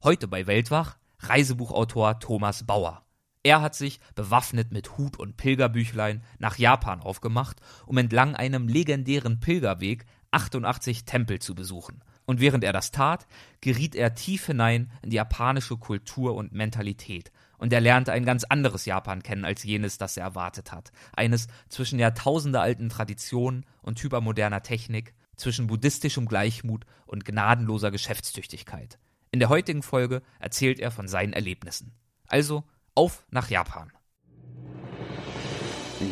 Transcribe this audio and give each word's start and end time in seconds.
Heute 0.00 0.28
bei 0.28 0.46
Weltwach 0.46 0.96
Reisebuchautor 1.18 2.20
Thomas 2.20 2.64
Bauer. 2.64 3.04
Er 3.42 3.60
hat 3.60 3.74
sich, 3.74 3.98
bewaffnet 4.14 4.70
mit 4.70 4.96
Hut 4.96 5.18
und 5.18 5.36
Pilgerbüchlein, 5.36 6.22
nach 6.38 6.56
Japan 6.56 7.00
aufgemacht, 7.00 7.60
um 7.84 7.98
entlang 7.98 8.36
einem 8.36 8.68
legendären 8.68 9.40
Pilgerweg 9.40 10.06
88 10.30 11.04
Tempel 11.04 11.40
zu 11.40 11.56
besuchen. 11.56 12.04
Und 12.26 12.38
während 12.38 12.62
er 12.62 12.72
das 12.72 12.92
tat, 12.92 13.26
geriet 13.60 13.96
er 13.96 14.14
tief 14.14 14.46
hinein 14.46 14.92
in 15.02 15.10
die 15.10 15.16
japanische 15.16 15.76
Kultur 15.76 16.36
und 16.36 16.52
Mentalität. 16.52 17.32
Und 17.56 17.72
er 17.72 17.80
lernte 17.80 18.12
ein 18.12 18.24
ganz 18.24 18.44
anderes 18.44 18.84
Japan 18.84 19.24
kennen 19.24 19.44
als 19.44 19.64
jenes, 19.64 19.98
das 19.98 20.16
er 20.16 20.22
erwartet 20.22 20.70
hat. 20.70 20.92
Eines 21.12 21.48
zwischen 21.68 21.98
jahrtausendealten 21.98 22.88
Traditionen 22.88 23.66
und 23.82 24.00
hypermoderner 24.00 24.62
Technik, 24.62 25.12
zwischen 25.34 25.66
buddhistischem 25.66 26.26
Gleichmut 26.26 26.84
und 27.06 27.24
gnadenloser 27.24 27.90
Geschäftstüchtigkeit. 27.90 29.00
In 29.30 29.40
der 29.40 29.50
heutigen 29.50 29.82
Folge 29.82 30.22
erzählt 30.40 30.80
er 30.80 30.90
von 30.90 31.06
seinen 31.06 31.32
Erlebnissen. 31.34 31.92
Also 32.26 32.64
auf 32.94 33.24
nach 33.30 33.50
Japan. 33.50 33.92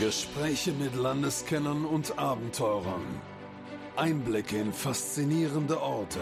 Gespräche 0.00 0.72
mit 0.72 0.94
Landeskennern 0.94 1.84
und 1.84 2.18
Abenteurern. 2.18 3.04
Einblicke 3.96 4.58
in 4.58 4.72
faszinierende 4.72 5.80
Orte. 5.80 6.20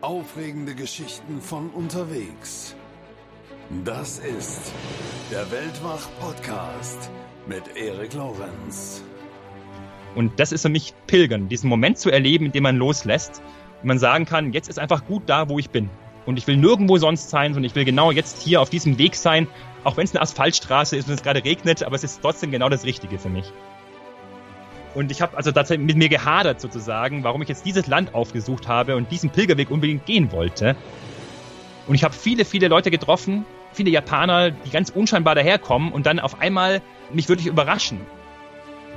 Aufregende 0.00 0.74
Geschichten 0.74 1.40
von 1.40 1.70
unterwegs. 1.70 2.76
Das 3.84 4.20
ist 4.20 4.72
der 5.32 5.50
Weltwach-Podcast 5.50 7.10
mit 7.48 7.76
Erik 7.76 8.14
Lorenz. 8.14 9.02
Und 10.14 10.38
das 10.38 10.52
ist 10.52 10.62
für 10.62 10.68
mich 10.68 10.94
Pilgern, 11.06 11.48
diesen 11.48 11.68
Moment 11.68 11.98
zu 11.98 12.10
erleben, 12.10 12.46
in 12.46 12.52
dem 12.52 12.62
man 12.62 12.76
loslässt 12.76 13.42
man 13.82 13.98
sagen 13.98 14.24
kann, 14.24 14.52
jetzt 14.52 14.68
ist 14.68 14.78
einfach 14.78 15.04
gut 15.04 15.24
da, 15.26 15.48
wo 15.48 15.58
ich 15.58 15.70
bin. 15.70 15.90
Und 16.26 16.36
ich 16.36 16.46
will 16.46 16.56
nirgendwo 16.56 16.98
sonst 16.98 17.30
sein, 17.30 17.54
sondern 17.54 17.68
ich 17.68 17.74
will 17.74 17.84
genau 17.84 18.10
jetzt 18.10 18.42
hier 18.42 18.60
auf 18.60 18.70
diesem 18.70 18.98
Weg 18.98 19.14
sein, 19.14 19.46
auch 19.84 19.96
wenn 19.96 20.04
es 20.04 20.14
eine 20.14 20.20
Asphaltstraße 20.20 20.96
ist 20.96 21.08
und 21.08 21.14
es 21.14 21.22
gerade 21.22 21.44
regnet, 21.44 21.82
aber 21.82 21.96
es 21.96 22.04
ist 22.04 22.20
trotzdem 22.20 22.50
genau 22.50 22.68
das 22.68 22.84
Richtige 22.84 23.18
für 23.18 23.30
mich. 23.30 23.50
Und 24.94 25.10
ich 25.10 25.22
habe 25.22 25.36
also 25.36 25.52
tatsächlich 25.52 25.86
mit 25.86 25.96
mir 25.96 26.08
gehadert 26.08 26.60
sozusagen, 26.60 27.22
warum 27.24 27.40
ich 27.42 27.48
jetzt 27.48 27.64
dieses 27.64 27.86
Land 27.86 28.14
aufgesucht 28.14 28.68
habe 28.68 28.96
und 28.96 29.10
diesen 29.10 29.30
Pilgerweg 29.30 29.70
unbedingt 29.70 30.06
gehen 30.06 30.32
wollte. 30.32 30.76
Und 31.86 31.94
ich 31.94 32.04
habe 32.04 32.14
viele, 32.14 32.44
viele 32.44 32.68
Leute 32.68 32.90
getroffen, 32.90 33.44
viele 33.72 33.90
Japaner, 33.90 34.50
die 34.50 34.70
ganz 34.70 34.90
unscheinbar 34.90 35.34
daherkommen 35.34 35.92
und 35.92 36.06
dann 36.06 36.18
auf 36.18 36.40
einmal 36.40 36.82
mich 37.12 37.28
wirklich 37.28 37.46
überraschen. 37.46 38.00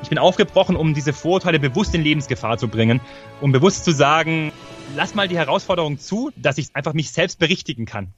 Ich 0.01 0.09
bin 0.09 0.17
aufgebrochen, 0.17 0.75
um 0.75 0.93
diese 0.93 1.13
Vorurteile 1.13 1.59
bewusst 1.59 1.93
in 1.93 2.01
Lebensgefahr 2.01 2.57
zu 2.57 2.67
bringen, 2.67 2.99
um 3.39 3.51
bewusst 3.51 3.85
zu 3.85 3.91
sagen, 3.91 4.51
lass 4.95 5.15
mal 5.15 5.27
die 5.27 5.37
Herausforderung 5.37 5.99
zu, 5.99 6.31
dass 6.35 6.57
ich 6.57 6.75
einfach 6.75 6.93
mich 6.93 7.11
selbst 7.11 7.39
berichtigen 7.39 7.85
kann. 7.85 8.13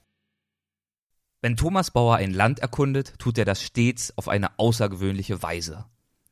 Wenn 1.42 1.58
Thomas 1.58 1.92
Bauer 1.92 2.16
ein 2.16 2.34
Land 2.34 2.60
erkundet, 2.60 3.20
tut 3.20 3.38
er 3.38 3.44
das 3.44 3.62
stets 3.62 4.18
auf 4.18 4.30
eine 4.30 4.58
außergewöhnliche 4.58 5.44
Weise. 5.44 5.86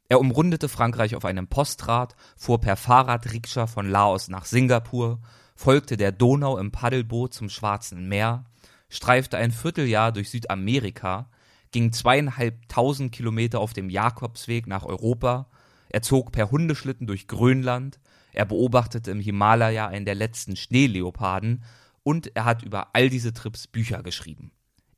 Er 0.08 0.22
umrundete 0.22 0.70
Frankreich 0.70 1.16
auf 1.16 1.26
einem 1.26 1.48
Postrad, 1.48 2.16
fuhr 2.38 2.62
per 2.62 2.78
Fahrradrikscha 2.78 3.68
von 3.68 3.90
Laos 3.90 4.30
nach 4.30 4.46
Singapur, 4.46 5.20
folgte 5.56 5.98
der 5.98 6.14
Donau 6.14 6.58
im 6.58 6.72
Paddelboot 6.72 7.34
zum 7.34 7.50
Schwarzen 7.50 8.08
Meer, 8.08 8.46
streifte 8.90 9.38
ein 9.38 9.52
Vierteljahr 9.52 10.12
durch 10.12 10.30
Südamerika, 10.30 11.30
ging 11.72 11.92
zweieinhalbtausend 11.92 13.12
Kilometer 13.12 13.60
auf 13.60 13.74
dem 13.74 13.90
Jakobsweg 13.90 14.68
nach 14.68 14.84
Europa, 14.84 15.48
er 15.90 16.02
zog 16.02 16.32
per 16.32 16.52
Hundeschlitten 16.52 17.08
durch 17.08 17.28
Grönland, 17.28 18.00
er 18.34 18.46
beobachtete 18.46 19.12
im 19.12 19.20
Himalaya 19.20 19.88
einen 19.88 20.06
der 20.06 20.16
letzten 20.16 20.56
Schneeleoparden 20.56 21.64
und 22.04 22.36
er 22.36 22.46
hat 22.46 22.64
über 22.64 22.90
all 22.94 23.10
diese 23.10 23.34
Trips 23.34 23.68
Bücher 23.68 24.04
geschrieben. 24.04 24.52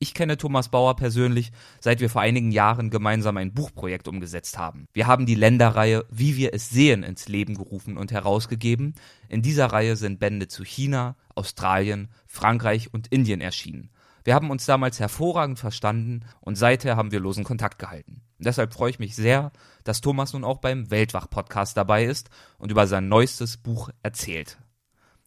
Ich 0.03 0.13
kenne 0.13 0.35
Thomas 0.35 0.67
Bauer 0.67 0.97
persönlich, 0.97 1.53
seit 1.79 2.01
wir 2.01 2.09
vor 2.09 2.21
einigen 2.21 2.51
Jahren 2.51 2.89
gemeinsam 2.89 3.37
ein 3.37 3.53
Buchprojekt 3.53 4.09
umgesetzt 4.09 4.57
haben. 4.57 4.85
Wir 4.91 5.07
haben 5.07 5.25
die 5.25 5.33
Länderreihe 5.33 6.05
Wie 6.11 6.35
wir 6.35 6.53
es 6.53 6.69
sehen 6.69 7.03
ins 7.03 7.29
Leben 7.29 7.55
gerufen 7.55 7.95
und 7.95 8.11
herausgegeben. 8.11 8.95
In 9.29 9.41
dieser 9.41 9.67
Reihe 9.67 9.95
sind 9.95 10.19
Bände 10.19 10.49
zu 10.49 10.65
China, 10.65 11.15
Australien, 11.35 12.09
Frankreich 12.27 12.93
und 12.93 13.07
Indien 13.07 13.39
erschienen. 13.39 13.91
Wir 14.23 14.35
haben 14.35 14.51
uns 14.51 14.65
damals 14.65 14.99
hervorragend 14.99 15.59
verstanden 15.59 16.21
und 16.39 16.55
seither 16.55 16.95
haben 16.95 17.11
wir 17.11 17.19
losen 17.19 17.43
Kontakt 17.43 17.79
gehalten. 17.79 18.21
deshalb 18.39 18.73
freue 18.73 18.89
ich 18.89 18.99
mich 18.99 19.15
sehr, 19.15 19.51
dass 19.83 20.01
Thomas 20.01 20.33
nun 20.33 20.43
auch 20.43 20.59
beim 20.59 20.89
Weltwach-Podcast 20.89 21.75
dabei 21.75 22.05
ist 22.05 22.29
und 22.57 22.71
über 22.71 22.87
sein 22.87 23.09
neuestes 23.09 23.57
Buch 23.57 23.89
erzählt. 24.01 24.57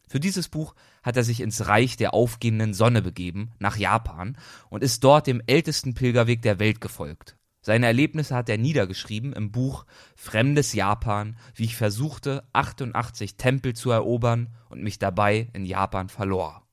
Für 0.07 0.19
dieses 0.19 0.47
Buch 0.47 0.73
hat 1.03 1.17
er 1.17 1.23
sich 1.23 1.41
ins 1.41 1.67
Reich 1.67 1.97
der 1.97 2.13
aufgehenden 2.13 2.73
Sonne 2.73 3.01
begeben, 3.01 3.51
nach 3.59 3.77
Japan, 3.77 4.37
und 4.69 4.83
ist 4.83 5.03
dort 5.03 5.27
dem 5.27 5.41
ältesten 5.45 5.93
Pilgerweg 5.93 6.41
der 6.41 6.59
Welt 6.59 6.81
gefolgt. 6.81 7.37
Seine 7.61 7.87
Erlebnisse 7.87 8.33
hat 8.33 8.47
er 8.47 8.57
niedergeschrieben 8.57 9.33
im 9.33 9.51
Buch 9.51 9.85
Fremdes 10.15 10.73
Japan, 10.73 11.35
wie 11.53 11.65
ich 11.65 11.75
versuchte, 11.75 12.47
88 12.53 13.35
Tempel 13.35 13.73
zu 13.73 13.91
erobern 13.91 14.55
und 14.69 14.81
mich 14.81 14.99
dabei 14.99 15.49
in 15.51 15.65
Japan 15.65 16.07
verlor. 16.07 16.66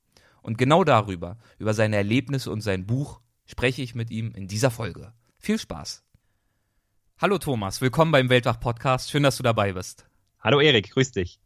Und 0.44 0.58
genau 0.58 0.84
darüber, 0.84 1.38
über 1.58 1.72
seine 1.72 1.96
Erlebnisse 1.96 2.50
und 2.50 2.60
sein 2.60 2.84
Buch, 2.84 3.22
spreche 3.46 3.80
ich 3.80 3.94
mit 3.94 4.10
ihm 4.10 4.32
in 4.34 4.46
dieser 4.46 4.70
Folge. 4.70 5.14
Viel 5.38 5.58
Spaß. 5.58 6.04
Hallo 7.18 7.38
Thomas, 7.38 7.80
willkommen 7.80 8.12
beim 8.12 8.28
Weltwach-Podcast. 8.28 9.10
Schön, 9.10 9.22
dass 9.22 9.38
du 9.38 9.42
dabei 9.42 9.72
bist. 9.72 10.04
Hallo 10.40 10.60
Erik, 10.60 10.90
grüß 10.90 11.12
dich. 11.12 11.40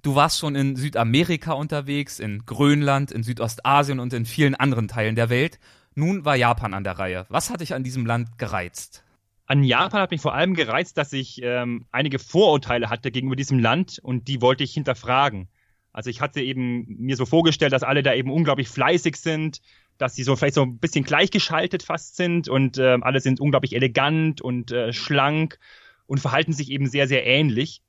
Du 0.00 0.14
warst 0.14 0.38
schon 0.38 0.54
in 0.54 0.76
Südamerika 0.76 1.52
unterwegs, 1.52 2.20
in 2.20 2.46
Grönland, 2.46 3.12
in 3.12 3.22
Südostasien 3.22 4.00
und 4.00 4.14
in 4.14 4.24
vielen 4.24 4.54
anderen 4.54 4.88
Teilen 4.88 5.14
der 5.14 5.28
Welt. 5.28 5.58
Nun 5.94 6.24
war 6.24 6.34
Japan 6.34 6.72
an 6.72 6.84
der 6.84 6.98
Reihe. 6.98 7.26
Was 7.28 7.50
hat 7.50 7.60
dich 7.60 7.74
an 7.74 7.84
diesem 7.84 8.06
Land 8.06 8.38
gereizt? 8.38 9.04
An 9.44 9.62
Japan 9.62 10.00
hat 10.00 10.10
mich 10.10 10.22
vor 10.22 10.32
allem 10.32 10.54
gereizt, 10.54 10.96
dass 10.96 11.12
ich 11.12 11.42
ähm, 11.42 11.84
einige 11.92 12.18
Vorurteile 12.18 12.88
hatte 12.88 13.10
gegenüber 13.10 13.36
diesem 13.36 13.58
Land 13.58 13.98
und 14.02 14.26
die 14.26 14.40
wollte 14.40 14.64
ich 14.64 14.72
hinterfragen. 14.72 15.48
Also 15.92 16.10
ich 16.10 16.20
hatte 16.20 16.40
eben 16.40 16.86
mir 16.88 17.16
so 17.16 17.26
vorgestellt, 17.26 17.72
dass 17.72 17.82
alle 17.82 18.02
da 18.02 18.14
eben 18.14 18.30
unglaublich 18.30 18.68
fleißig 18.68 19.16
sind, 19.16 19.60
dass 19.98 20.14
sie 20.14 20.22
so 20.22 20.36
vielleicht 20.36 20.54
so 20.54 20.62
ein 20.62 20.78
bisschen 20.78 21.04
gleichgeschaltet 21.04 21.82
fast 21.82 22.16
sind 22.16 22.48
und 22.48 22.78
äh, 22.78 22.98
alle 23.00 23.20
sind 23.20 23.40
unglaublich 23.40 23.74
elegant 23.74 24.40
und 24.40 24.72
äh, 24.72 24.92
schlank 24.92 25.58
und 26.06 26.18
verhalten 26.18 26.52
sich 26.52 26.70
eben 26.70 26.86
sehr, 26.86 27.06
sehr 27.08 27.26
ähnlich. 27.26 27.82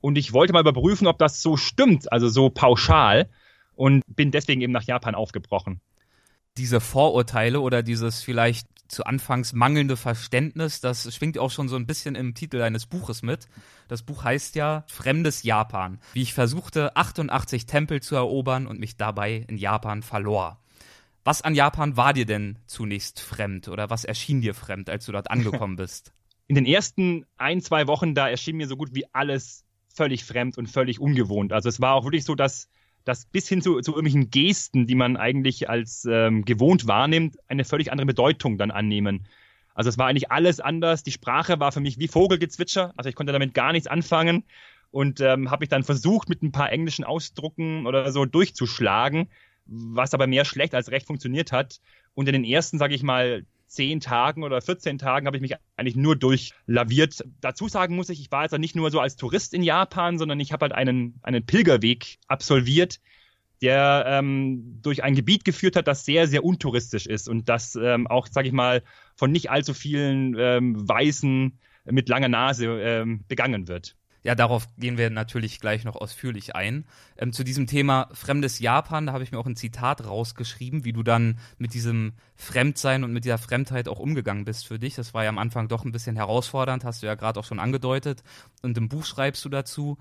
Und 0.00 0.16
ich 0.16 0.32
wollte 0.32 0.52
mal 0.52 0.60
überprüfen, 0.60 1.06
ob 1.06 1.18
das 1.18 1.42
so 1.42 1.56
stimmt, 1.56 2.10
also 2.10 2.28
so 2.28 2.48
pauschal 2.48 3.28
und 3.74 4.02
bin 4.06 4.30
deswegen 4.30 4.62
eben 4.62 4.72
nach 4.72 4.84
Japan 4.84 5.14
aufgebrochen. 5.14 5.80
Diese 6.56 6.80
Vorurteile 6.80 7.60
oder 7.60 7.82
dieses 7.82 8.22
vielleicht 8.22 8.66
zu 8.90 9.04
Anfangs 9.04 9.52
mangelnde 9.52 9.96
Verständnis, 9.96 10.80
das 10.80 11.14
schwingt 11.14 11.38
auch 11.38 11.50
schon 11.50 11.68
so 11.68 11.76
ein 11.76 11.86
bisschen 11.86 12.16
im 12.16 12.34
Titel 12.34 12.60
eines 12.60 12.86
Buches 12.86 13.22
mit. 13.22 13.46
Das 13.88 14.02
Buch 14.02 14.24
heißt 14.24 14.56
ja 14.56 14.84
Fremdes 14.88 15.42
Japan, 15.42 16.00
wie 16.12 16.22
ich 16.22 16.34
versuchte, 16.34 16.96
88 16.96 17.66
Tempel 17.66 18.02
zu 18.02 18.16
erobern 18.16 18.66
und 18.66 18.80
mich 18.80 18.96
dabei 18.96 19.44
in 19.48 19.56
Japan 19.56 20.02
verlor. 20.02 20.58
Was 21.24 21.42
an 21.42 21.54
Japan 21.54 21.96
war 21.96 22.12
dir 22.12 22.26
denn 22.26 22.58
zunächst 22.66 23.20
fremd 23.20 23.68
oder 23.68 23.90
was 23.90 24.04
erschien 24.04 24.40
dir 24.40 24.54
fremd, 24.54 24.90
als 24.90 25.06
du 25.06 25.12
dort 25.12 25.30
angekommen 25.30 25.76
bist? 25.76 26.12
In 26.48 26.56
den 26.56 26.66
ersten 26.66 27.26
ein, 27.36 27.60
zwei 27.60 27.86
Wochen, 27.86 28.14
da 28.14 28.28
erschien 28.28 28.56
mir 28.56 28.66
so 28.66 28.76
gut 28.76 28.92
wie 28.92 29.04
alles 29.12 29.64
völlig 29.94 30.24
fremd 30.24 30.58
und 30.58 30.68
völlig 30.68 31.00
ungewohnt. 31.00 31.52
Also 31.52 31.68
es 31.68 31.80
war 31.80 31.94
auch 31.94 32.04
wirklich 32.04 32.24
so, 32.24 32.34
dass 32.34 32.68
dass 33.04 33.26
bis 33.26 33.48
hin 33.48 33.62
zu, 33.62 33.80
zu 33.80 33.92
irgendwelchen 33.92 34.30
Gesten, 34.30 34.86
die 34.86 34.94
man 34.94 35.16
eigentlich 35.16 35.68
als 35.68 36.06
ähm, 36.10 36.44
gewohnt 36.44 36.86
wahrnimmt, 36.86 37.36
eine 37.48 37.64
völlig 37.64 37.92
andere 37.92 38.06
Bedeutung 38.06 38.58
dann 38.58 38.70
annehmen. 38.70 39.26
Also 39.74 39.88
es 39.88 39.98
war 39.98 40.08
eigentlich 40.08 40.30
alles 40.30 40.60
anders. 40.60 41.02
Die 41.02 41.12
Sprache 41.12 41.60
war 41.60 41.72
für 41.72 41.80
mich 41.80 41.98
wie 41.98 42.08
Vogelgezwitscher. 42.08 42.92
Also 42.96 43.08
ich 43.08 43.14
konnte 43.14 43.32
damit 43.32 43.54
gar 43.54 43.72
nichts 43.72 43.86
anfangen 43.86 44.44
und 44.90 45.20
ähm, 45.20 45.50
habe 45.50 45.62
mich 45.62 45.68
dann 45.68 45.84
versucht, 45.84 46.28
mit 46.28 46.42
ein 46.42 46.52
paar 46.52 46.72
englischen 46.72 47.04
Ausdrucken 47.04 47.86
oder 47.86 48.10
so 48.12 48.24
durchzuschlagen, 48.24 49.28
was 49.66 50.14
aber 50.14 50.26
mehr 50.26 50.44
schlecht 50.44 50.74
als 50.74 50.90
recht 50.90 51.06
funktioniert 51.06 51.52
hat. 51.52 51.80
Und 52.14 52.28
in 52.28 52.32
den 52.32 52.44
ersten, 52.44 52.78
sage 52.78 52.94
ich 52.94 53.02
mal, 53.02 53.46
zehn 53.70 54.00
Tagen 54.00 54.42
oder 54.42 54.60
14 54.60 54.98
Tagen 54.98 55.26
habe 55.26 55.36
ich 55.36 55.40
mich 55.40 55.54
eigentlich 55.76 55.96
nur 55.96 56.16
durchlaviert. 56.16 57.24
Dazu 57.40 57.68
sagen 57.68 57.94
muss 57.94 58.08
ich, 58.08 58.20
ich 58.20 58.30
war 58.30 58.42
jetzt 58.42 58.58
nicht 58.58 58.74
nur 58.74 58.90
so 58.90 59.00
als 59.00 59.16
Tourist 59.16 59.54
in 59.54 59.62
Japan, 59.62 60.18
sondern 60.18 60.40
ich 60.40 60.52
habe 60.52 60.64
halt 60.64 60.72
einen, 60.72 61.20
einen 61.22 61.46
Pilgerweg 61.46 62.18
absolviert, 62.26 63.00
der 63.62 64.04
ähm, 64.06 64.80
durch 64.82 65.04
ein 65.04 65.14
Gebiet 65.14 65.44
geführt 65.44 65.76
hat, 65.76 65.86
das 65.86 66.04
sehr, 66.04 66.26
sehr 66.26 66.44
untouristisch 66.44 67.06
ist 67.06 67.28
und 67.28 67.48
das 67.48 67.76
ähm, 67.76 68.06
auch, 68.08 68.26
sage 68.26 68.48
ich 68.48 68.54
mal, 68.54 68.82
von 69.16 69.30
nicht 69.30 69.50
allzu 69.50 69.72
vielen 69.72 70.34
ähm, 70.36 70.88
Weißen 70.88 71.58
mit 71.84 72.08
langer 72.08 72.28
Nase 72.28 72.66
ähm, 72.66 73.24
begangen 73.28 73.68
wird. 73.68 73.96
Ja, 74.22 74.34
darauf 74.34 74.68
gehen 74.76 74.98
wir 74.98 75.08
natürlich 75.08 75.60
gleich 75.60 75.84
noch 75.84 75.96
ausführlich 75.96 76.54
ein. 76.54 76.84
Ähm, 77.16 77.32
zu 77.32 77.42
diesem 77.42 77.66
Thema 77.66 78.08
fremdes 78.12 78.58
Japan, 78.58 79.06
da 79.06 79.12
habe 79.14 79.24
ich 79.24 79.32
mir 79.32 79.38
auch 79.38 79.46
ein 79.46 79.56
Zitat 79.56 80.04
rausgeschrieben, 80.06 80.84
wie 80.84 80.92
du 80.92 81.02
dann 81.02 81.38
mit 81.58 81.72
diesem 81.72 82.12
Fremdsein 82.36 83.02
und 83.02 83.12
mit 83.12 83.24
dieser 83.24 83.38
Fremdheit 83.38 83.88
auch 83.88 83.98
umgegangen 83.98 84.44
bist 84.44 84.66
für 84.66 84.78
dich. 84.78 84.94
Das 84.94 85.14
war 85.14 85.24
ja 85.24 85.30
am 85.30 85.38
Anfang 85.38 85.68
doch 85.68 85.84
ein 85.84 85.92
bisschen 85.92 86.16
herausfordernd, 86.16 86.84
hast 86.84 87.02
du 87.02 87.06
ja 87.06 87.14
gerade 87.14 87.40
auch 87.40 87.44
schon 87.44 87.58
angedeutet. 87.58 88.22
Und 88.62 88.76
im 88.76 88.88
Buch 88.90 89.06
schreibst 89.06 89.44
du 89.44 89.48
dazu, 89.48 89.96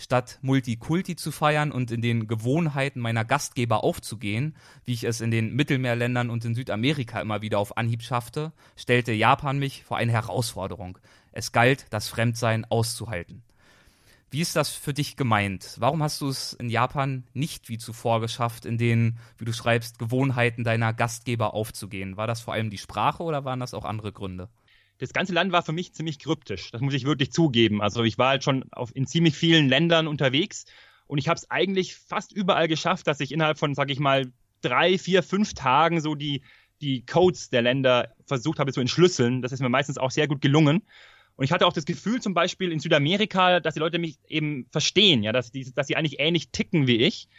Statt 0.00 0.38
Multikulti 0.40 1.14
zu 1.14 1.30
feiern 1.30 1.70
und 1.70 1.90
in 1.90 2.00
den 2.00 2.26
Gewohnheiten 2.26 3.00
meiner 3.00 3.22
Gastgeber 3.22 3.84
aufzugehen, 3.84 4.56
wie 4.86 4.94
ich 4.94 5.04
es 5.04 5.20
in 5.20 5.30
den 5.30 5.54
Mittelmeerländern 5.54 6.30
und 6.30 6.42
in 6.46 6.54
Südamerika 6.54 7.20
immer 7.20 7.42
wieder 7.42 7.58
auf 7.58 7.76
Anhieb 7.76 8.02
schaffte, 8.02 8.52
stellte 8.76 9.12
Japan 9.12 9.58
mich 9.58 9.84
vor 9.84 9.98
eine 9.98 10.12
Herausforderung. 10.12 10.96
Es 11.32 11.52
galt, 11.52 11.84
das 11.90 12.08
Fremdsein 12.08 12.64
auszuhalten. 12.64 13.42
Wie 14.32 14.40
ist 14.40 14.54
das 14.54 14.70
für 14.70 14.94
dich 14.94 15.16
gemeint? 15.16 15.76
Warum 15.80 16.04
hast 16.04 16.20
du 16.20 16.28
es 16.28 16.52
in 16.52 16.70
Japan 16.70 17.24
nicht 17.32 17.68
wie 17.68 17.78
zuvor 17.78 18.20
geschafft, 18.20 18.64
in 18.64 18.78
den, 18.78 19.18
wie 19.38 19.44
du 19.44 19.52
schreibst, 19.52 19.98
Gewohnheiten 19.98 20.62
deiner 20.62 20.92
Gastgeber 20.92 21.52
aufzugehen? 21.52 22.16
War 22.16 22.28
das 22.28 22.40
vor 22.40 22.54
allem 22.54 22.70
die 22.70 22.78
Sprache 22.78 23.24
oder 23.24 23.44
waren 23.44 23.58
das 23.58 23.74
auch 23.74 23.84
andere 23.84 24.12
Gründe? 24.12 24.48
Das 24.98 25.12
ganze 25.12 25.32
Land 25.32 25.50
war 25.50 25.62
für 25.62 25.72
mich 25.72 25.94
ziemlich 25.94 26.20
kryptisch, 26.20 26.70
das 26.70 26.80
muss 26.80 26.94
ich 26.94 27.06
wirklich 27.06 27.32
zugeben. 27.32 27.82
Also 27.82 28.04
ich 28.04 28.18
war 28.18 28.28
halt 28.28 28.44
schon 28.44 28.70
auf, 28.72 28.94
in 28.94 29.06
ziemlich 29.06 29.34
vielen 29.34 29.68
Ländern 29.68 30.06
unterwegs 30.06 30.64
und 31.08 31.18
ich 31.18 31.26
habe 31.26 31.38
es 31.38 31.50
eigentlich 31.50 31.96
fast 31.96 32.30
überall 32.32 32.68
geschafft, 32.68 33.08
dass 33.08 33.18
ich 33.18 33.32
innerhalb 33.32 33.58
von, 33.58 33.74
sag 33.74 33.90
ich 33.90 33.98
mal, 33.98 34.30
drei, 34.60 34.96
vier, 34.96 35.24
fünf 35.24 35.54
Tagen 35.54 36.00
so 36.00 36.14
die, 36.14 36.42
die 36.80 37.04
Codes 37.04 37.50
der 37.50 37.62
Länder 37.62 38.14
versucht 38.26 38.60
habe 38.60 38.72
zu 38.72 38.80
entschlüsseln. 38.80 39.42
Das 39.42 39.50
ist 39.50 39.60
mir 39.60 39.68
meistens 39.68 39.98
auch 39.98 40.12
sehr 40.12 40.28
gut 40.28 40.40
gelungen. 40.40 40.82
Und 41.40 41.44
ich 41.44 41.52
hatte 41.52 41.66
auch 41.66 41.72
das 41.72 41.86
Gefühl, 41.86 42.20
zum 42.20 42.34
Beispiel 42.34 42.70
in 42.70 42.80
Südamerika, 42.80 43.60
dass 43.60 43.72
die 43.72 43.80
Leute 43.80 43.98
mich 43.98 44.18
eben 44.28 44.66
verstehen, 44.70 45.22
ja, 45.22 45.32
dass, 45.32 45.50
die, 45.50 45.72
dass 45.74 45.86
sie 45.86 45.96
eigentlich 45.96 46.20
ähnlich 46.20 46.50
ticken 46.50 46.86
wie 46.86 46.98
ich, 46.98 47.30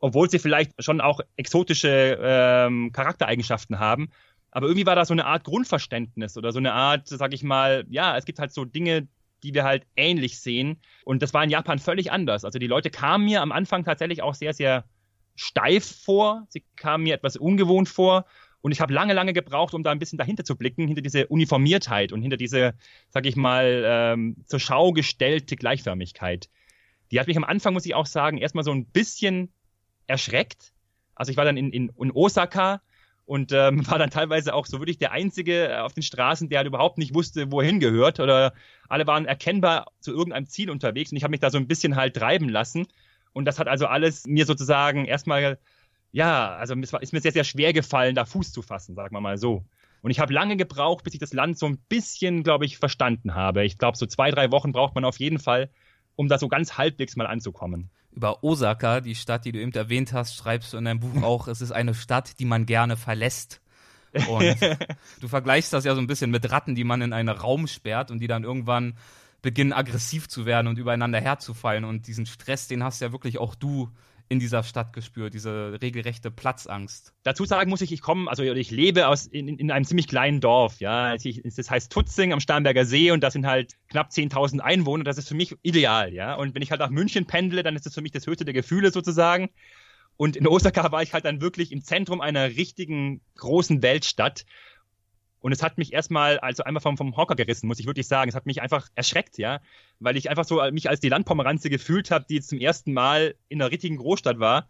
obwohl 0.00 0.28
sie 0.28 0.40
vielleicht 0.40 0.72
schon 0.82 1.00
auch 1.00 1.20
exotische 1.36 2.18
ähm, 2.20 2.90
Charaktereigenschaften 2.90 3.78
haben. 3.78 4.10
Aber 4.50 4.66
irgendwie 4.66 4.86
war 4.86 4.96
da 4.96 5.04
so 5.04 5.14
eine 5.14 5.26
Art 5.26 5.44
Grundverständnis 5.44 6.36
oder 6.36 6.50
so 6.50 6.58
eine 6.58 6.72
Art, 6.72 7.06
sag 7.06 7.32
ich 7.32 7.44
mal, 7.44 7.84
ja, 7.90 8.18
es 8.18 8.24
gibt 8.24 8.40
halt 8.40 8.52
so 8.52 8.64
Dinge, 8.64 9.06
die 9.44 9.54
wir 9.54 9.62
halt 9.62 9.86
ähnlich 9.94 10.40
sehen. 10.40 10.80
Und 11.04 11.22
das 11.22 11.32
war 11.32 11.44
in 11.44 11.50
Japan 11.50 11.78
völlig 11.78 12.10
anders. 12.10 12.44
Also 12.44 12.58
die 12.58 12.66
Leute 12.66 12.90
kamen 12.90 13.24
mir 13.24 13.40
am 13.40 13.52
Anfang 13.52 13.84
tatsächlich 13.84 14.20
auch 14.20 14.34
sehr, 14.34 14.52
sehr 14.52 14.84
steif 15.36 16.02
vor. 16.02 16.44
Sie 16.48 16.64
kamen 16.74 17.04
mir 17.04 17.14
etwas 17.14 17.36
ungewohnt 17.36 17.88
vor. 17.88 18.24
Und 18.64 18.72
ich 18.72 18.80
habe 18.80 18.94
lange, 18.94 19.12
lange 19.12 19.34
gebraucht, 19.34 19.74
um 19.74 19.82
da 19.82 19.90
ein 19.90 19.98
bisschen 19.98 20.16
dahinter 20.16 20.42
zu 20.42 20.56
blicken, 20.56 20.86
hinter 20.86 21.02
diese 21.02 21.26
Uniformiertheit 21.26 22.14
und 22.14 22.22
hinter 22.22 22.38
diese, 22.38 22.72
sag 23.10 23.26
ich 23.26 23.36
mal, 23.36 23.82
ähm, 23.84 24.36
zur 24.46 24.58
Schau 24.58 24.92
gestellte 24.92 25.54
Gleichförmigkeit. 25.54 26.48
Die 27.10 27.20
hat 27.20 27.26
mich 27.26 27.36
am 27.36 27.44
Anfang, 27.44 27.74
muss 27.74 27.84
ich 27.84 27.94
auch 27.94 28.06
sagen, 28.06 28.38
erstmal 28.38 28.64
so 28.64 28.72
ein 28.72 28.86
bisschen 28.86 29.52
erschreckt. 30.06 30.72
Also 31.14 31.30
ich 31.30 31.36
war 31.36 31.44
dann 31.44 31.58
in, 31.58 31.74
in, 31.74 31.90
in 31.90 32.10
Osaka 32.10 32.80
und 33.26 33.52
ähm, 33.52 33.86
war 33.90 33.98
dann 33.98 34.08
teilweise 34.08 34.54
auch 34.54 34.64
so 34.64 34.78
wirklich 34.78 34.96
der 34.96 35.12
Einzige 35.12 35.84
auf 35.84 35.92
den 35.92 36.02
Straßen, 36.02 36.48
der 36.48 36.60
halt 36.60 36.66
überhaupt 36.66 36.96
nicht 36.96 37.14
wusste, 37.14 37.52
wohin 37.52 37.80
gehört 37.80 38.18
oder 38.18 38.54
alle 38.88 39.06
waren 39.06 39.26
erkennbar 39.26 39.88
zu 40.00 40.12
irgendeinem 40.12 40.46
Ziel 40.46 40.70
unterwegs 40.70 41.12
und 41.12 41.18
ich 41.18 41.22
habe 41.22 41.32
mich 41.32 41.40
da 41.40 41.50
so 41.50 41.58
ein 41.58 41.68
bisschen 41.68 41.96
halt 41.96 42.16
treiben 42.16 42.48
lassen 42.48 42.86
und 43.34 43.44
das 43.44 43.58
hat 43.58 43.68
also 43.68 43.88
alles 43.88 44.26
mir 44.26 44.46
sozusagen 44.46 45.04
erstmal 45.04 45.58
ja, 46.14 46.54
also 46.54 46.74
es 46.76 46.92
ist 46.92 47.12
mir 47.12 47.20
sehr, 47.20 47.32
sehr 47.32 47.42
schwer 47.42 47.72
gefallen, 47.72 48.14
da 48.14 48.24
Fuß 48.24 48.52
zu 48.52 48.62
fassen, 48.62 48.94
sagen 48.94 49.12
wir 49.16 49.20
mal 49.20 49.36
so. 49.36 49.64
Und 50.00 50.12
ich 50.12 50.20
habe 50.20 50.32
lange 50.32 50.56
gebraucht, 50.56 51.02
bis 51.02 51.14
ich 51.14 51.18
das 51.18 51.32
Land 51.32 51.58
so 51.58 51.66
ein 51.66 51.78
bisschen, 51.88 52.44
glaube 52.44 52.66
ich, 52.66 52.78
verstanden 52.78 53.34
habe. 53.34 53.64
Ich 53.64 53.78
glaube, 53.78 53.98
so 53.98 54.06
zwei, 54.06 54.30
drei 54.30 54.52
Wochen 54.52 54.70
braucht 54.70 54.94
man 54.94 55.04
auf 55.04 55.18
jeden 55.18 55.40
Fall, 55.40 55.70
um 56.14 56.28
da 56.28 56.38
so 56.38 56.46
ganz 56.46 56.78
halbwegs 56.78 57.16
mal 57.16 57.26
anzukommen. 57.26 57.90
Über 58.12 58.44
Osaka, 58.44 59.00
die 59.00 59.16
Stadt, 59.16 59.44
die 59.44 59.50
du 59.50 59.60
eben 59.60 59.72
erwähnt 59.72 60.12
hast, 60.12 60.36
schreibst 60.36 60.72
du 60.72 60.76
in 60.76 60.84
deinem 60.84 61.00
Buch 61.00 61.20
auch, 61.24 61.48
es 61.48 61.60
ist 61.60 61.72
eine 61.72 61.94
Stadt, 61.94 62.38
die 62.38 62.44
man 62.44 62.64
gerne 62.64 62.96
verlässt. 62.96 63.60
Und 64.28 64.56
du 65.20 65.26
vergleichst 65.26 65.72
das 65.72 65.84
ja 65.84 65.96
so 65.96 66.00
ein 66.00 66.06
bisschen 66.06 66.30
mit 66.30 66.48
Ratten, 66.48 66.76
die 66.76 66.84
man 66.84 67.02
in 67.02 67.12
einen 67.12 67.30
Raum 67.30 67.66
sperrt 67.66 68.12
und 68.12 68.20
die 68.20 68.28
dann 68.28 68.44
irgendwann 68.44 68.96
beginnen 69.42 69.72
aggressiv 69.72 70.28
zu 70.28 70.46
werden 70.46 70.68
und 70.68 70.78
übereinander 70.78 71.20
herzufallen. 71.20 71.84
Und 71.84 72.06
diesen 72.06 72.26
Stress, 72.26 72.68
den 72.68 72.84
hast 72.84 73.00
ja 73.00 73.10
wirklich 73.10 73.38
auch 73.38 73.56
du 73.56 73.90
in 74.28 74.38
dieser 74.38 74.62
Stadt 74.62 74.92
gespürt, 74.92 75.34
diese 75.34 75.78
regelrechte 75.80 76.30
Platzangst. 76.30 77.12
Dazu 77.22 77.44
sagen 77.44 77.70
muss 77.70 77.82
ich, 77.82 77.92
ich 77.92 78.00
komme, 78.00 78.30
also 78.30 78.42
ich 78.42 78.70
lebe 78.70 79.08
aus, 79.08 79.26
in, 79.26 79.48
in 79.48 79.70
einem 79.70 79.84
ziemlich 79.84 80.08
kleinen 80.08 80.40
Dorf, 80.40 80.80
ja. 80.80 81.14
Das 81.16 81.70
heißt 81.70 81.92
Tutzing 81.92 82.32
am 82.32 82.40
Starnberger 82.40 82.84
See 82.84 83.10
und 83.10 83.22
das 83.22 83.34
sind 83.34 83.46
halt 83.46 83.74
knapp 83.88 84.10
10.000 84.10 84.60
Einwohner. 84.60 85.04
Das 85.04 85.18
ist 85.18 85.28
für 85.28 85.34
mich 85.34 85.56
ideal, 85.62 86.12
ja. 86.14 86.34
Und 86.34 86.54
wenn 86.54 86.62
ich 86.62 86.70
halt 86.70 86.80
nach 86.80 86.90
München 86.90 87.26
pendle, 87.26 87.62
dann 87.62 87.76
ist 87.76 87.86
das 87.86 87.94
für 87.94 88.02
mich 88.02 88.12
das 88.12 88.26
höchste 88.26 88.44
der 88.44 88.54
Gefühle 88.54 88.90
sozusagen. 88.90 89.50
Und 90.16 90.36
in 90.36 90.46
Osaka 90.46 90.90
war 90.92 91.02
ich 91.02 91.12
halt 91.12 91.24
dann 91.24 91.40
wirklich 91.40 91.72
im 91.72 91.82
Zentrum 91.82 92.20
einer 92.20 92.48
richtigen 92.48 93.20
großen 93.36 93.82
Weltstadt. 93.82 94.46
Und 95.44 95.52
es 95.52 95.62
hat 95.62 95.76
mich 95.76 95.92
erstmal, 95.92 96.38
also 96.38 96.64
einmal 96.64 96.80
vom, 96.80 96.96
vom 96.96 97.18
Hocker 97.18 97.34
gerissen, 97.34 97.66
muss 97.66 97.78
ich 97.78 97.84
wirklich 97.84 98.08
sagen. 98.08 98.30
Es 98.30 98.34
hat 98.34 98.46
mich 98.46 98.62
einfach 98.62 98.88
erschreckt, 98.94 99.36
ja. 99.36 99.60
Weil 100.00 100.16
ich 100.16 100.30
einfach 100.30 100.46
so 100.46 100.62
mich 100.72 100.88
als 100.88 101.00
die 101.00 101.10
Landpomeranze 101.10 101.68
gefühlt 101.68 102.10
habe, 102.10 102.24
die 102.26 102.36
jetzt 102.36 102.48
zum 102.48 102.60
ersten 102.60 102.94
Mal 102.94 103.34
in 103.50 103.60
einer 103.60 103.70
richtigen 103.70 103.98
Großstadt 103.98 104.38
war. 104.38 104.66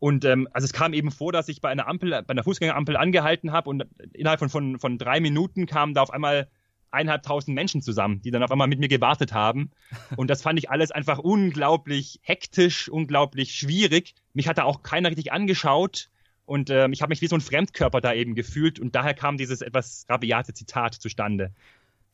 Und 0.00 0.24
ähm, 0.24 0.48
also 0.50 0.64
es 0.64 0.72
kam 0.72 0.92
eben 0.92 1.12
vor, 1.12 1.30
dass 1.30 1.48
ich 1.48 1.60
bei 1.60 1.68
einer 1.68 1.86
Ampel, 1.86 2.10
bei 2.10 2.32
einer 2.32 2.42
Fußgängerampel 2.42 2.96
angehalten 2.96 3.52
habe 3.52 3.70
und 3.70 3.86
innerhalb 4.12 4.40
von, 4.40 4.48
von, 4.48 4.80
von 4.80 4.98
drei 4.98 5.20
Minuten 5.20 5.66
kamen 5.66 5.94
da 5.94 6.02
auf 6.02 6.10
einmal 6.10 6.48
eineinhalbtausend 6.90 7.54
Menschen 7.54 7.80
zusammen, 7.80 8.20
die 8.20 8.32
dann 8.32 8.42
auf 8.42 8.50
einmal 8.50 8.66
mit 8.66 8.80
mir 8.80 8.88
gewartet 8.88 9.32
haben. 9.32 9.70
Und 10.16 10.30
das 10.30 10.42
fand 10.42 10.58
ich 10.58 10.68
alles 10.68 10.90
einfach 10.90 11.20
unglaublich 11.20 12.18
hektisch, 12.22 12.88
unglaublich 12.88 13.54
schwierig. 13.54 14.16
Mich 14.32 14.48
hat 14.48 14.58
da 14.58 14.64
auch 14.64 14.82
keiner 14.82 15.10
richtig 15.10 15.30
angeschaut. 15.30 16.10
Und 16.48 16.70
ähm, 16.70 16.94
ich 16.94 17.02
habe 17.02 17.10
mich 17.10 17.20
wie 17.20 17.26
so 17.26 17.36
ein 17.36 17.42
Fremdkörper 17.42 18.00
da 18.00 18.14
eben 18.14 18.34
gefühlt 18.34 18.80
und 18.80 18.94
daher 18.94 19.12
kam 19.12 19.36
dieses 19.36 19.60
etwas 19.60 20.06
rabiate 20.08 20.54
Zitat 20.54 20.94
zustande. 20.94 21.52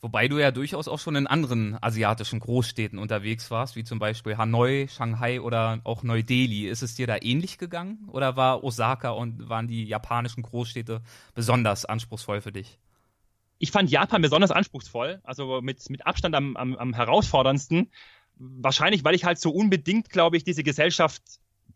Wobei 0.00 0.26
du 0.26 0.40
ja 0.40 0.50
durchaus 0.50 0.88
auch 0.88 0.98
schon 0.98 1.14
in 1.14 1.28
anderen 1.28 1.78
asiatischen 1.80 2.40
Großstädten 2.40 2.98
unterwegs 2.98 3.52
warst, 3.52 3.76
wie 3.76 3.84
zum 3.84 4.00
Beispiel 4.00 4.36
Hanoi, 4.36 4.88
Shanghai 4.88 5.40
oder 5.40 5.80
auch 5.84 6.02
Neu-Delhi. 6.02 6.66
Ist 6.66 6.82
es 6.82 6.96
dir 6.96 7.06
da 7.06 7.16
ähnlich 7.22 7.58
gegangen 7.58 8.08
oder 8.08 8.34
war 8.34 8.64
Osaka 8.64 9.10
und 9.10 9.48
waren 9.48 9.68
die 9.68 9.84
japanischen 9.84 10.42
Großstädte 10.42 11.00
besonders 11.36 11.84
anspruchsvoll 11.84 12.40
für 12.40 12.52
dich? 12.52 12.80
Ich 13.58 13.70
fand 13.70 13.88
Japan 13.88 14.20
besonders 14.20 14.50
anspruchsvoll, 14.50 15.20
also 15.22 15.60
mit, 15.62 15.88
mit 15.90 16.08
Abstand 16.08 16.34
am, 16.34 16.56
am, 16.56 16.74
am 16.74 16.92
herausforderndsten. 16.92 17.92
Wahrscheinlich, 18.34 19.04
weil 19.04 19.14
ich 19.14 19.24
halt 19.24 19.38
so 19.38 19.50
unbedingt, 19.50 20.10
glaube 20.10 20.36
ich, 20.36 20.42
diese 20.42 20.64
Gesellschaft 20.64 21.22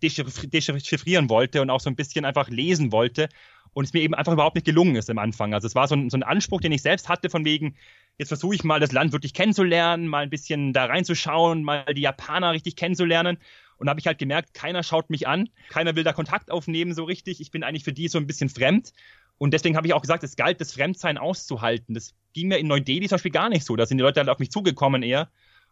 dechiffrieren 0.03 1.29
wollte 1.29 1.63
und 1.63 1.71
auch 1.71 1.81
so 1.81 1.91
ein 1.91 1.97
bisschen 1.97 2.25
einfach 2.25 2.49
lesen 2.49 2.93
wollte 2.93 3.29
und 3.73 3.85
es 3.85 3.93
mir 3.93 4.01
eben 4.01 4.15
einfach 4.15 4.33
überhaupt 4.33 4.57
nicht 4.57 4.65
gelungen 4.65 4.97
ist 4.97 5.11
am 5.11 5.19
Anfang. 5.19 5.55
Also 5.55 5.67
es 5.67 5.75
war 5.75 5.89
so 5.89 5.95
ein, 5.95 6.11
so 6.11 6.17
ein 6.17 6.23
Anspruch, 6.23 6.61
den 6.61 6.73
ich 6.73 6.83
selbst 6.83 7.09
hatte, 7.09 7.31
von 7.31 7.45
wegen, 7.45 7.77
jetzt 8.17 8.29
versuche 8.29 8.55
ich 8.55 8.65
mal 8.65 8.81
das 8.81 8.93
Land 8.93 9.13
wirklich 9.13 9.35
kennenzulernen, 9.35 10.09
mal 10.09 10.23
ein 10.23 10.31
bisschen 10.31 10.73
da 10.73 10.87
reinzuschauen, 10.87 11.63
mal 11.63 11.85
die 11.95 12.01
Japaner 12.01 12.53
richtig 12.53 12.77
kennenzulernen. 12.77 13.39
Und 13.77 13.89
habe 13.89 14.01
ich 14.01 14.09
halt 14.09 14.19
gemerkt, 14.19 14.55
keiner 14.55 14.83
schaut 14.83 15.09
mich 15.09 15.29
an, 15.29 15.49
keiner 15.69 15.95
will 15.95 16.03
da 16.03 16.13
Kontakt 16.13 16.51
aufnehmen 16.51 16.95
so 16.95 17.05
richtig. 17.05 17.41
Ich 17.41 17.53
bin 17.53 17.63
eigentlich 17.63 17.85
für 17.85 17.93
die 17.93 18.09
so 18.09 18.19
ein 18.19 18.27
bisschen 18.27 18.49
fremd. 18.49 18.93
Und 19.39 19.55
deswegen 19.55 19.77
habe 19.77 19.87
ich 19.87 19.95
auch 19.95 20.03
gesagt, 20.03 20.25
es 20.25 20.35
galt, 20.35 20.61
das 20.61 20.73
Fremdsein 20.73 21.17
auszuhalten. 21.17 21.95
Das 21.95 22.15
ging 22.33 22.49
mir 22.49 22.59
in 22.59 22.67
Neu-Delhi 22.67 23.07
zum 23.07 23.17
Beispiel 23.17 23.31
gar 23.31 23.49
nicht 23.49 23.65
so. 23.65 23.77
Da 23.77 23.87
sind 23.87 23.99
die 23.99 24.03
Leute 24.03 24.19
halt 24.19 24.29
auf 24.29 24.41
mich 24.41 24.51
zugekommen 24.51 25.05
eher 25.05 25.29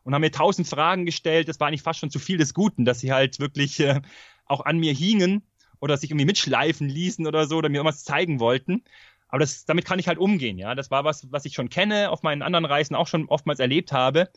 und 0.07 0.15
haben 0.15 0.23
mir 0.23 0.31
tausend 0.31 0.69
Fragen 0.69 1.05
gestellt. 1.05 1.49
Das 1.49 1.59
war 1.59 1.67
eigentlich 1.67 1.83
fast 1.83 1.99
schon 1.99 2.13
zu 2.13 2.21
viel 2.21 2.39
des 2.39 2.55
Guten, 2.55 2.85
dass 2.85 3.01
sie 3.01 3.13
halt 3.13 3.41
wirklich 3.41 3.81
äh, 3.81 4.01
auch 4.47 4.65
an 4.65 4.79
mir 4.79 4.93
hingen 4.93 5.43
oder 5.81 5.97
sich 5.97 6.11
irgendwie 6.11 6.27
mitschleifen 6.27 6.89
ließen 6.89 7.27
oder 7.27 7.49
so 7.49 7.57
oder 7.57 7.69
mir 7.69 7.79
irgendwas 7.79 8.05
zeigen 8.05 8.39
wollten. 8.39 8.85
Aber 9.27 9.41
das, 9.41 9.65
damit 9.65 9.85
kann 9.85 9.99
ich 9.99 10.07
halt 10.07 10.19
umgehen, 10.19 10.59
ja. 10.59 10.77
Das 10.77 10.93
war 10.93 11.03
was, 11.03 11.31
was 11.33 11.45
ich 11.45 11.55
schon 11.55 11.71
kenne, 11.71 12.11
auf 12.11 12.23
meinen 12.23 12.43
anderen 12.43 12.65
Reisen 12.65 12.95
auch 12.95 13.09
schon 13.09 13.27
oftmals 13.27 13.59
erlebt 13.59 13.91
habe. 13.91 14.31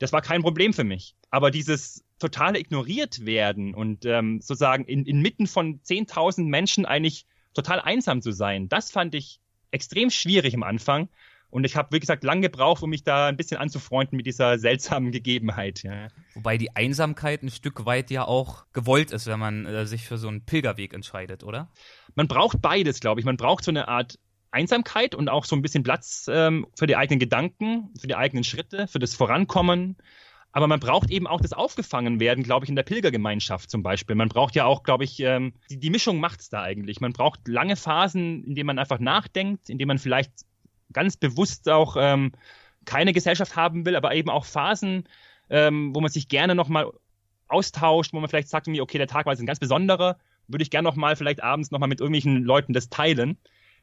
Das 0.00 0.12
war 0.12 0.22
kein 0.22 0.42
Problem 0.42 0.72
für 0.72 0.82
mich. 0.82 1.14
Aber 1.30 1.52
dieses 1.52 2.04
totale 2.18 2.58
ignoriert 2.58 3.24
werden 3.24 3.74
und 3.74 4.04
ähm, 4.04 4.40
sozusagen 4.40 4.84
in, 4.86 5.06
inmitten 5.06 5.46
von 5.46 5.80
10.000 5.82 6.42
Menschen 6.48 6.84
eigentlich 6.84 7.26
total 7.54 7.80
einsam 7.80 8.22
zu 8.22 8.32
sein, 8.32 8.68
das 8.68 8.90
fand 8.90 9.14
ich 9.14 9.38
extrem 9.70 10.10
schwierig 10.10 10.54
am 10.56 10.64
Anfang. 10.64 11.08
Und 11.52 11.64
ich 11.64 11.76
habe, 11.76 11.94
wie 11.94 12.00
gesagt, 12.00 12.24
lange 12.24 12.40
gebraucht, 12.40 12.82
um 12.82 12.88
mich 12.88 13.04
da 13.04 13.26
ein 13.26 13.36
bisschen 13.36 13.58
anzufreunden 13.58 14.16
mit 14.16 14.24
dieser 14.24 14.58
seltsamen 14.58 15.12
Gegebenheit. 15.12 15.82
Ja. 15.82 16.08
Wobei 16.32 16.56
die 16.56 16.74
Einsamkeit 16.74 17.42
ein 17.42 17.50
Stück 17.50 17.84
weit 17.84 18.10
ja 18.10 18.24
auch 18.24 18.64
gewollt 18.72 19.10
ist, 19.10 19.26
wenn 19.26 19.38
man 19.38 19.66
äh, 19.66 19.84
sich 19.84 20.06
für 20.06 20.16
so 20.16 20.28
einen 20.28 20.46
Pilgerweg 20.46 20.94
entscheidet, 20.94 21.44
oder? 21.44 21.70
Man 22.14 22.26
braucht 22.26 22.62
beides, 22.62 23.00
glaube 23.00 23.20
ich. 23.20 23.26
Man 23.26 23.36
braucht 23.36 23.64
so 23.64 23.70
eine 23.70 23.86
Art 23.88 24.18
Einsamkeit 24.50 25.14
und 25.14 25.28
auch 25.28 25.44
so 25.44 25.54
ein 25.54 25.60
bisschen 25.60 25.82
Platz 25.82 26.24
ähm, 26.32 26.66
für 26.74 26.86
die 26.86 26.96
eigenen 26.96 27.20
Gedanken, 27.20 27.90
für 28.00 28.06
die 28.06 28.16
eigenen 28.16 28.44
Schritte, 28.44 28.86
für 28.88 28.98
das 28.98 29.14
Vorankommen. 29.14 29.98
Aber 30.52 30.68
man 30.68 30.80
braucht 30.80 31.10
eben 31.10 31.26
auch 31.26 31.42
das 31.42 31.52
Aufgefangenwerden, 31.52 32.44
glaube 32.44 32.64
ich, 32.64 32.70
in 32.70 32.76
der 32.76 32.82
Pilgergemeinschaft 32.82 33.70
zum 33.70 33.82
Beispiel. 33.82 34.16
Man 34.16 34.30
braucht 34.30 34.54
ja 34.54 34.64
auch, 34.64 34.84
glaube 34.84 35.04
ich, 35.04 35.20
ähm, 35.20 35.52
die, 35.68 35.78
die 35.78 35.90
Mischung 35.90 36.18
macht's 36.18 36.48
da 36.48 36.62
eigentlich. 36.62 37.02
Man 37.02 37.12
braucht 37.12 37.46
lange 37.46 37.76
Phasen, 37.76 38.42
in 38.44 38.54
denen 38.54 38.68
man 38.68 38.78
einfach 38.78 39.00
nachdenkt, 39.00 39.68
in 39.68 39.76
denen 39.76 39.88
man 39.88 39.98
vielleicht 39.98 40.32
ganz 40.92 41.16
bewusst 41.16 41.68
auch 41.68 41.96
ähm, 41.98 42.32
keine 42.84 43.12
Gesellschaft 43.12 43.56
haben 43.56 43.86
will, 43.86 43.96
aber 43.96 44.14
eben 44.14 44.30
auch 44.30 44.44
Phasen, 44.44 45.04
ähm, 45.50 45.94
wo 45.94 46.00
man 46.00 46.10
sich 46.10 46.28
gerne 46.28 46.54
nochmal 46.54 46.90
austauscht, 47.48 48.12
wo 48.12 48.20
man 48.20 48.28
vielleicht 48.28 48.48
sagt, 48.48 48.68
okay, 48.68 48.98
der 48.98 49.06
Tag 49.06 49.26
war 49.26 49.32
jetzt 49.32 49.40
ein 49.40 49.46
ganz 49.46 49.58
besonderer, 49.58 50.18
würde 50.48 50.62
ich 50.62 50.70
gerne 50.70 50.88
nochmal 50.88 51.16
vielleicht 51.16 51.42
abends 51.42 51.70
nochmal 51.70 51.88
mit 51.88 52.00
irgendwelchen 52.00 52.42
Leuten 52.42 52.72
das 52.72 52.88
teilen. 52.88 53.38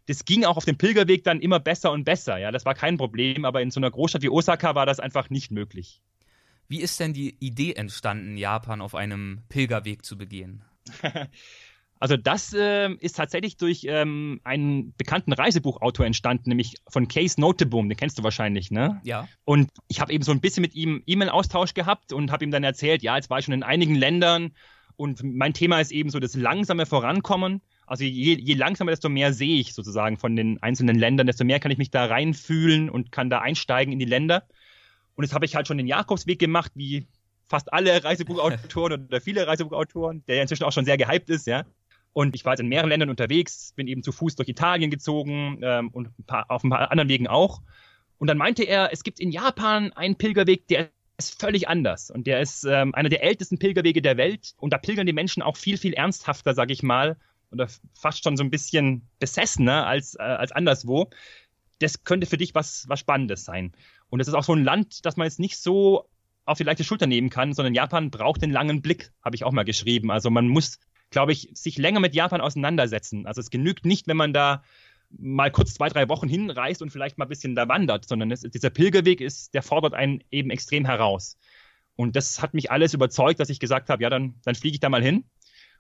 Das 0.08 0.26
ging 0.26 0.44
auch 0.44 0.58
auf 0.58 0.66
dem 0.66 0.78
Pilgerweg 0.78 1.24
dann 1.24 1.40
immer 1.40 1.60
besser 1.60 1.92
und 1.92 2.04
besser, 2.04 2.38
ja, 2.38 2.52
das 2.52 2.66
war 2.66 2.74
kein 2.74 2.98
Problem, 2.98 3.46
aber 3.46 3.62
in 3.62 3.70
so 3.70 3.80
einer 3.80 3.92
Großstadt 3.92 4.24
wie 4.24 4.30
Osaka 4.30 4.74
war 4.74 4.86
das 4.86 5.00
einfach 5.00 5.30
nicht 5.30 5.52
möglich. 5.52 6.02
Wie 6.68 6.82
ist 6.82 7.00
denn 7.00 7.14
die 7.14 7.36
Idee 7.40 7.74
entstanden, 7.74 8.38
Japan 8.38 8.82
auf 8.82 8.96
einem 8.96 9.44
Pilgerweg 9.50 10.04
zu 10.06 10.18
begehen? 10.18 10.64
Also 12.00 12.16
das 12.16 12.54
äh, 12.54 12.94
ist 13.00 13.18
tatsächlich 13.18 13.58
durch 13.58 13.86
ähm, 13.86 14.40
einen 14.46 14.94
bekannten 14.96 15.34
Reisebuchautor 15.34 16.06
entstanden, 16.06 16.50
nämlich 16.50 16.76
von 16.88 17.10
Case 17.10 17.40
Noteboom, 17.40 17.90
den 17.90 17.98
kennst 17.98 18.18
du 18.18 18.24
wahrscheinlich, 18.24 18.72
ne? 18.72 19.02
Ja. 19.04 19.28
Und 19.44 19.70
ich 19.90 20.00
habe 20.00 20.14
eben 20.14 20.24
so 20.24 20.32
ein 20.32 20.40
bisschen 20.40 20.62
mit 20.62 20.76
ihm 20.76 21.04
E-Mail-Austausch 21.06 21.74
gehabt 21.74 22.14
und 22.14 22.32
habe 22.32 22.46
ihm 22.46 22.52
dann 22.52 22.64
erzählt, 22.64 23.04
ja, 23.04 23.18
jetzt 23.18 23.30
war 23.30 23.40
ich 23.40 23.46
schon 23.46 23.54
in 23.54 23.64
einigen 23.64 23.96
Ländern 23.96 24.54
und 24.96 25.24
mein 25.24 25.54
Thema 25.54 25.80
ist 25.80 25.92
eben 25.92 26.10
so 26.10 26.20
das 26.20 26.36
langsame 26.36 26.86
Vorankommen. 26.86 27.62
Also 27.86 28.04
je, 28.04 28.38
je 28.40 28.54
langsamer, 28.54 28.92
desto 28.92 29.10
mehr 29.10 29.34
sehe 29.34 29.60
ich 29.60 29.74
sozusagen 29.74 30.18
von 30.18 30.36
den 30.36 30.62
einzelnen 30.62 30.98
Ländern, 30.98 31.28
desto 31.28 31.44
mehr 31.44 31.60
kann 31.60 31.72
ich 31.72 31.78
mich 31.78 31.90
da 31.90 32.06
reinfühlen 32.06 32.90
und 32.90 33.12
kann 33.12 33.30
da 33.30 33.40
einsteigen 33.40 33.92
in 33.92 34.00
die 34.00 34.06
Länder. 34.06 34.44
Und 35.16 35.24
jetzt 35.24 35.34
habe 35.34 35.46
ich 35.46 35.56
halt 35.56 35.68
schon 35.68 35.78
den 35.78 35.88
Jakobsweg 35.88 36.40
gemacht, 36.40 36.72
wie 36.76 37.08
fast 37.46 37.74
alle 37.74 38.04
Reisebuchautoren 38.04 39.06
oder 39.08 39.22
viele 39.22 39.48
Reisebuchautoren, 39.48 40.24
der 40.28 40.36
ja 40.36 40.42
inzwischen 40.42 40.64
auch 40.64 40.72
schon 40.72 40.86
sehr 40.86 40.98
gehypt 40.98 41.30
ist, 41.30 41.48
ja. 41.48 41.66
Und 42.14 42.36
ich 42.36 42.44
war 42.46 42.54
jetzt 42.54 42.60
in 42.60 42.68
mehreren 42.68 42.90
Ländern 42.90 43.10
unterwegs, 43.10 43.74
bin 43.76 43.88
eben 43.88 44.04
zu 44.04 44.12
Fuß 44.12 44.36
durch 44.36 44.50
Italien 44.50 44.90
gezogen 44.90 45.60
ähm, 45.62 45.90
und 45.90 46.08
ein 46.20 46.24
paar, 46.26 46.50
auf 46.50 46.64
ein 46.64 46.70
paar 46.70 46.92
anderen 46.92 47.10
Wegen 47.10 47.28
auch. 47.28 47.62
Und 48.18 48.28
dann 48.28 48.38
meinte 48.38 48.64
er, 48.64 48.92
es 48.92 49.04
gibt 49.04 49.20
in 49.20 49.32
Japan 49.32 49.94
einen 49.94 50.18
Pilgerweg, 50.18 50.68
der 50.68 50.90
ist 51.18 51.40
völlig 51.40 51.68
anders. 51.68 52.10
Und 52.10 52.28
der 52.28 52.42
ist 52.42 52.64
ähm, 52.64 52.96
einer 52.96 53.10
der 53.10 53.24
ältesten 53.24 53.60
Pilgerwege 53.60 54.02
der 54.02 54.18
Welt. 54.18 54.54
Und 54.58 54.74
da 54.74 54.78
pilgern 54.78 55.06
die 55.06 55.14
Menschen 55.14 55.44
auch 55.44 55.58
viel, 55.58 55.78
viel 55.78 55.94
ernsthafter, 55.94 56.54
sag 56.54 56.72
ich 56.72 56.82
mal. 56.82 57.18
Oder 57.52 57.68
fast 57.94 58.24
schon 58.24 58.38
so 58.38 58.44
ein 58.44 58.50
bisschen 58.50 59.08
besessener 59.20 59.86
als, 59.86 60.16
äh, 60.16 60.24
als 60.24 60.52
anderswo. 60.52 61.10
Das 61.80 62.04
könnte 62.04 62.28
für 62.28 62.38
dich 62.38 62.56
was, 62.56 62.86
was 62.88 63.00
Spannendes 63.00 63.46
sein. 63.46 63.74
Und 64.10 64.20
es 64.20 64.28
ist 64.28 64.34
auch 64.34 64.44
so 64.44 64.54
ein 64.54 64.64
Land, 64.64 65.06
das 65.06 65.18
man 65.18 65.26
jetzt 65.26 65.40
nicht 65.40 65.58
so 65.58 66.10
auf 66.46 66.58
die 66.58 66.64
leichte 66.64 66.84
Schulter 66.84 67.08
nehmen 67.08 67.30
kann, 67.30 67.54
sondern 67.54 67.76
Japan 67.76 68.10
braucht 68.10 68.42
den 68.42 68.52
langen 68.52 68.82
Blick, 68.82 69.12
habe 69.24 69.36
ich 69.36 69.44
auch 69.44 69.52
mal 69.52 69.64
geschrieben. 69.64 70.10
Also 70.12 70.30
man 70.30 70.48
muss 70.48 70.80
glaube 71.10 71.32
ich, 71.32 71.50
sich 71.54 71.78
länger 71.78 72.00
mit 72.00 72.16
Japan 72.16 72.42
auseinandersetzen. 72.42 73.26
Also 73.26 73.42
es 73.42 73.50
genügt 73.50 73.86
nicht, 73.86 74.08
wenn 74.08 74.18
man 74.18 74.34
da 74.34 74.64
mal 75.10 75.52
kurz 75.52 75.74
zwei, 75.74 75.90
drei 75.90 76.08
Wochen 76.08 76.28
hinreist 76.28 76.82
und 76.82 76.92
vielleicht 76.92 77.18
mal 77.18 77.26
ein 77.26 77.30
bisschen 77.30 77.56
da 77.56 77.68
wandert, 77.68 78.08
sondern 78.08 78.32
es, 78.32 78.42
dieser 78.42 78.70
Pilgerweg 78.70 79.22
ist, 79.22 79.54
der 79.54 79.64
fordert 79.64 79.94
einen 79.94 80.24
eben 80.30 80.52
extrem 80.52 80.86
heraus. 80.86 81.38
Und 81.96 82.16
das 82.16 82.42
hat 82.42 82.54
mich 82.54 82.72
alles 82.72 82.94
überzeugt, 82.94 83.40
dass 83.40 83.50
ich 83.50 83.60
gesagt 83.60 83.90
habe, 83.90 84.04
ja, 84.04 84.10
dann, 84.10 84.36
dann 84.44 84.56
fliege 84.56 84.76
ich 84.76 84.80
da 84.80 84.90
mal 84.90 85.04
hin. 85.04 85.26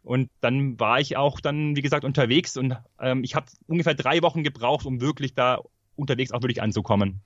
Und 0.02 0.32
dann 0.42 0.80
war 0.80 1.00
ich 1.00 1.18
auch 1.18 1.40
dann, 1.40 1.76
wie 1.76 1.82
gesagt, 1.82 2.06
unterwegs 2.06 2.58
und 2.58 2.78
ähm, 3.00 3.24
ich 3.24 3.36
habe 3.36 3.48
ungefähr 3.68 3.96
drei 3.96 4.22
Wochen 4.22 4.44
gebraucht, 4.44 4.86
um 4.86 5.02
wirklich 5.02 5.34
da 5.34 5.62
unterwegs 5.96 6.32
auch 6.32 6.42
wirklich 6.42 6.62
anzukommen. 6.62 7.22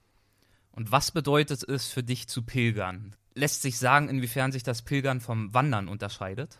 Und 0.72 0.92
was 0.92 1.12
bedeutet 1.12 1.64
es 1.64 1.88
für 1.88 2.04
dich 2.04 2.28
zu 2.28 2.42
pilgern? 2.42 3.16
Lässt 3.36 3.62
sich 3.62 3.78
sagen, 3.78 4.10
inwiefern 4.10 4.52
sich 4.52 4.64
das 4.64 4.82
Pilgern 4.82 5.22
vom 5.22 5.54
Wandern 5.54 5.88
unterscheidet? 5.88 6.60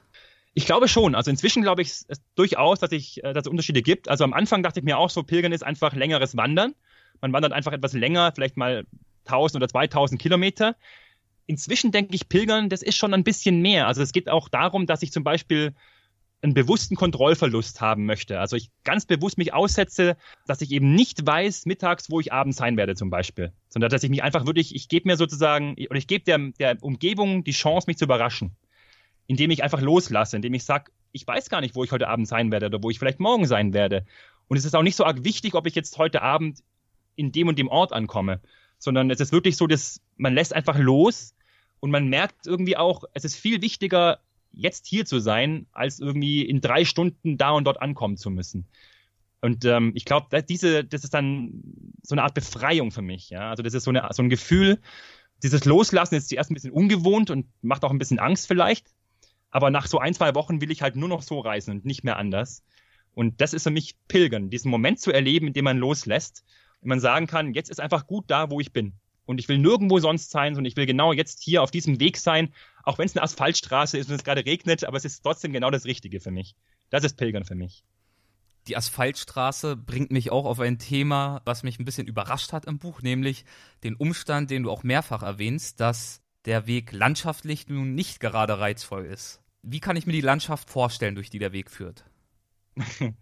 Ich 0.56 0.66
glaube 0.66 0.88
schon. 0.88 1.16
Also 1.16 1.32
inzwischen 1.32 1.64
glaube 1.64 1.82
ich 1.82 2.04
durchaus, 2.36 2.80
dass, 2.80 2.92
ich, 2.92 3.24
äh, 3.24 3.34
dass 3.34 3.46
es 3.46 3.50
Unterschiede 3.50 3.82
gibt. 3.82 4.10
Also 4.10 4.24
am 4.24 4.34
Anfang 4.34 4.64
dachte 4.64 4.80
ich 4.80 4.86
mir 4.86 4.98
auch 4.98 5.10
so, 5.10 5.24
Pilgern 5.24 5.52
ist 5.52 5.64
einfach 5.64 5.94
längeres 5.94 6.38
Wandern. 6.38 6.76
Man 7.22 7.34
wandert 7.34 7.54
einfach 7.54 7.72
etwas 7.72 7.94
länger, 7.94 8.32
vielleicht 8.36 8.58
mal 8.58 8.86
1000 9.26 9.62
oder 9.62 9.70
2000 9.70 10.22
Kilometer. 10.22 10.76
Inzwischen 11.46 11.92
denke 11.92 12.16
ich, 12.16 12.30
Pilgern, 12.30 12.70
das 12.70 12.84
ist 12.84 12.98
schon 12.98 13.14
ein 13.14 13.24
bisschen 13.24 13.62
mehr. 13.62 13.88
Also 13.88 14.02
es 14.02 14.12
geht 14.12 14.30
auch 14.30 14.48
darum, 14.50 14.86
dass 14.86 15.02
ich 15.02 15.12
zum 15.12 15.24
Beispiel 15.24 15.74
einen 16.42 16.54
bewussten 16.54 16.96
Kontrollverlust 16.96 17.80
haben 17.80 18.06
möchte. 18.06 18.40
Also 18.40 18.58
ich 18.58 18.70
ganz 18.84 19.06
bewusst 19.06 19.38
mich 19.38 19.54
aussetze, 19.54 20.18
dass 20.46 20.62
ich 20.62 20.72
eben 20.72 20.94
nicht 20.94 21.26
weiß 21.26 21.66
mittags, 21.66 22.10
wo 22.10 22.20
ich 22.20 22.34
abends 22.34 22.58
sein 22.58 22.76
werde 22.76 22.96
zum 22.96 23.10
Beispiel, 23.10 23.54
sondern 23.70 23.90
dass 23.90 24.04
ich 24.04 24.10
mich 24.10 24.24
einfach 24.24 24.46
wirklich, 24.46 24.76
ich 24.76 24.90
gebe 24.90 25.08
mir 25.08 25.16
sozusagen, 25.16 25.76
oder 25.90 25.98
ich 25.98 26.08
gebe 26.08 26.26
der, 26.26 26.40
der 26.60 26.84
Umgebung 26.84 27.46
die 27.46 27.52
Chance, 27.54 27.86
mich 27.88 27.98
zu 27.98 28.06
überraschen 28.06 28.58
indem 29.28 29.52
ich 29.52 29.64
einfach 29.64 29.82
loslasse, 29.82 30.36
indem 30.36 30.54
ich 30.54 30.64
sage, 30.64 30.92
ich 31.12 31.26
weiß 31.26 31.50
gar 31.50 31.62
nicht, 31.62 31.76
wo 31.76 31.84
ich 31.84 31.92
heute 31.92 32.08
Abend 32.08 32.28
sein 32.28 32.52
werde 32.52 32.68
oder 32.68 32.84
wo 32.84 32.90
ich 32.90 33.00
vielleicht 33.00 33.20
morgen 33.20 33.46
sein 33.46 33.74
werde. 33.74 34.06
Und 34.48 34.58
es 34.58 34.66
ist 34.66 34.76
auch 34.76 34.84
nicht 34.84 34.96
so 34.96 35.06
arg 35.06 35.24
wichtig, 35.24 35.56
ob 35.56 35.68
ich 35.68 35.76
jetzt 35.76 35.98
heute 35.98 36.22
Abend 36.22 36.64
in 37.16 37.32
dem 37.32 37.48
und 37.48 37.60
dem 37.60 37.68
Ort 37.68 37.94
ankomme, 37.94 38.42
sondern 38.78 39.10
es 39.12 39.20
ist 39.20 39.32
wirklich 39.32 39.56
so, 39.56 39.68
dass 39.68 40.02
man 40.18 40.34
lässt 40.34 40.54
einfach 40.54 40.78
los 40.78 41.36
und 41.80 41.92
man 41.92 42.08
merkt 42.08 42.48
irgendwie 42.48 42.78
auch, 42.78 43.04
es 43.14 43.26
ist 43.26 43.36
viel 43.36 43.62
wichtiger, 43.62 44.20
jetzt 44.52 44.88
hier 44.88 45.06
zu 45.06 45.20
sein, 45.20 45.68
als 45.72 46.00
irgendwie 46.00 46.44
in 46.44 46.62
drei 46.62 46.86
Stunden 46.86 47.38
da 47.38 47.52
und 47.52 47.66
dort 47.66 47.82
ankommen 47.82 48.18
zu 48.18 48.30
müssen. 48.30 48.68
Und 49.42 49.66
ähm, 49.66 49.92
ich 49.96 50.06
glaube, 50.06 50.42
diese, 50.44 50.86
das 50.86 51.04
ist 51.04 51.14
dann 51.14 51.62
so 52.02 52.16
eine 52.16 52.24
Art 52.24 52.34
Befreiung 52.34 52.92
für 52.92 53.02
mich. 53.02 53.30
Ja? 53.30 53.50
Also 53.50 53.62
das 53.62 53.74
ist 53.74 53.84
so, 53.84 53.90
eine, 53.90 54.08
so 54.12 54.24
ein 54.24 54.30
Gefühl, 54.30 54.80
dieses 55.44 55.66
Loslassen 55.66 56.16
ist 56.16 56.30
zuerst 56.30 56.50
ein 56.50 56.54
bisschen 56.54 56.72
ungewohnt 56.72 57.30
und 57.30 57.48
macht 57.62 57.84
auch 57.84 57.92
ein 57.92 58.00
bisschen 58.00 58.20
Angst 58.20 58.48
vielleicht. 58.48 58.88
Aber 59.54 59.70
nach 59.70 59.86
so 59.86 60.00
ein, 60.00 60.16
zwei 60.16 60.34
Wochen 60.34 60.62
will 60.62 60.72
ich 60.72 60.82
halt 60.82 60.96
nur 60.96 61.08
noch 61.08 61.22
so 61.22 61.40
reisen 61.40 61.76
und 61.76 61.86
nicht 61.86 62.04
mehr 62.04 62.18
anders. 62.18 62.64
Und 63.14 63.40
das 63.40 63.54
ist 63.54 63.62
für 63.62 63.70
mich 63.70 63.96
Pilgern, 64.08 64.50
diesen 64.50 64.72
Moment 64.72 65.00
zu 65.00 65.12
erleben, 65.12 65.46
in 65.46 65.54
dem 65.54 65.66
man 65.66 65.78
loslässt 65.78 66.44
und 66.82 66.90
man 66.90 67.00
sagen 67.00 67.28
kann, 67.28 67.54
jetzt 67.54 67.70
ist 67.70 67.80
einfach 67.80 68.08
gut 68.08 68.26
da, 68.30 68.50
wo 68.50 68.60
ich 68.60 68.74
bin. 68.74 68.94
Und 69.26 69.40
ich 69.40 69.48
will 69.48 69.60
nirgendwo 69.60 70.00
sonst 70.00 70.32
sein, 70.32 70.56
sondern 70.56 70.72
ich 70.72 70.76
will 70.76 70.88
genau 70.88 71.14
jetzt 71.14 71.44
hier 71.44 71.62
auf 71.62 71.70
diesem 71.70 72.00
Weg 72.00 72.18
sein, 72.18 72.52
auch 72.82 72.98
wenn 72.98 73.06
es 73.06 73.16
eine 73.16 73.22
Asphaltstraße 73.22 73.96
ist 74.00 74.10
und 74.10 74.16
es 74.16 74.24
gerade 74.24 74.44
regnet, 74.44 74.86
aber 74.86 74.98
es 74.98 75.06
ist 75.06 75.22
trotzdem 75.22 75.54
genau 75.54 75.70
das 75.70 75.86
Richtige 75.86 76.20
für 76.20 76.32
mich. 76.32 76.56
Das 76.90 77.04
ist 77.04 77.16
Pilgern 77.16 77.46
für 77.46 77.56
mich. 77.56 77.84
Die 78.68 78.76
Asphaltstraße 78.76 79.78
bringt 79.78 80.12
mich 80.12 80.32
auch 80.32 80.46
auf 80.46 80.60
ein 80.60 80.80
Thema, 80.80 81.44
was 81.46 81.62
mich 81.62 81.78
ein 81.78 81.86
bisschen 81.86 82.08
überrascht 82.08 82.54
hat 82.54 82.66
im 82.66 82.80
Buch, 82.80 83.04
nämlich 83.04 83.46
den 83.84 83.96
Umstand, 83.96 84.50
den 84.50 84.64
du 84.64 84.72
auch 84.72 84.82
mehrfach 84.82 85.22
erwähnst, 85.22 85.80
dass 85.80 86.24
der 86.46 86.66
Weg 86.66 86.92
landschaftlich 86.92 87.68
nun 87.68 87.94
nicht 87.94 88.20
gerade 88.20 88.58
reizvoll 88.58 89.06
ist. 89.06 89.43
Wie 89.64 89.80
kann 89.80 89.96
ich 89.96 90.06
mir 90.06 90.12
die 90.12 90.22
Landschaft 90.22 90.70
vorstellen, 90.70 91.16
durch 91.16 91.30
die 91.30 91.40
der 91.40 91.54
Weg 91.54 91.72
führt? 91.72 92.04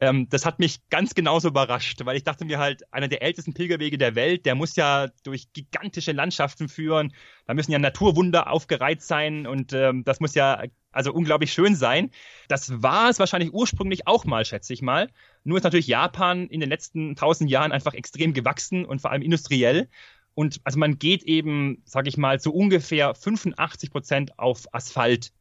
ähm, 0.00 0.28
das 0.28 0.44
hat 0.44 0.58
mich 0.58 0.80
ganz 0.90 1.14
genauso 1.14 1.48
überrascht, 1.48 2.04
weil 2.04 2.16
ich 2.16 2.24
dachte 2.24 2.44
mir 2.44 2.58
halt, 2.58 2.92
einer 2.92 3.06
der 3.06 3.22
ältesten 3.22 3.54
Pilgerwege 3.54 3.96
der 3.96 4.16
Welt, 4.16 4.44
der 4.44 4.56
muss 4.56 4.74
ja 4.74 5.08
durch 5.22 5.52
gigantische 5.52 6.10
Landschaften 6.10 6.68
führen. 6.68 7.14
Da 7.46 7.54
müssen 7.54 7.70
ja 7.70 7.78
Naturwunder 7.78 8.50
aufgereiht 8.50 9.02
sein 9.02 9.46
und 9.46 9.72
ähm, 9.72 10.02
das 10.02 10.18
muss 10.18 10.34
ja 10.34 10.64
also 10.90 11.12
unglaublich 11.12 11.52
schön 11.52 11.76
sein. 11.76 12.10
Das 12.48 12.82
war 12.82 13.08
es 13.08 13.20
wahrscheinlich 13.20 13.52
ursprünglich 13.52 14.08
auch 14.08 14.24
mal, 14.24 14.44
schätze 14.44 14.72
ich 14.72 14.82
mal. 14.82 15.10
Nur 15.44 15.58
ist 15.58 15.64
natürlich 15.64 15.86
Japan 15.86 16.48
in 16.48 16.58
den 16.58 16.68
letzten 16.68 17.14
tausend 17.14 17.50
Jahren 17.50 17.70
einfach 17.70 17.94
extrem 17.94 18.34
gewachsen 18.34 18.84
und 18.84 19.00
vor 19.00 19.12
allem 19.12 19.22
industriell. 19.22 19.88
Und 20.34 20.60
also 20.64 20.76
man 20.80 20.98
geht 20.98 21.22
eben, 21.22 21.82
sage 21.84 22.08
ich 22.08 22.16
mal, 22.16 22.40
zu 22.40 22.52
ungefähr 22.52 23.14
85 23.14 23.90
Prozent 23.92 24.38
auf 24.40 24.66
Asphalt 24.72 25.32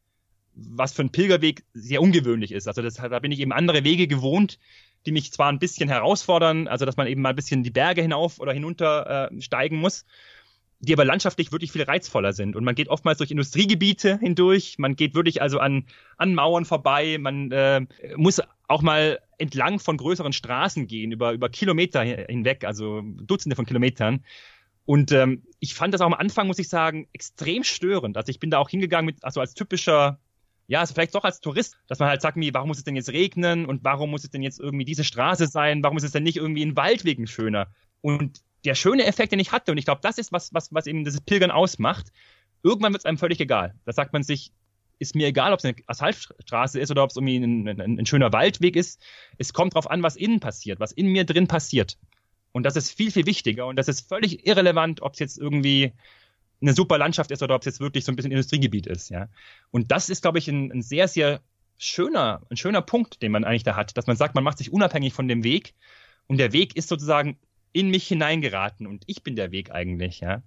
was 0.55 0.93
für 0.93 1.03
ein 1.03 1.11
Pilgerweg 1.11 1.63
sehr 1.73 2.01
ungewöhnlich 2.01 2.51
ist. 2.51 2.67
Also 2.67 2.81
das, 2.81 2.95
da 2.95 3.19
bin 3.19 3.31
ich 3.31 3.39
eben 3.39 3.51
andere 3.51 3.83
Wege 3.83 4.07
gewohnt, 4.07 4.59
die 5.05 5.11
mich 5.11 5.31
zwar 5.31 5.51
ein 5.51 5.59
bisschen 5.59 5.89
herausfordern, 5.89 6.67
also 6.67 6.85
dass 6.85 6.97
man 6.97 7.07
eben 7.07 7.21
mal 7.21 7.29
ein 7.29 7.35
bisschen 7.35 7.63
die 7.63 7.71
Berge 7.71 8.01
hinauf 8.01 8.39
oder 8.39 8.53
hinunter 8.53 9.31
äh, 9.31 9.41
steigen 9.41 9.77
muss, 9.77 10.05
die 10.79 10.93
aber 10.93 11.05
landschaftlich 11.05 11.51
wirklich 11.51 11.71
viel 11.71 11.83
reizvoller 11.83 12.33
sind. 12.33 12.55
Und 12.55 12.63
man 12.63 12.75
geht 12.75 12.89
oftmals 12.89 13.17
durch 13.17 13.31
Industriegebiete 13.31 14.19
hindurch, 14.19 14.75
man 14.77 14.95
geht 14.95 15.15
wirklich 15.15 15.41
also 15.41 15.59
an, 15.59 15.85
an 16.17 16.35
Mauern 16.35 16.65
vorbei, 16.65 17.17
man 17.19 17.51
äh, 17.51 17.85
muss 18.15 18.41
auch 18.67 18.81
mal 18.81 19.19
entlang 19.37 19.79
von 19.79 19.97
größeren 19.97 20.33
Straßen 20.33 20.87
gehen, 20.87 21.11
über, 21.11 21.33
über 21.33 21.49
Kilometer 21.49 22.01
hinweg, 22.03 22.63
also 22.63 23.01
Dutzende 23.01 23.55
von 23.55 23.65
Kilometern. 23.65 24.23
Und 24.85 25.11
ähm, 25.11 25.43
ich 25.59 25.73
fand 25.73 25.93
das 25.93 26.01
auch 26.01 26.07
am 26.07 26.13
Anfang, 26.13 26.47
muss 26.47 26.59
ich 26.59 26.67
sagen, 26.67 27.07
extrem 27.13 27.63
störend. 27.63 28.17
Also 28.17 28.29
ich 28.29 28.39
bin 28.39 28.49
da 28.49 28.59
auch 28.59 28.69
hingegangen 28.69 29.05
mit, 29.05 29.23
also 29.23 29.39
als 29.39 29.53
typischer 29.53 30.19
ja, 30.67 30.79
also 30.79 30.93
vielleicht 30.93 31.15
doch 31.15 31.23
als 31.23 31.41
Tourist, 31.41 31.77
dass 31.87 31.99
man 31.99 32.09
halt 32.09 32.21
sagt, 32.21 32.37
wie, 32.37 32.53
warum 32.53 32.69
muss 32.69 32.77
es 32.77 32.83
denn 32.83 32.95
jetzt 32.95 33.09
regnen 33.09 33.65
und 33.65 33.83
warum 33.83 34.11
muss 34.11 34.23
es 34.23 34.29
denn 34.29 34.41
jetzt 34.41 34.59
irgendwie 34.59 34.85
diese 34.85 35.03
Straße 35.03 35.47
sein, 35.47 35.83
warum 35.83 35.97
ist 35.97 36.03
es 36.03 36.11
denn 36.11 36.23
nicht 36.23 36.37
irgendwie 36.37 36.65
ein 36.65 36.75
Waldwegen 36.75 37.27
schöner? 37.27 37.67
Und 38.01 38.41
der 38.65 38.75
schöne 38.75 39.05
Effekt, 39.05 39.31
den 39.31 39.39
ich 39.39 39.51
hatte, 39.51 39.71
und 39.71 39.77
ich 39.77 39.85
glaube, 39.85 40.01
das 40.01 40.17
ist 40.17 40.31
was, 40.31 40.53
was, 40.53 40.73
was 40.73 40.87
eben 40.87 41.03
das 41.03 41.19
Pilgern 41.21 41.51
ausmacht, 41.51 42.11
irgendwann 42.63 42.93
wird 42.93 43.01
es 43.01 43.05
einem 43.05 43.17
völlig 43.17 43.39
egal. 43.41 43.75
Da 43.85 43.91
sagt 43.91 44.13
man 44.13 44.23
sich, 44.23 44.51
ist 44.99 45.15
mir 45.15 45.27
egal, 45.27 45.51
ob 45.51 45.59
es 45.59 45.65
eine 45.65 45.75
Asphaltstraße 45.87 46.79
ist 46.79 46.91
oder 46.91 47.03
ob 47.03 47.09
es 47.09 47.17
irgendwie 47.17 47.37
ein, 47.37 47.67
ein, 47.67 47.99
ein, 47.99 48.05
schöner 48.05 48.31
Waldweg 48.31 48.75
ist. 48.75 49.01
Es 49.37 49.51
kommt 49.51 49.73
darauf 49.73 49.89
an, 49.89 50.01
was 50.01 50.15
innen 50.15 50.39
passiert, 50.39 50.79
was 50.79 50.91
in 50.91 51.07
mir 51.07 51.25
drin 51.25 51.47
passiert. 51.47 51.97
Und 52.53 52.63
das 52.63 52.75
ist 52.75 52.91
viel, 52.91 53.11
viel 53.11 53.25
wichtiger. 53.25 53.65
Und 53.67 53.75
das 53.75 53.87
ist 53.87 54.07
völlig 54.07 54.47
irrelevant, 54.47 55.01
ob 55.01 55.13
es 55.13 55.19
jetzt 55.19 55.37
irgendwie 55.37 55.93
eine 56.63 56.73
super 56.73 56.97
Landschaft 56.97 57.29
ist 57.31 57.43
oder 57.43 57.55
ob 57.55 57.61
es 57.61 57.65
jetzt 57.65 57.79
wirklich 57.79 58.05
so 58.05 58.11
ein 58.11 58.15
bisschen 58.15 58.31
Industriegebiet 58.31 58.87
ist, 58.87 59.09
ja. 59.09 59.27
Und 59.71 59.91
das 59.91 60.09
ist, 60.09 60.21
glaube 60.21 60.39
ich, 60.39 60.47
ein, 60.47 60.71
ein 60.71 60.81
sehr, 60.81 61.07
sehr 61.07 61.41
schöner, 61.77 62.41
ein 62.49 62.57
schöner 62.57 62.81
Punkt, 62.81 63.21
den 63.21 63.31
man 63.31 63.43
eigentlich 63.43 63.63
da 63.63 63.75
hat, 63.75 63.97
dass 63.97 64.07
man 64.07 64.15
sagt, 64.15 64.35
man 64.35 64.43
macht 64.43 64.57
sich 64.57 64.71
unabhängig 64.71 65.13
von 65.13 65.27
dem 65.27 65.43
Weg 65.43 65.73
und 66.27 66.37
der 66.37 66.53
Weg 66.53 66.75
ist 66.75 66.89
sozusagen 66.89 67.37
in 67.73 67.89
mich 67.89 68.07
hineingeraten 68.07 68.87
und 68.87 69.03
ich 69.07 69.23
bin 69.23 69.35
der 69.35 69.51
Weg 69.51 69.71
eigentlich, 69.71 70.21
ja. 70.21 70.41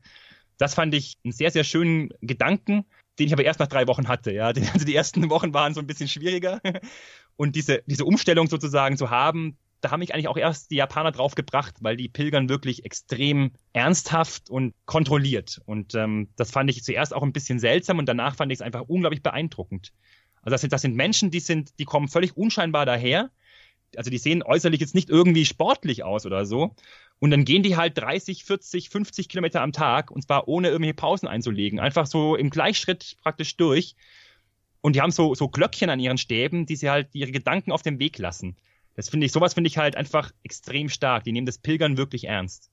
Das 0.58 0.74
fand 0.74 0.94
ich 0.94 1.18
einen 1.22 1.32
sehr, 1.32 1.50
sehr 1.50 1.64
schönen 1.64 2.08
Gedanken, 2.22 2.86
den 3.18 3.26
ich 3.26 3.32
aber 3.32 3.44
erst 3.44 3.60
nach 3.60 3.66
drei 3.66 3.86
Wochen 3.86 4.08
hatte, 4.08 4.32
ja. 4.32 4.46
Also 4.46 4.84
die 4.86 4.94
ersten 4.94 5.28
Wochen 5.30 5.52
waren 5.52 5.74
so 5.74 5.80
ein 5.80 5.86
bisschen 5.86 6.08
schwieriger 6.08 6.60
und 7.36 7.56
diese, 7.56 7.82
diese 7.86 8.04
Umstellung 8.04 8.48
sozusagen 8.48 8.96
zu 8.96 9.10
haben, 9.10 9.58
da 9.80 9.90
haben 9.90 10.00
mich 10.00 10.14
eigentlich 10.14 10.28
auch 10.28 10.36
erst 10.36 10.70
die 10.70 10.76
Japaner 10.76 11.12
drauf 11.12 11.34
gebracht, 11.34 11.76
weil 11.80 11.96
die 11.96 12.08
pilgern 12.08 12.48
wirklich 12.48 12.84
extrem 12.84 13.52
ernsthaft 13.72 14.50
und 14.50 14.74
kontrolliert. 14.86 15.60
Und 15.66 15.94
ähm, 15.94 16.28
das 16.36 16.50
fand 16.50 16.70
ich 16.70 16.82
zuerst 16.82 17.14
auch 17.14 17.22
ein 17.22 17.32
bisschen 17.32 17.58
seltsam 17.58 17.98
und 17.98 18.06
danach 18.06 18.36
fand 18.36 18.52
ich 18.52 18.58
es 18.58 18.62
einfach 18.62 18.82
unglaublich 18.82 19.22
beeindruckend. 19.22 19.92
Also 20.42 20.54
das 20.54 20.60
sind, 20.60 20.72
das 20.72 20.82
sind 20.82 20.94
Menschen, 20.94 21.30
die 21.30 21.40
sind, 21.40 21.78
die 21.78 21.84
kommen 21.84 22.08
völlig 22.08 22.36
unscheinbar 22.36 22.86
daher. 22.86 23.30
Also 23.96 24.10
die 24.10 24.18
sehen 24.18 24.42
äußerlich 24.42 24.80
jetzt 24.80 24.94
nicht 24.94 25.10
irgendwie 25.10 25.44
sportlich 25.44 26.04
aus 26.04 26.26
oder 26.26 26.46
so. 26.46 26.74
Und 27.18 27.30
dann 27.30 27.44
gehen 27.44 27.62
die 27.62 27.76
halt 27.76 27.96
30, 27.98 28.44
40, 28.44 28.90
50 28.90 29.28
Kilometer 29.28 29.62
am 29.62 29.72
Tag 29.72 30.10
und 30.10 30.22
zwar 30.22 30.48
ohne 30.48 30.68
irgendwelche 30.68 30.94
Pausen 30.94 31.28
einzulegen. 31.28 31.80
Einfach 31.80 32.06
so 32.06 32.36
im 32.36 32.50
Gleichschritt 32.50 33.16
praktisch 33.22 33.56
durch. 33.56 33.96
Und 34.80 34.94
die 34.94 35.00
haben 35.00 35.10
so, 35.10 35.34
so 35.34 35.48
Glöckchen 35.48 35.90
an 35.90 35.98
ihren 35.98 36.18
Stäben, 36.18 36.66
die 36.66 36.76
sie 36.76 36.90
halt 36.90 37.08
ihre 37.14 37.32
Gedanken 37.32 37.72
auf 37.72 37.82
dem 37.82 37.98
Weg 37.98 38.18
lassen. 38.18 38.56
Das 38.96 39.08
finde 39.10 39.26
ich, 39.26 39.32
sowas 39.32 39.54
finde 39.54 39.68
ich 39.68 39.78
halt 39.78 39.94
einfach 39.96 40.32
extrem 40.42 40.88
stark. 40.88 41.24
Die 41.24 41.32
nehmen 41.32 41.46
das 41.46 41.58
Pilgern 41.58 41.96
wirklich 41.96 42.24
ernst. 42.24 42.70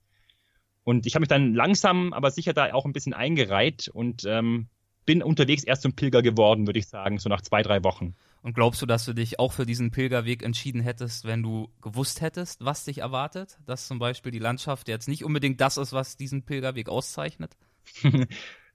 Und 0.84 1.06
ich 1.06 1.16
habe 1.16 1.22
mich 1.22 1.30
dann 1.30 1.54
langsam, 1.54 2.14
aber 2.14 2.32
sicher 2.32 2.54
da 2.54 2.74
auch 2.74 2.86
ein 2.86 2.94
bisschen 2.94 3.14
eingereiht 3.14 3.90
und 3.90 4.26
ähm, 4.26 4.68
bin 5.06 5.22
unterwegs 5.22 5.64
erst 5.64 5.82
zum 5.82 5.94
Pilger 5.94 6.22
geworden, 6.22 6.66
würde 6.66 6.80
ich 6.80 6.88
sagen, 6.88 7.20
so 7.20 7.30
nach 7.30 7.42
zwei, 7.42 7.62
drei 7.62 7.84
Wochen. 7.84 8.16
Und 8.42 8.54
glaubst 8.54 8.82
du, 8.82 8.86
dass 8.86 9.06
du 9.06 9.14
dich 9.14 9.40
auch 9.40 9.54
für 9.54 9.66
diesen 9.66 9.92
Pilgerweg 9.92 10.44
entschieden 10.44 10.82
hättest, 10.82 11.26
wenn 11.26 11.44
du 11.44 11.70
gewusst 11.82 12.20
hättest, 12.20 12.64
was 12.64 12.84
dich 12.84 12.98
erwartet? 12.98 13.58
Dass 13.66 13.88
zum 13.88 14.00
Beispiel 14.00 14.34
die 14.34 14.40
Landschaft 14.40 14.90
jetzt 14.90 15.08
nicht 15.08 15.24
unbedingt 15.24 15.62
das 15.62 15.78
ist, 15.78 15.94
was 15.94 16.18
diesen 16.18 16.44
Pilgerweg 16.44 16.90
auszeichnet? 16.90 17.56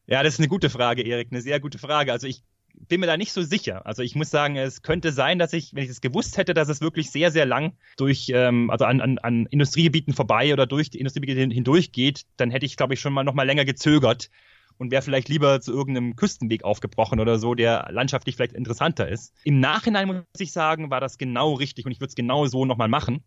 ja, 0.07 0.23
das 0.23 0.35
ist 0.35 0.41
eine 0.41 0.49
gute 0.49 0.71
Frage, 0.71 1.03
Erik, 1.03 1.29
eine 1.31 1.43
sehr 1.43 1.61
gute 1.61 1.79
Frage. 1.79 2.13
Also 2.13 2.27
ich 2.27 2.43
bin 2.89 3.01
mir 3.01 3.07
da 3.07 3.17
nicht 3.17 3.33
so 3.33 3.43
sicher. 3.43 3.87
Also 3.87 4.03
ich 4.03 4.15
muss 4.15 4.31
sagen, 4.31 4.57
es 4.57 4.83
könnte 4.83 5.13
sein, 5.13 5.39
dass 5.39 5.53
ich, 5.53 5.75
wenn 5.75 5.85
ich 5.85 5.91
es 5.91 6.01
gewusst 6.01 6.37
hätte, 6.37 6.55
dass 6.55 6.69
es 6.69 6.81
wirklich 6.81 7.11
sehr, 7.11 7.31
sehr 7.31 7.47
lang 7.47 7.73
durch, 7.97 8.31
ähm, 8.33 8.71
also 8.71 8.85
an, 8.85 9.01
an, 9.01 9.19
an 9.19 9.47
Industriegebieten 9.47 10.15
vorbei 10.15 10.53
oder 10.53 10.67
durch 10.67 10.91
die 10.91 10.99
Industriegebiete 10.99 11.55
hindurch 11.55 11.93
geht, 11.93 12.25
dann 12.37 12.51
hätte 12.51 12.67
ich, 12.67 12.77
glaube 12.77 12.95
ich, 12.95 13.01
schon 13.01 13.13
mal 13.13 13.25
noch 13.25 13.35
mal 13.35 13.47
länger 13.47 13.65
gezögert 13.65 14.31
und 14.79 14.91
wäre 14.91 15.03
vielleicht 15.03 15.29
lieber 15.29 15.61
zu 15.61 15.73
irgendeinem 15.73 16.17
Küstenweg 16.17 16.65
aufgebrochen 16.65 17.21
oder 17.21 17.39
so, 17.39 17.55
der 17.55 17.89
landschaftlich 17.91 18.37
vielleicht 18.37 18.53
interessanter 18.53 19.09
ist. 19.09 19.35
Im 19.45 19.61
Nachhinein 19.61 20.09
muss 20.09 20.25
ich 20.39 20.53
sagen, 20.53 20.91
war 20.91 21.01
das 21.01 21.19
genau 21.19 21.55
richtig 21.55 21.85
und 21.85 21.93
ich 21.93 22.01
würde 22.01 22.11
es 22.11 22.15
genau 22.15 22.47
so 22.47 22.65
nochmal 22.65 22.89
machen. 22.89 23.25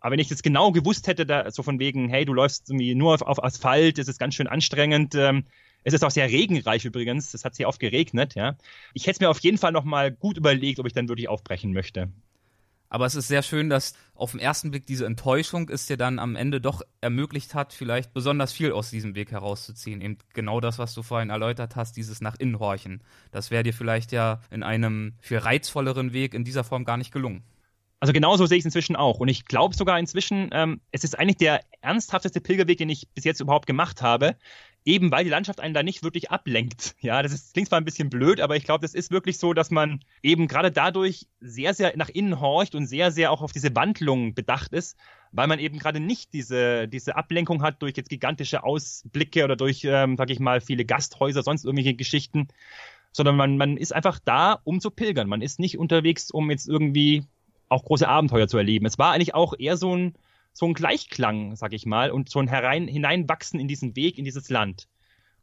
Aber 0.00 0.12
wenn 0.12 0.18
ich 0.18 0.30
jetzt 0.30 0.42
genau 0.42 0.72
gewusst 0.72 1.06
hätte, 1.06 1.26
da, 1.26 1.50
so 1.50 1.62
von 1.62 1.78
wegen, 1.78 2.08
hey, 2.08 2.24
du 2.24 2.32
läufst 2.32 2.70
irgendwie 2.70 2.94
nur 2.94 3.14
auf, 3.14 3.22
auf 3.22 3.42
Asphalt, 3.42 3.98
es 3.98 4.08
ist 4.08 4.18
ganz 4.18 4.34
schön 4.34 4.46
anstrengend, 4.46 5.14
ähm, 5.14 5.46
es 5.86 5.94
ist 5.94 6.04
auch 6.04 6.10
sehr 6.10 6.28
regenreich 6.28 6.84
übrigens. 6.84 7.32
Es 7.32 7.44
hat 7.44 7.54
sehr 7.54 7.68
oft 7.68 7.78
geregnet, 7.78 8.34
ja. 8.34 8.56
Ich 8.92 9.04
hätte 9.04 9.12
es 9.12 9.20
mir 9.20 9.30
auf 9.30 9.38
jeden 9.38 9.56
Fall 9.56 9.70
nochmal 9.70 10.10
gut 10.10 10.36
überlegt, 10.36 10.80
ob 10.80 10.86
ich 10.86 10.92
dann 10.92 11.08
wirklich 11.08 11.28
aufbrechen 11.28 11.72
möchte. 11.72 12.08
Aber 12.88 13.06
es 13.06 13.14
ist 13.14 13.28
sehr 13.28 13.42
schön, 13.42 13.70
dass 13.70 13.94
auf 14.16 14.32
den 14.32 14.40
ersten 14.40 14.72
Blick 14.72 14.86
diese 14.86 15.06
Enttäuschung 15.06 15.68
es 15.68 15.86
dir 15.86 15.96
dann 15.96 16.18
am 16.18 16.34
Ende 16.34 16.60
doch 16.60 16.82
ermöglicht 17.00 17.54
hat, 17.54 17.72
vielleicht 17.72 18.12
besonders 18.12 18.52
viel 18.52 18.72
aus 18.72 18.90
diesem 18.90 19.14
Weg 19.14 19.30
herauszuziehen. 19.30 20.00
Eben 20.00 20.18
genau 20.34 20.60
das, 20.60 20.80
was 20.80 20.92
du 20.92 21.04
vorhin 21.04 21.30
erläutert 21.30 21.76
hast, 21.76 21.96
dieses 21.96 22.20
nach 22.20 22.34
innen 22.36 22.58
horchen. 22.58 23.00
Das 23.30 23.52
wäre 23.52 23.62
dir 23.62 23.72
vielleicht 23.72 24.10
ja 24.10 24.40
in 24.50 24.64
einem 24.64 25.14
viel 25.20 25.38
reizvolleren 25.38 26.12
Weg 26.12 26.34
in 26.34 26.42
dieser 26.42 26.64
Form 26.64 26.84
gar 26.84 26.96
nicht 26.96 27.12
gelungen. 27.12 27.44
Also 28.00 28.12
genauso 28.12 28.46
sehe 28.46 28.58
ich 28.58 28.62
es 28.62 28.66
inzwischen 28.66 28.96
auch. 28.96 29.20
Und 29.20 29.28
ich 29.28 29.44
glaube 29.44 29.76
sogar 29.76 30.00
inzwischen, 30.00 30.50
ähm, 30.52 30.80
es 30.90 31.04
ist 31.04 31.16
eigentlich 31.16 31.38
der 31.38 31.60
ernsthafteste 31.80 32.40
Pilgerweg, 32.40 32.76
den 32.76 32.88
ich 32.88 33.08
bis 33.14 33.24
jetzt 33.24 33.40
überhaupt 33.40 33.66
gemacht 33.66 34.02
habe 34.02 34.36
eben 34.86 35.10
weil 35.10 35.24
die 35.24 35.30
Landschaft 35.30 35.60
einen 35.60 35.74
da 35.74 35.82
nicht 35.82 36.02
wirklich 36.02 36.30
ablenkt. 36.30 36.94
Ja, 37.00 37.22
das 37.22 37.32
ist, 37.32 37.52
klingt 37.52 37.68
zwar 37.68 37.80
ein 37.80 37.84
bisschen 37.84 38.08
blöd, 38.08 38.40
aber 38.40 38.56
ich 38.56 38.64
glaube, 38.64 38.82
das 38.82 38.94
ist 38.94 39.10
wirklich 39.10 39.38
so, 39.38 39.52
dass 39.52 39.70
man 39.70 40.00
eben 40.22 40.46
gerade 40.46 40.70
dadurch 40.70 41.26
sehr, 41.40 41.74
sehr 41.74 41.94
nach 41.96 42.08
innen 42.08 42.40
horcht 42.40 42.74
und 42.74 42.86
sehr, 42.86 43.10
sehr 43.10 43.32
auch 43.32 43.42
auf 43.42 43.52
diese 43.52 43.74
Wandlung 43.74 44.34
bedacht 44.34 44.72
ist, 44.72 44.96
weil 45.32 45.48
man 45.48 45.58
eben 45.58 45.78
gerade 45.78 45.98
nicht 46.00 46.32
diese, 46.32 46.86
diese 46.86 47.16
Ablenkung 47.16 47.62
hat 47.62 47.82
durch 47.82 47.96
jetzt 47.96 48.08
gigantische 48.08 48.62
Ausblicke 48.62 49.44
oder 49.44 49.56
durch, 49.56 49.82
ähm, 49.84 50.16
sag 50.16 50.30
ich 50.30 50.38
mal, 50.38 50.60
viele 50.60 50.84
Gasthäuser, 50.84 51.42
sonst 51.42 51.64
irgendwelche 51.64 51.94
Geschichten, 51.94 52.48
sondern 53.10 53.36
man, 53.36 53.56
man 53.56 53.76
ist 53.76 53.92
einfach 53.92 54.20
da, 54.24 54.60
um 54.62 54.80
zu 54.80 54.90
pilgern. 54.90 55.28
Man 55.28 55.42
ist 55.42 55.58
nicht 55.58 55.78
unterwegs, 55.78 56.30
um 56.30 56.50
jetzt 56.50 56.68
irgendwie 56.68 57.24
auch 57.68 57.84
große 57.84 58.06
Abenteuer 58.06 58.46
zu 58.46 58.56
erleben. 58.56 58.86
Es 58.86 58.98
war 58.98 59.12
eigentlich 59.12 59.34
auch 59.34 59.54
eher 59.58 59.76
so 59.76 59.96
ein, 59.96 60.14
so 60.56 60.64
ein 60.66 60.72
Gleichklang, 60.72 61.54
sag 61.54 61.74
ich 61.74 61.84
mal, 61.84 62.10
und 62.10 62.30
so 62.30 62.38
ein 62.38 62.48
herein, 62.48 62.88
hineinwachsen 62.88 63.60
in 63.60 63.68
diesen 63.68 63.94
Weg, 63.94 64.16
in 64.16 64.24
dieses 64.24 64.48
Land. 64.48 64.88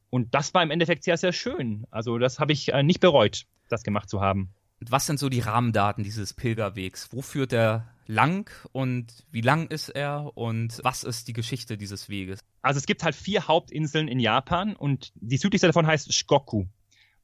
Und 0.10 0.34
das 0.34 0.56
war 0.56 0.64
im 0.64 0.72
Endeffekt 0.72 1.04
sehr, 1.04 1.18
sehr 1.18 1.34
schön. 1.34 1.86
Also 1.92 2.18
das 2.18 2.40
habe 2.40 2.52
ich 2.52 2.74
äh, 2.74 2.82
nicht 2.82 3.00
bereut, 3.00 3.46
das 3.70 3.84
gemacht 3.84 4.10
zu 4.10 4.22
haben. 4.22 4.56
Was 4.80 5.06
sind 5.06 5.20
so 5.20 5.30
die 5.30 5.40
Rahmendaten 5.40 6.04
dieses 6.04 6.34
Pilgerwegs? 6.34 7.10
Wo 7.12 7.22
führt 7.22 7.54
er 7.54 7.88
lang 8.08 8.50
und 8.72 9.24
wie 9.32 9.42
lang 9.42 9.68
ist 9.68 9.90
er 9.90 10.36
und 10.36 10.80
was 10.84 11.04
ist 11.04 11.28
die 11.28 11.34
Geschichte 11.34 11.78
dieses 11.78 12.10
Weges? 12.10 12.40
Also 12.64 12.80
es 12.80 12.88
gibt 12.88 13.04
halt 13.04 13.14
vier 13.14 13.48
Hauptinseln 13.48 14.08
in 14.08 14.20
Japan 14.20 14.76
und 14.76 15.14
die 15.16 15.38
südlichste 15.38 15.68
davon 15.68 15.86
heißt 15.86 16.12
Shikoku. 16.12 16.66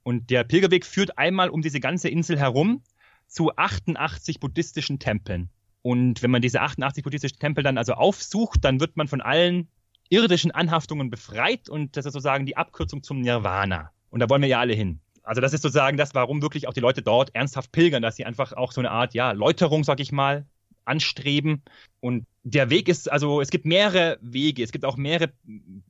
Und 0.04 0.30
der 0.30 0.44
Pilgerweg 0.44 0.86
führt 0.86 1.18
einmal 1.18 1.50
um 1.50 1.64
diese 1.64 1.80
ganze 1.80 2.08
Insel 2.08 2.38
herum 2.38 2.84
zu 3.26 3.56
88 3.56 4.40
buddhistischen 4.40 5.00
Tempeln. 5.00 5.50
Und 5.82 6.22
wenn 6.22 6.32
man 6.32 6.42
diese 6.42 6.62
88 6.62 7.04
buddhistischen 7.04 7.40
Tempel 7.40 7.64
dann 7.64 7.78
also 7.78 7.94
aufsucht, 7.94 8.64
dann 8.64 8.80
wird 8.80 8.98
man 8.98 9.08
von 9.08 9.22
allen 9.22 9.70
irdischen 10.10 10.52
Anhaftungen 10.52 11.10
befreit 11.10 11.70
und 11.70 11.96
das 11.96 12.06
ist 12.06 12.14
sozusagen 12.14 12.46
die 12.46 12.58
Abkürzung 12.58 13.04
zum 13.04 13.22
Nirvana. 13.22 13.92
Und 14.10 14.20
da 14.20 14.30
wollen 14.30 14.42
wir 14.42 14.50
ja 14.50 14.60
alle 14.60 14.74
hin. 14.74 15.00
Also 15.24 15.42
das 15.42 15.54
ist 15.54 15.62
sozusagen 15.62 15.98
das, 15.98 16.16
warum 16.16 16.42
wirklich 16.42 16.68
auch 16.68 16.74
die 16.74 16.80
Leute 16.80 17.04
dort 17.04 17.36
ernsthaft 17.36 17.72
pilgern, 17.72 18.02
dass 18.02 18.16
sie 18.16 18.26
einfach 18.26 18.54
auch 18.54 18.72
so 18.72 18.82
eine 18.82 18.90
Art, 18.90 19.14
ja, 19.14 19.32
Läuterung, 19.32 19.84
sag 19.84 20.00
ich 20.00 20.12
mal, 20.12 20.48
anstreben. 20.86 21.62
Und 22.00 22.26
der 22.50 22.70
Weg 22.70 22.88
ist, 22.88 23.12
also 23.12 23.42
es 23.42 23.50
gibt 23.50 23.66
mehrere 23.66 24.18
Wege, 24.22 24.64
es 24.64 24.72
gibt 24.72 24.86
auch 24.86 24.98
mehrere 24.98 25.32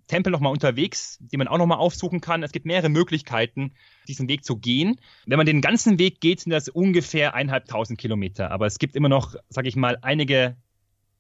Tempel 0.07 0.31
nochmal 0.31 0.51
unterwegs, 0.51 1.17
die 1.19 1.37
man 1.37 1.47
auch 1.47 1.57
nochmal 1.57 1.77
aufsuchen 1.77 2.21
kann. 2.21 2.43
Es 2.43 2.51
gibt 2.51 2.65
mehrere 2.65 2.89
Möglichkeiten, 2.89 3.73
diesen 4.07 4.27
Weg 4.27 4.43
zu 4.43 4.57
gehen. 4.57 4.99
Wenn 5.25 5.37
man 5.37 5.45
den 5.45 5.61
ganzen 5.61 5.99
Weg 5.99 6.21
geht, 6.21 6.41
sind 6.41 6.51
das 6.51 6.69
ungefähr 6.69 7.33
eineinhalbtausend 7.33 7.99
Kilometer. 7.99 8.51
Aber 8.51 8.65
es 8.65 8.79
gibt 8.79 8.95
immer 8.95 9.09
noch, 9.09 9.35
sag 9.49 9.65
ich 9.65 9.75
mal, 9.75 9.97
einige 10.01 10.57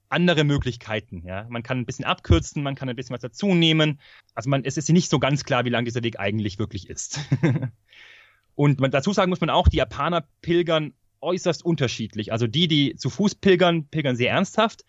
andere 0.09 0.43
Möglichkeiten. 0.43 1.23
Ja, 1.25 1.45
man 1.49 1.63
kann 1.63 1.79
ein 1.79 1.85
bisschen 1.85 2.05
abkürzen, 2.05 2.63
man 2.63 2.75
kann 2.75 2.89
ein 2.89 2.95
bisschen 2.95 3.13
was 3.13 3.21
dazu 3.21 3.53
nehmen. 3.53 3.99
Also 4.33 4.49
man, 4.49 4.65
es 4.65 4.77
ist 4.77 4.89
nicht 4.89 5.09
so 5.09 5.19
ganz 5.19 5.43
klar, 5.43 5.65
wie 5.65 5.69
lang 5.69 5.85
dieser 5.85 6.03
Weg 6.03 6.19
eigentlich 6.19 6.59
wirklich 6.59 6.89
ist. 6.89 7.19
Und 8.55 8.79
man, 8.79 8.91
dazu 8.91 9.13
sagen 9.13 9.29
muss 9.29 9.41
man 9.41 9.49
auch, 9.49 9.67
die 9.67 9.77
Japaner 9.77 10.27
pilgern 10.41 10.93
äußerst 11.21 11.63
unterschiedlich. 11.63 12.31
Also 12.31 12.47
die, 12.47 12.67
die 12.67 12.95
zu 12.95 13.09
Fuß 13.09 13.35
pilgern, 13.35 13.87
pilgern 13.87 14.15
sehr 14.15 14.31
ernsthaft. 14.31 14.85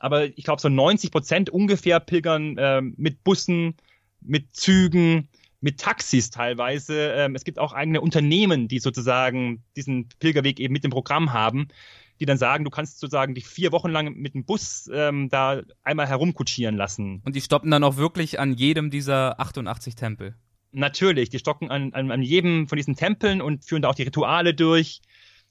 Aber 0.00 0.26
ich 0.26 0.44
glaube, 0.44 0.60
so 0.60 0.68
90 0.68 1.12
Prozent 1.12 1.50
ungefähr 1.50 2.00
pilgern 2.00 2.58
äh, 2.58 2.80
mit 2.80 3.22
Bussen, 3.22 3.76
mit 4.20 4.54
Zügen, 4.56 5.28
mit 5.60 5.78
Taxis 5.78 6.30
teilweise. 6.30 7.12
Ähm, 7.12 7.34
es 7.34 7.44
gibt 7.44 7.58
auch 7.58 7.72
eigene 7.72 8.00
Unternehmen, 8.00 8.66
die 8.66 8.78
sozusagen 8.78 9.62
diesen 9.76 10.08
Pilgerweg 10.18 10.58
eben 10.58 10.72
mit 10.72 10.84
dem 10.84 10.90
Programm 10.90 11.32
haben, 11.32 11.68
die 12.18 12.26
dann 12.26 12.38
sagen, 12.38 12.64
du 12.64 12.70
kannst 12.70 12.98
sozusagen 12.98 13.34
dich 13.34 13.46
vier 13.46 13.72
Wochen 13.72 13.90
lang 13.90 14.14
mit 14.14 14.34
dem 14.34 14.44
Bus 14.44 14.90
ähm, 14.92 15.28
da 15.28 15.62
einmal 15.82 16.08
herumkutschieren 16.08 16.76
lassen. 16.76 17.20
Und 17.24 17.36
die 17.36 17.40
stoppen 17.42 17.70
dann 17.70 17.84
auch 17.84 17.96
wirklich 17.96 18.40
an 18.40 18.54
jedem 18.54 18.90
dieser 18.90 19.38
88 19.38 19.94
Tempel. 19.94 20.34
Natürlich, 20.72 21.28
die 21.28 21.38
stocken 21.38 21.70
an, 21.70 21.92
an, 21.92 22.10
an 22.10 22.22
jedem 22.22 22.68
von 22.68 22.76
diesen 22.76 22.96
Tempeln 22.96 23.42
und 23.42 23.64
führen 23.64 23.82
da 23.82 23.88
auch 23.88 23.94
die 23.94 24.04
Rituale 24.04 24.54
durch. 24.54 25.02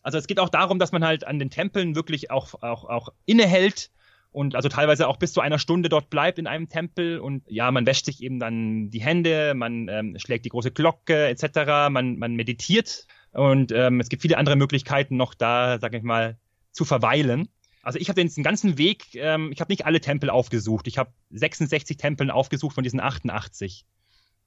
Also 0.02 0.18
es 0.18 0.28
geht 0.28 0.40
auch 0.40 0.50
darum, 0.50 0.80
dass 0.80 0.92
man 0.92 1.04
halt 1.04 1.28
an 1.28 1.38
den 1.38 1.50
Tempeln 1.50 1.94
wirklich 1.94 2.32
auch, 2.32 2.64
auch, 2.64 2.86
auch 2.86 3.10
innehält 3.26 3.92
und 4.32 4.56
also 4.56 4.70
teilweise 4.70 5.08
auch 5.08 5.18
bis 5.18 5.34
zu 5.34 5.42
einer 5.42 5.60
Stunde 5.60 5.90
dort 5.90 6.10
bleibt 6.10 6.38
in 6.38 6.48
einem 6.48 6.70
Tempel 6.70 7.20
und 7.20 7.44
ja, 7.48 7.72
man 7.72 7.86
wäscht 7.86 8.06
sich 8.06 8.22
eben 8.22 8.40
dann 8.40 8.90
die 8.90 9.02
Hände, 9.02 9.54
man 9.56 9.88
ähm, 9.90 10.18
schlägt 10.20 10.46
die 10.46 10.50
große 10.50 10.72
Glocke 10.72 11.28
etc., 11.28 11.90
man, 11.90 12.18
man 12.18 12.36
meditiert 12.36 13.08
und 13.32 13.72
ähm, 13.72 14.00
es 14.00 14.10
gibt 14.10 14.22
viele 14.22 14.38
andere 14.38 14.56
Möglichkeiten 14.56 15.18
noch 15.18 15.34
da, 15.34 15.80
sag 15.80 15.94
ich 15.94 16.04
mal, 16.04 16.38
zu 16.72 16.86
verweilen. 16.86 17.50
Also 17.82 17.98
ich 17.98 18.10
habe 18.10 18.24
den 18.24 18.44
ganzen 18.44 18.78
Weg, 18.78 19.16
ähm, 19.16 19.52
ich 19.52 19.62
habe 19.62 19.72
nicht 19.72 19.86
alle 19.86 20.02
Tempel 20.02 20.30
aufgesucht, 20.30 20.88
ich 20.88 20.98
habe 20.98 21.12
66 21.32 21.98
Tempeln 21.98 22.30
aufgesucht 22.30 22.76
von 22.76 22.84
diesen 22.84 23.00
88. 23.00 23.86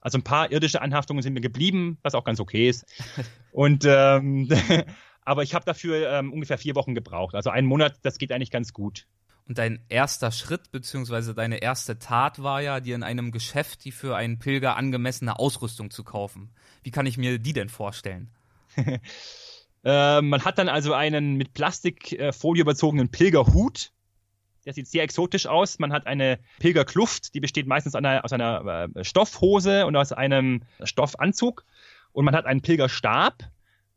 Also 0.00 0.18
ein 0.18 0.24
paar 0.24 0.50
irdische 0.50 0.82
Anhaftungen 0.82 1.22
sind 1.22 1.32
mir 1.32 1.40
geblieben, 1.40 1.98
was 2.02 2.14
auch 2.14 2.24
ganz 2.24 2.40
okay 2.40 2.68
ist. 2.68 2.84
Und 3.52 3.84
ähm, 3.86 4.48
aber 5.24 5.42
ich 5.42 5.54
habe 5.54 5.64
dafür 5.64 6.10
ähm, 6.10 6.32
ungefähr 6.32 6.58
vier 6.58 6.74
Wochen 6.74 6.94
gebraucht. 6.94 7.34
Also 7.34 7.50
einen 7.50 7.66
Monat, 7.66 7.98
das 8.02 8.18
geht 8.18 8.32
eigentlich 8.32 8.50
ganz 8.50 8.72
gut. 8.72 9.06
Und 9.48 9.58
dein 9.58 9.80
erster 9.88 10.30
Schritt 10.30 10.70
bzw. 10.70 11.34
deine 11.34 11.58
erste 11.58 11.98
Tat 11.98 12.42
war 12.42 12.62
ja, 12.62 12.80
dir 12.80 12.94
in 12.94 13.02
einem 13.02 13.32
Geschäft 13.32 13.84
die 13.84 13.92
für 13.92 14.16
einen 14.16 14.38
Pilger 14.38 14.76
angemessene 14.76 15.38
Ausrüstung 15.38 15.90
zu 15.90 16.04
kaufen. 16.04 16.50
Wie 16.82 16.90
kann 16.90 17.06
ich 17.06 17.18
mir 17.18 17.38
die 17.38 17.52
denn 17.52 17.68
vorstellen? 17.68 18.30
äh, 19.84 20.20
man 20.20 20.44
hat 20.44 20.58
dann 20.58 20.68
also 20.68 20.94
einen 20.94 21.34
mit 21.34 21.54
Plastikfolie 21.54 22.62
überzogenen 22.62 23.10
Pilgerhut. 23.10 23.90
Der 24.64 24.74
sieht 24.74 24.86
sehr 24.86 25.02
exotisch 25.02 25.46
aus. 25.46 25.80
Man 25.80 25.92
hat 25.92 26.06
eine 26.06 26.38
Pilgerkluft, 26.60 27.34
die 27.34 27.40
besteht 27.40 27.66
meistens 27.66 27.96
aus 27.96 28.32
einer 28.32 28.88
äh, 28.94 29.04
Stoffhose 29.04 29.86
und 29.86 29.96
aus 29.96 30.12
einem 30.12 30.62
Stoffanzug. 30.84 31.64
Und 32.12 32.24
man 32.24 32.36
hat 32.36 32.46
einen 32.46 32.62
Pilgerstab 32.62 33.50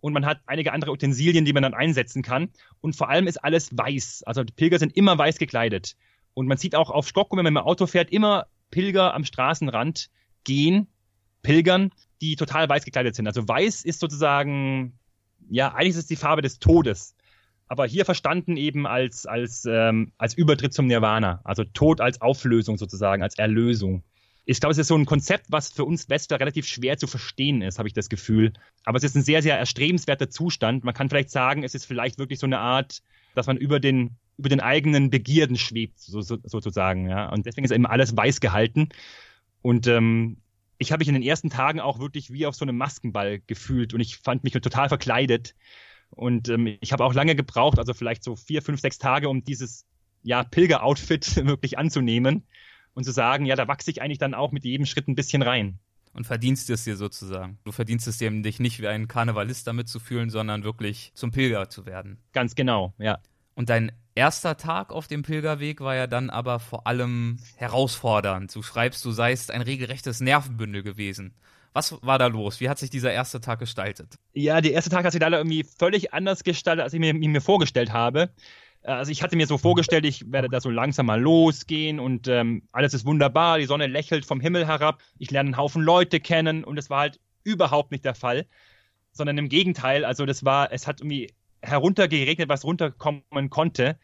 und 0.06 0.14
man 0.14 0.28
hat 0.28 0.42
einige 0.46 0.72
andere 0.72 0.92
Utensilien, 0.92 1.46
die 1.46 1.54
man 1.54 1.64
dann 1.64 1.74
einsetzen 1.74 2.22
kann. 2.22 2.50
Und 2.80 2.96
vor 2.96 3.10
allem 3.10 3.26
ist 3.26 3.44
alles 3.44 3.76
weiß. 3.76 4.22
Also 4.28 4.44
die 4.44 4.54
Pilger 4.54 4.78
sind 4.78 4.96
immer 4.96 5.18
weiß 5.18 5.40
gekleidet. 5.40 5.96
Und 6.36 6.46
man 6.46 6.60
sieht 6.60 6.76
auch 6.76 6.92
auf 6.92 7.08
Stockholm, 7.08 7.40
wenn 7.44 7.52
man 7.52 7.64
dem 7.64 7.68
Auto 7.68 7.88
fährt, 7.88 8.12
immer 8.12 8.46
Pilger 8.70 9.16
am 9.16 9.24
Straßenrand 9.24 10.12
gehen, 10.44 10.86
pilgern, 11.42 11.90
die 12.22 12.36
total 12.36 12.70
weiß 12.70 12.86
gekleidet 12.86 13.16
sind. 13.16 13.26
Also 13.26 13.48
weiß 13.48 13.84
ist 13.84 14.00
sozusagen, 14.00 14.94
ja, 15.50 15.74
eigentlich 15.74 15.90
ist 15.90 15.98
es 15.98 16.06
die 16.06 16.18
Farbe 16.18 16.44
des 16.44 16.60
Todes. 16.60 17.16
Aber 17.68 17.88
hier 17.88 18.06
verstanden 18.06 18.58
eben 18.58 18.86
als, 18.86 19.26
als, 19.26 19.66
ähm, 19.68 20.12
als 20.20 20.36
Übertritt 20.36 20.76
zum 20.76 20.86
Nirvana. 20.86 21.42
Also 21.44 21.64
Tod 21.64 22.00
als 22.00 22.22
Auflösung 22.22 22.78
sozusagen, 22.78 23.24
als 23.24 23.40
Erlösung 23.40 24.04
ich 24.46 24.60
glaube, 24.60 24.72
es 24.72 24.78
ist 24.78 24.88
so 24.88 24.96
ein 24.96 25.06
Konzept, 25.06 25.48
was 25.50 25.72
für 25.72 25.86
uns 25.86 26.08
Westler 26.08 26.40
relativ 26.40 26.68
schwer 26.68 26.98
zu 26.98 27.08
verstehen 27.08 27.64
ist, 27.64 27.80
habe 27.80 27.88
ich 27.88 27.94
das 27.94 28.10
Gefühl. 28.10 28.54
Aber 28.84 28.98
es 28.98 29.04
ist 29.04 29.16
ein 29.16 29.24
sehr, 29.24 29.42
sehr 29.42 29.58
erstrebenswerter 29.58 30.30
Zustand. 30.30 30.84
Man 30.84 30.94
kann 30.94 31.10
vielleicht 31.10 31.32
sagen, 31.32 31.64
es 31.64 31.74
ist 31.74 31.86
vielleicht 31.86 32.20
wirklich 32.20 32.40
so 32.40 32.46
eine 32.46 32.60
Art, 32.60 33.02
dass 33.34 33.48
man 33.48 33.58
über 33.58 33.80
den, 33.80 34.18
über 34.38 34.50
den 34.50 34.60
eigenen 34.60 35.10
Begierden 35.10 35.58
schwebt, 35.58 36.00
so, 36.00 36.22
so, 36.22 36.38
sozusagen. 36.44 37.10
Ja? 37.10 37.30
Und 37.30 37.48
deswegen 37.48 37.66
ist 37.66 37.72
eben 37.72 37.88
alles 37.88 38.16
weiß 38.16 38.40
gehalten. 38.40 38.90
Und 39.64 39.88
ähm, 39.88 40.38
ich 40.78 40.92
habe 40.92 41.02
mich 41.02 41.08
in 41.08 41.16
den 41.16 41.24
ersten 41.24 41.50
Tagen 41.50 41.80
auch 41.80 42.00
wirklich 42.00 42.32
wie 42.32 42.46
auf 42.46 42.56
so 42.56 42.66
einem 42.66 42.78
Maskenball 42.78 43.42
gefühlt 43.48 43.94
und 43.96 44.00
ich 44.00 44.18
fand 44.18 44.44
mich 44.44 44.54
total 44.54 44.90
verkleidet. 44.90 45.56
Und 46.12 46.50
ähm, 46.50 46.78
ich 46.82 46.94
habe 46.94 47.04
auch 47.04 47.16
lange 47.16 47.36
gebraucht, 47.36 47.80
also 47.80 47.96
vielleicht 47.96 48.24
so 48.24 48.36
vier, 48.36 48.62
fünf, 48.62 48.80
sechs 48.80 49.00
Tage, 49.00 49.28
um 49.28 49.44
dieses 49.44 49.86
ja, 50.22 50.44
Pilger-Outfit 50.44 51.36
wirklich 51.48 51.80
anzunehmen 51.80 52.46
und 52.96 53.04
zu 53.04 53.12
sagen, 53.12 53.46
ja, 53.46 53.56
da 53.56 53.68
wachse 53.68 53.92
ich 53.92 54.02
eigentlich 54.02 54.18
dann 54.18 54.34
auch 54.34 54.52
mit 54.52 54.64
jedem 54.64 54.88
Schritt 54.88 55.08
ein 55.08 55.16
bisschen 55.16 55.44
rein. 55.44 55.78
Und 56.14 56.26
verdienst 56.26 56.70
es 56.70 56.86
dir 56.86 56.96
sozusagen. 56.96 57.60
Du 57.66 57.74
verdienst 57.74 58.08
es 58.08 58.18
dir, 58.18 58.32
dich 58.32 58.60
nicht 58.60 58.82
wie 58.82 58.88
ein 58.88 59.08
Karnevalist 59.08 59.68
damit 59.68 59.90
zu 59.90 60.00
fühlen, 60.00 60.30
sondern 60.30 60.64
wirklich 60.64 61.12
zum 61.14 61.32
Pilger 61.32 61.70
zu 61.70 61.86
werden. 61.86 62.18
Ganz 62.32 62.56
genau, 62.56 62.94
ja. 62.98 63.20
Und 63.54 63.70
dein 63.70 63.92
erster 64.16 64.56
Tag 64.56 64.92
auf 64.92 65.08
dem 65.08 65.24
Pilgerweg 65.24 65.82
war 65.82 65.96
ja 65.96 66.08
dann 66.08 66.30
aber 66.30 66.60
vor 66.60 66.88
allem 66.88 67.38
herausfordernd. 67.58 68.56
Du 68.56 68.64
schreibst, 68.64 69.04
du 69.04 69.12
seist 69.12 69.52
ein 69.52 69.62
regelrechtes 69.62 70.22
Nervenbündel 70.22 70.84
gewesen. 70.84 71.34
Was 71.74 72.02
war 72.02 72.18
da 72.18 72.28
los? 72.28 72.62
Wie 72.62 72.70
hat 72.70 72.80
sich 72.80 72.90
dieser 72.90 73.12
erste 73.12 73.42
Tag 73.42 73.60
gestaltet? 73.60 74.16
Ja, 74.34 74.62
der 74.62 74.72
erste 74.72 74.90
Tag 74.90 75.04
hat 75.04 75.12
sich 75.12 75.20
leider 75.20 75.38
irgendwie 75.38 75.66
völlig 75.66 76.14
anders 76.14 76.46
gestaltet, 76.46 76.84
als 76.84 76.94
ich 76.94 77.02
mir, 77.02 77.14
mir 77.14 77.42
vorgestellt 77.42 77.92
habe. 77.92 78.30
Also 78.86 79.12
ich 79.12 79.24
hatte 79.24 79.36
mir 79.36 79.48
so 79.48 79.58
vorgestellt, 79.58 80.06
ich 80.06 80.32
werde 80.32 80.48
da 80.48 80.62
so 80.62 80.70
langsam 80.70 81.08
mal 81.08 81.20
losgehen 81.20 82.00
und 82.00 82.28
ähm, 82.28 82.68
alles 82.72 82.94
ist 82.94 83.06
wunderbar, 83.06 83.58
die 83.58 83.66
Sonne 83.66 83.88
lächelt 83.88 84.26
vom 84.26 84.40
Himmel 84.40 84.68
herab, 84.68 85.02
ich 85.18 85.32
lerne 85.32 85.48
einen 85.48 85.58
Haufen 85.58 85.82
Leute 85.82 86.20
kennen 86.20 86.64
und 86.64 86.78
es 86.78 86.90
war 86.92 87.00
halt 87.00 87.20
überhaupt 87.44 87.92
nicht 87.92 88.06
der 88.06 88.14
Fall, 88.14 88.46
sondern 89.12 89.40
im 89.40 89.50
Gegenteil, 89.50 90.06
also 90.06 90.28
das 90.28 90.46
war, 90.46 90.72
es 90.72 90.86
hat 90.86 91.02
irgendwie 91.02 91.34
heruntergeregnet, 91.64 92.48
was 92.48 92.64
runterkommen 92.64 93.50
konnte. 93.50 93.98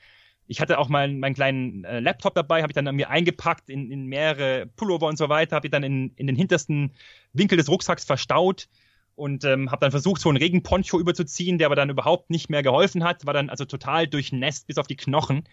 Ich 0.47 0.61
hatte 0.61 0.79
auch 0.79 0.89
mal 0.89 1.07
meinen 1.13 1.35
kleinen 1.35 1.83
äh, 1.83 1.99
Laptop 1.99 2.33
dabei, 2.33 2.63
habe 2.63 2.71
ich 2.71 2.75
dann 2.75 2.87
an 2.87 2.95
mir 2.95 3.09
eingepackt 3.09 3.69
in, 3.69 3.91
in 3.91 4.07
mehrere 4.07 4.65
Pullover 4.65 5.07
und 5.07 5.17
so 5.17 5.29
weiter, 5.29 5.57
habe 5.57 5.67
ich 5.67 5.71
dann 5.71 5.83
in, 5.83 6.11
in 6.15 6.25
den 6.25 6.35
hintersten 6.35 6.91
Winkel 7.33 7.57
des 7.57 7.69
Rucksacks 7.69 8.03
verstaut 8.03 8.67
und 9.15 9.43
ähm, 9.43 9.71
habe 9.71 9.81
dann 9.81 9.91
versucht, 9.91 10.21
so 10.21 10.29
einen 10.29 10.37
Regenponcho 10.37 10.99
überzuziehen, 10.99 11.57
der 11.57 11.67
aber 11.67 11.75
dann 11.75 11.89
überhaupt 11.89 12.29
nicht 12.29 12.49
mehr 12.49 12.63
geholfen 12.63 13.03
hat, 13.03 13.25
war 13.25 13.33
dann 13.33 13.49
also 13.49 13.65
total 13.65 14.07
durchnässt 14.07 14.67
bis 14.67 14.77
auf 14.77 14.87
die 14.87 14.95
Knochen. 14.95 15.43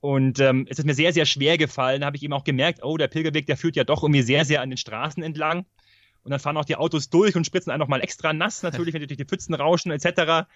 Und 0.00 0.40
ähm, 0.40 0.66
es 0.68 0.78
ist 0.78 0.84
mir 0.84 0.94
sehr, 0.94 1.12
sehr 1.12 1.26
schwer 1.26 1.58
gefallen. 1.58 2.00
Da 2.00 2.06
habe 2.06 2.16
ich 2.16 2.24
eben 2.24 2.32
auch 2.32 2.44
gemerkt, 2.44 2.80
oh, 2.82 2.96
der 2.96 3.08
Pilgerweg, 3.08 3.46
der 3.46 3.56
führt 3.56 3.76
ja 3.76 3.84
doch 3.84 4.02
irgendwie 4.02 4.22
sehr, 4.22 4.44
sehr 4.44 4.60
an 4.60 4.70
den 4.70 4.76
Straßen 4.76 5.22
entlang. 5.22 5.64
Und 6.24 6.30
dann 6.30 6.40
fahren 6.40 6.56
auch 6.56 6.64
die 6.64 6.76
Autos 6.76 7.08
durch 7.08 7.36
und 7.36 7.46
spritzen 7.46 7.70
einen 7.70 7.80
nochmal 7.80 8.00
extra 8.00 8.32
nass, 8.32 8.62
natürlich, 8.62 8.94
wenn 8.94 9.00
die 9.00 9.06
durch 9.06 9.18
die 9.18 9.24
Pfützen 9.24 9.54
rauschen, 9.54 9.92
etc. 9.92 10.48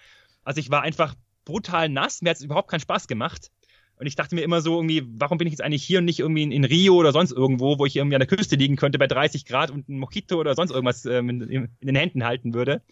Also 0.43 0.59
ich 0.59 0.69
war 0.69 0.81
einfach 0.81 1.15
brutal 1.45 1.87
nass. 1.87 2.21
Mir 2.21 2.31
hat 2.31 2.37
es 2.37 2.43
überhaupt 2.43 2.69
keinen 2.69 2.81
Spaß 2.81 3.07
gemacht. 3.07 3.51
Und 3.99 4.05
ich 4.05 4.15
dachte 4.15 4.35
mir 4.35 4.41
immer 4.41 4.61
so 4.61 4.75
irgendwie, 4.75 5.03
warum 5.07 5.39
bin 5.39 5.47
ich 5.47 5.53
jetzt 5.53 5.61
eigentlich 5.61 5.83
hier 5.83 5.99
und 5.99 6.05
nicht 6.05 6.19
irgendwie 6.19 6.43
in, 6.43 6.51
in, 6.51 6.63
Rio 6.63 6.95
oder 6.95 7.11
sonst 7.11 7.31
irgendwo, 7.31 7.79
wo 7.79 7.85
ich 7.85 7.95
irgendwie 7.95 8.15
an 8.15 8.19
der 8.19 8.27
Küste 8.27 8.55
liegen 8.55 8.75
könnte 8.75 8.99
bei 8.99 9.07
30 9.07 9.45
Grad 9.45 9.71
und 9.71 9.89
ein 9.89 9.97
Mojito 9.97 10.39
oder 10.39 10.53
sonst 10.53 10.71
irgendwas 10.71 11.05
ähm, 11.05 11.29
in, 11.29 11.41
in, 11.41 11.69
den 11.81 11.95
Händen 11.95 12.23
halten 12.23 12.53
würde. 12.53 12.83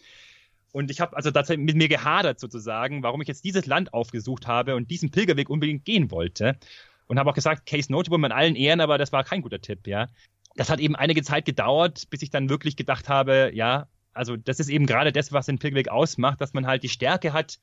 Und 0.72 0.90
ich 0.90 1.00
habe 1.00 1.16
also 1.16 1.30
tatsächlich 1.30 1.64
mit 1.64 1.76
mir 1.76 1.88
gehadert 1.88 2.40
sozusagen, 2.40 3.02
warum 3.04 3.22
ich 3.22 3.28
jetzt 3.28 3.44
dieses 3.44 3.66
Land 3.66 3.94
aufgesucht 3.94 4.48
habe 4.48 4.74
und 4.74 4.90
diesen 4.90 5.10
Pilgerweg 5.10 5.48
unbedingt 5.48 5.84
gehen 5.84 6.10
wollte. 6.10 6.58
Und 7.06 7.20
habe 7.20 7.30
auch 7.30 7.34
gesagt, 7.34 7.66
Case 7.66 7.90
Notable 7.90 8.26
in 8.26 8.32
allen 8.32 8.56
Ehren, 8.56 8.80
aber 8.80 8.98
das 8.98 9.12
war 9.12 9.22
kein 9.22 9.42
guter 9.42 9.60
Tipp, 9.60 9.86
ja. 9.86 10.08
Das 10.56 10.70
hat 10.70 10.80
eben 10.80 10.96
einige 10.96 11.22
Zeit 11.22 11.44
gedauert, 11.44 12.10
bis 12.10 12.22
ich 12.22 12.30
dann 12.30 12.48
wirklich 12.48 12.76
gedacht 12.76 13.08
habe, 13.08 13.52
ja, 13.54 13.86
also 14.12 14.36
das 14.36 14.58
ist 14.58 14.70
eben 14.70 14.86
gerade 14.86 15.12
das, 15.12 15.30
was 15.30 15.46
den 15.46 15.60
Pilgerweg 15.60 15.88
ausmacht, 15.88 16.40
dass 16.40 16.52
man 16.52 16.66
halt 16.66 16.82
die 16.82 16.88
Stärke 16.88 17.32
hat, 17.32 17.60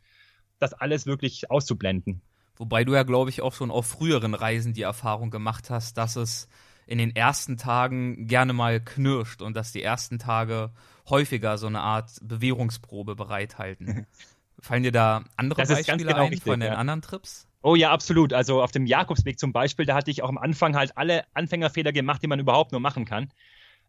das 0.59 0.73
alles 0.73 1.05
wirklich 1.05 1.51
auszublenden. 1.51 2.21
Wobei 2.55 2.83
du 2.83 2.93
ja, 2.93 3.03
glaube 3.03 3.29
ich, 3.29 3.41
auch 3.41 3.53
schon 3.53 3.71
auf 3.71 3.87
früheren 3.87 4.33
Reisen 4.35 4.73
die 4.73 4.83
Erfahrung 4.83 5.31
gemacht 5.31 5.69
hast, 5.69 5.97
dass 5.97 6.15
es 6.15 6.47
in 6.85 6.97
den 6.97 7.15
ersten 7.15 7.57
Tagen 7.57 8.27
gerne 8.27 8.53
mal 8.53 8.79
knirscht 8.79 9.41
und 9.41 9.55
dass 9.55 9.71
die 9.71 9.81
ersten 9.81 10.19
Tage 10.19 10.71
häufiger 11.09 11.57
so 11.57 11.67
eine 11.67 11.81
Art 11.81 12.11
Bewährungsprobe 12.21 13.15
bereithalten. 13.15 14.05
Fallen 14.59 14.83
dir 14.83 14.91
da 14.91 15.23
andere 15.35 15.61
das 15.61 15.69
Beispiele 15.69 16.11
genau 16.11 16.25
ein 16.25 16.29
richtig, 16.29 16.43
von 16.43 16.59
den 16.59 16.71
ja. 16.71 16.77
anderen 16.77 17.01
Trips? 17.01 17.47
Oh 17.63 17.75
ja, 17.75 17.91
absolut. 17.91 18.33
Also 18.33 18.61
auf 18.61 18.71
dem 18.71 18.85
Jakobsweg 18.85 19.39
zum 19.39 19.51
Beispiel, 19.51 19.85
da 19.85 19.95
hatte 19.95 20.11
ich 20.11 20.21
auch 20.21 20.29
am 20.29 20.37
Anfang 20.37 20.75
halt 20.75 20.97
alle 20.97 21.25
Anfängerfehler 21.33 21.91
gemacht, 21.91 22.21
die 22.21 22.27
man 22.27 22.39
überhaupt 22.39 22.71
nur 22.71 22.81
machen 22.81 23.05
kann. 23.05 23.31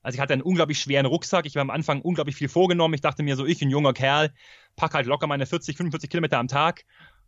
Also 0.03 0.17
ich 0.17 0.21
hatte 0.21 0.33
einen 0.33 0.43
unglaublich 0.43 0.79
schweren 0.79 1.07
Rucksack. 1.07 1.47
Ich 1.47 1.55
war 1.55 1.63
am 1.63 1.71
Anfang 1.71 2.03
unglaublich 2.03 2.37
viel 2.37 2.49
vorgenommen. 2.49 2.95
Ich 2.95 3.01
dachte 3.01 3.23
mir 3.23 3.37
so, 3.37 3.47
ich, 3.47 3.63
ein 3.63 3.71
junger 3.71 3.93
Kerl, 3.93 4.33
pack 4.77 4.95
halt 4.95 5.07
locker 5.07 5.27
meine 5.27 5.47
40, 5.47 5.77
45 5.77 6.11
Kilometer 6.11 6.39
am 6.39 6.49
Tag 6.49 6.85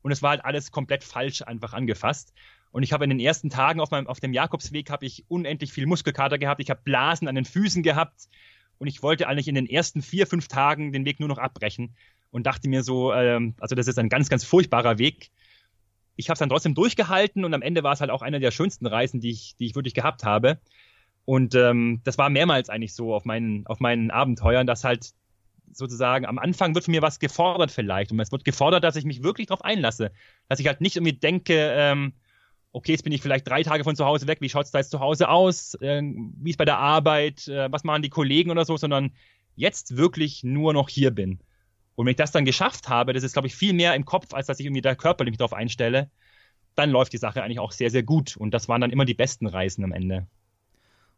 und 0.06 0.12
es 0.12 0.22
war 0.22 0.30
halt 0.30 0.44
alles 0.44 0.70
komplett 0.70 1.02
falsch 1.02 1.42
einfach 1.42 1.72
angefasst. 1.72 2.32
Und 2.70 2.84
ich 2.84 2.92
habe 2.92 3.02
in 3.02 3.10
den 3.10 3.18
ersten 3.18 3.50
Tagen 3.50 3.80
auf, 3.80 3.90
meinem, 3.90 4.06
auf 4.06 4.20
dem 4.20 4.32
Jakobsweg 4.32 4.88
habe 4.88 5.04
ich 5.04 5.24
unendlich 5.26 5.72
viel 5.72 5.86
Muskelkater 5.86 6.38
gehabt. 6.38 6.60
Ich 6.60 6.70
habe 6.70 6.80
Blasen 6.84 7.26
an 7.26 7.34
den 7.34 7.44
Füßen 7.44 7.82
gehabt 7.82 8.28
und 8.78 8.86
ich 8.86 9.02
wollte 9.02 9.26
eigentlich 9.26 9.48
in 9.48 9.56
den 9.56 9.68
ersten 9.68 10.02
vier, 10.02 10.28
fünf 10.28 10.46
Tagen 10.46 10.92
den 10.92 11.04
Weg 11.04 11.18
nur 11.18 11.28
noch 11.28 11.38
abbrechen 11.38 11.96
und 12.30 12.46
dachte 12.46 12.68
mir 12.68 12.84
so, 12.84 13.12
ähm, 13.12 13.54
also 13.58 13.74
das 13.74 13.88
ist 13.88 13.98
ein 13.98 14.08
ganz, 14.08 14.28
ganz 14.28 14.44
furchtbarer 14.44 14.96
Weg. 14.98 15.32
Ich 16.14 16.28
habe 16.28 16.34
es 16.34 16.38
dann 16.38 16.50
trotzdem 16.50 16.76
durchgehalten 16.76 17.44
und 17.44 17.52
am 17.52 17.62
Ende 17.62 17.82
war 17.82 17.92
es 17.92 18.00
halt 18.00 18.12
auch 18.12 18.22
eine 18.22 18.38
der 18.38 18.52
schönsten 18.52 18.86
Reisen, 18.86 19.18
die 19.18 19.30
ich, 19.30 19.56
die 19.56 19.66
ich 19.66 19.74
wirklich 19.74 19.94
gehabt 19.94 20.22
habe. 20.22 20.60
Und 21.24 21.56
ähm, 21.56 22.00
das 22.04 22.16
war 22.16 22.30
mehrmals 22.30 22.68
eigentlich 22.68 22.94
so 22.94 23.12
auf 23.12 23.24
meinen, 23.24 23.66
auf 23.66 23.80
meinen 23.80 24.12
Abenteuern, 24.12 24.68
dass 24.68 24.84
halt 24.84 25.14
sozusagen, 25.72 26.26
am 26.26 26.38
Anfang 26.38 26.74
wird 26.74 26.84
von 26.84 26.92
mir 26.92 27.02
was 27.02 27.18
gefordert 27.18 27.70
vielleicht. 27.70 28.12
Und 28.12 28.20
es 28.20 28.32
wird 28.32 28.44
gefordert, 28.44 28.84
dass 28.84 28.96
ich 28.96 29.04
mich 29.04 29.22
wirklich 29.22 29.48
darauf 29.48 29.64
einlasse. 29.64 30.12
Dass 30.48 30.60
ich 30.60 30.66
halt 30.66 30.80
nicht 30.80 30.96
irgendwie 30.96 31.14
denke, 31.14 31.54
ähm, 31.54 32.14
okay, 32.72 32.92
jetzt 32.92 33.04
bin 33.04 33.12
ich 33.12 33.22
vielleicht 33.22 33.48
drei 33.48 33.62
Tage 33.62 33.84
von 33.84 33.96
zu 33.96 34.04
Hause 34.04 34.26
weg, 34.26 34.40
wie 34.40 34.48
schaut 34.48 34.66
es 34.66 34.70
da 34.70 34.78
jetzt 34.78 34.90
zu 34.90 35.00
Hause 35.00 35.28
aus, 35.28 35.74
äh, 35.80 36.02
wie 36.02 36.50
ist 36.50 36.58
bei 36.58 36.64
der 36.64 36.78
Arbeit, 36.78 37.48
äh, 37.48 37.72
was 37.72 37.84
machen 37.84 38.02
die 38.02 38.10
Kollegen 38.10 38.50
oder 38.50 38.64
so, 38.64 38.76
sondern 38.76 39.12
jetzt 39.54 39.96
wirklich 39.96 40.44
nur 40.44 40.72
noch 40.72 40.88
hier 40.88 41.10
bin. 41.10 41.40
Und 41.94 42.04
wenn 42.04 42.10
ich 42.10 42.16
das 42.16 42.32
dann 42.32 42.44
geschafft 42.44 42.88
habe, 42.88 43.14
das 43.14 43.24
ist, 43.24 43.32
glaube 43.32 43.48
ich, 43.48 43.56
viel 43.56 43.72
mehr 43.72 43.94
im 43.94 44.04
Kopf, 44.04 44.34
als 44.34 44.46
dass 44.46 44.60
ich 44.60 44.66
irgendwie 44.66 44.82
da 44.82 44.94
körperlich 44.94 45.32
mich 45.32 45.38
darauf 45.38 45.54
einstelle, 45.54 46.10
dann 46.74 46.90
läuft 46.90 47.14
die 47.14 47.18
Sache 47.18 47.42
eigentlich 47.42 47.58
auch 47.58 47.72
sehr, 47.72 47.90
sehr 47.90 48.02
gut. 48.02 48.36
Und 48.36 48.52
das 48.52 48.68
waren 48.68 48.82
dann 48.82 48.90
immer 48.90 49.06
die 49.06 49.14
besten 49.14 49.46
Reisen 49.46 49.82
am 49.82 49.92
Ende. 49.92 50.26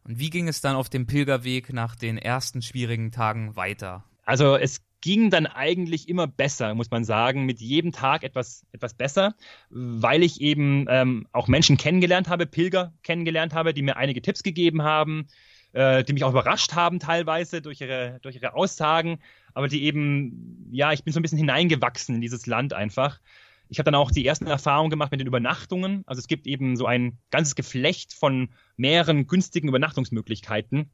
Und 0.05 0.17
wie 0.17 0.29
ging 0.29 0.47
es 0.47 0.61
dann 0.61 0.77
auf 0.77 0.89
dem 0.89 1.05
Pilgerweg 1.05 1.73
nach 1.73 1.95
den 1.95 2.17
ersten 2.17 2.61
schwierigen 2.61 3.11
Tagen 3.11 3.57
weiter? 3.57 4.05
Also 4.29 4.57
es 4.57 4.81
ging 5.01 5.31
dann 5.31 5.47
eigentlich 5.47 6.07
immer 6.07 6.27
besser, 6.27 6.75
muss 6.75 6.91
man 6.91 7.03
sagen, 7.03 7.47
mit 7.47 7.59
jedem 7.61 7.91
Tag 7.91 8.23
etwas, 8.23 8.63
etwas 8.71 8.93
besser, 8.93 9.33
weil 9.71 10.21
ich 10.21 10.39
eben 10.39 10.85
ähm, 10.87 11.27
auch 11.31 11.47
Menschen 11.47 11.77
kennengelernt 11.77 12.29
habe, 12.29 12.45
Pilger 12.45 12.93
kennengelernt 13.01 13.55
habe, 13.55 13.73
die 13.73 13.81
mir 13.81 13.97
einige 13.97 14.21
Tipps 14.21 14.43
gegeben 14.43 14.83
haben, 14.83 15.25
äh, 15.73 16.03
die 16.03 16.13
mich 16.13 16.23
auch 16.23 16.29
überrascht 16.29 16.75
haben 16.75 16.99
teilweise 16.99 17.63
durch 17.63 17.81
ihre, 17.81 18.19
durch 18.21 18.35
ihre 18.35 18.53
Aussagen, 18.53 19.17
aber 19.55 19.67
die 19.67 19.83
eben, 19.83 20.69
ja, 20.71 20.93
ich 20.93 21.03
bin 21.03 21.11
so 21.11 21.19
ein 21.19 21.23
bisschen 21.23 21.39
hineingewachsen 21.39 22.13
in 22.13 22.21
dieses 22.21 22.45
Land 22.45 22.73
einfach. 22.73 23.19
Ich 23.67 23.79
habe 23.79 23.85
dann 23.85 23.95
auch 23.95 24.11
die 24.11 24.27
ersten 24.27 24.45
Erfahrungen 24.45 24.91
gemacht 24.91 25.09
mit 25.09 25.21
den 25.21 25.27
Übernachtungen. 25.27 26.03
Also 26.05 26.19
es 26.19 26.27
gibt 26.27 26.45
eben 26.45 26.75
so 26.75 26.85
ein 26.85 27.17
ganzes 27.31 27.55
Geflecht 27.55 28.13
von 28.13 28.49
mehreren 28.77 29.25
günstigen 29.25 29.69
Übernachtungsmöglichkeiten 29.69 30.91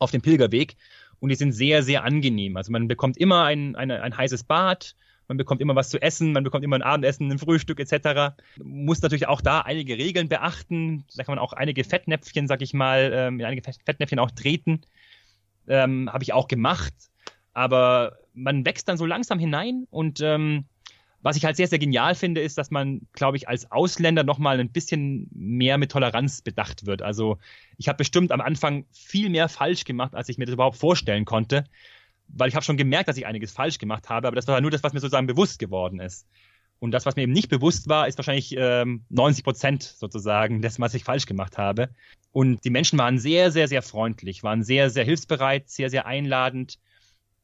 auf 0.00 0.10
dem 0.10 0.22
Pilgerweg 0.22 0.76
und 1.20 1.28
die 1.28 1.34
sind 1.36 1.52
sehr, 1.52 1.82
sehr 1.82 2.04
angenehm. 2.04 2.56
Also 2.56 2.72
man 2.72 2.88
bekommt 2.88 3.16
immer 3.16 3.44
ein, 3.44 3.76
eine, 3.76 4.02
ein 4.02 4.16
heißes 4.16 4.44
Bad, 4.44 4.94
man 5.28 5.36
bekommt 5.36 5.60
immer 5.60 5.76
was 5.76 5.90
zu 5.90 6.02
essen, 6.02 6.32
man 6.32 6.42
bekommt 6.42 6.64
immer 6.64 6.76
ein 6.76 6.82
Abendessen, 6.82 7.30
ein 7.30 7.38
Frühstück 7.38 7.78
etc. 7.78 8.34
Muss 8.60 9.00
natürlich 9.00 9.28
auch 9.28 9.40
da 9.40 9.60
einige 9.60 9.96
Regeln 9.96 10.28
beachten. 10.28 11.04
Da 11.14 11.22
kann 11.22 11.36
man 11.36 11.38
auch 11.38 11.52
einige 11.52 11.84
Fettnäpfchen, 11.84 12.48
sag 12.48 12.62
ich 12.62 12.74
mal, 12.74 13.12
ähm, 13.14 13.40
einige 13.44 13.62
Fettnäpfchen 13.62 14.18
auch 14.18 14.32
treten. 14.32 14.80
Ähm, 15.68 16.10
Habe 16.12 16.24
ich 16.24 16.32
auch 16.32 16.48
gemacht. 16.48 16.94
Aber 17.52 18.18
man 18.34 18.64
wächst 18.64 18.88
dann 18.88 18.96
so 18.96 19.06
langsam 19.06 19.38
hinein 19.38 19.86
und 19.90 20.20
ähm, 20.20 20.64
was 21.22 21.36
ich 21.36 21.44
halt 21.44 21.56
sehr, 21.56 21.66
sehr 21.66 21.78
genial 21.78 22.14
finde, 22.14 22.40
ist, 22.40 22.56
dass 22.56 22.70
man, 22.70 23.02
glaube 23.12 23.36
ich, 23.36 23.48
als 23.48 23.70
Ausländer 23.70 24.24
nochmal 24.24 24.58
ein 24.58 24.70
bisschen 24.70 25.28
mehr 25.32 25.76
mit 25.76 25.90
Toleranz 25.90 26.40
bedacht 26.42 26.86
wird. 26.86 27.02
Also 27.02 27.38
ich 27.76 27.88
habe 27.88 27.98
bestimmt 27.98 28.32
am 28.32 28.40
Anfang 28.40 28.86
viel 28.92 29.28
mehr 29.28 29.48
falsch 29.48 29.84
gemacht, 29.84 30.14
als 30.14 30.28
ich 30.28 30.38
mir 30.38 30.46
das 30.46 30.54
überhaupt 30.54 30.78
vorstellen 30.78 31.24
konnte, 31.24 31.64
weil 32.28 32.48
ich 32.48 32.54
habe 32.54 32.64
schon 32.64 32.76
gemerkt, 32.76 33.08
dass 33.08 33.16
ich 33.16 33.26
einiges 33.26 33.52
falsch 33.52 33.78
gemacht 33.78 34.08
habe, 34.08 34.28
aber 34.28 34.36
das 34.36 34.46
war 34.46 34.60
nur 34.60 34.70
das, 34.70 34.82
was 34.82 34.92
mir 34.92 35.00
sozusagen 35.00 35.26
bewusst 35.26 35.58
geworden 35.58 36.00
ist. 36.00 36.26
Und 36.78 36.92
das, 36.92 37.04
was 37.04 37.14
mir 37.14 37.22
eben 37.22 37.32
nicht 37.32 37.50
bewusst 37.50 37.90
war, 37.90 38.08
ist 38.08 38.16
wahrscheinlich 38.16 38.54
ähm, 38.56 39.04
90 39.10 39.44
Prozent 39.44 39.82
sozusagen 39.82 40.62
dessen, 40.62 40.80
was 40.80 40.94
ich 40.94 41.04
falsch 41.04 41.26
gemacht 41.26 41.58
habe. 41.58 41.90
Und 42.32 42.64
die 42.64 42.70
Menschen 42.70 42.98
waren 42.98 43.18
sehr, 43.18 43.50
sehr, 43.50 43.68
sehr 43.68 43.82
freundlich, 43.82 44.42
waren 44.42 44.62
sehr, 44.62 44.88
sehr 44.88 45.04
hilfsbereit, 45.04 45.68
sehr, 45.68 45.90
sehr 45.90 46.06
einladend, 46.06 46.78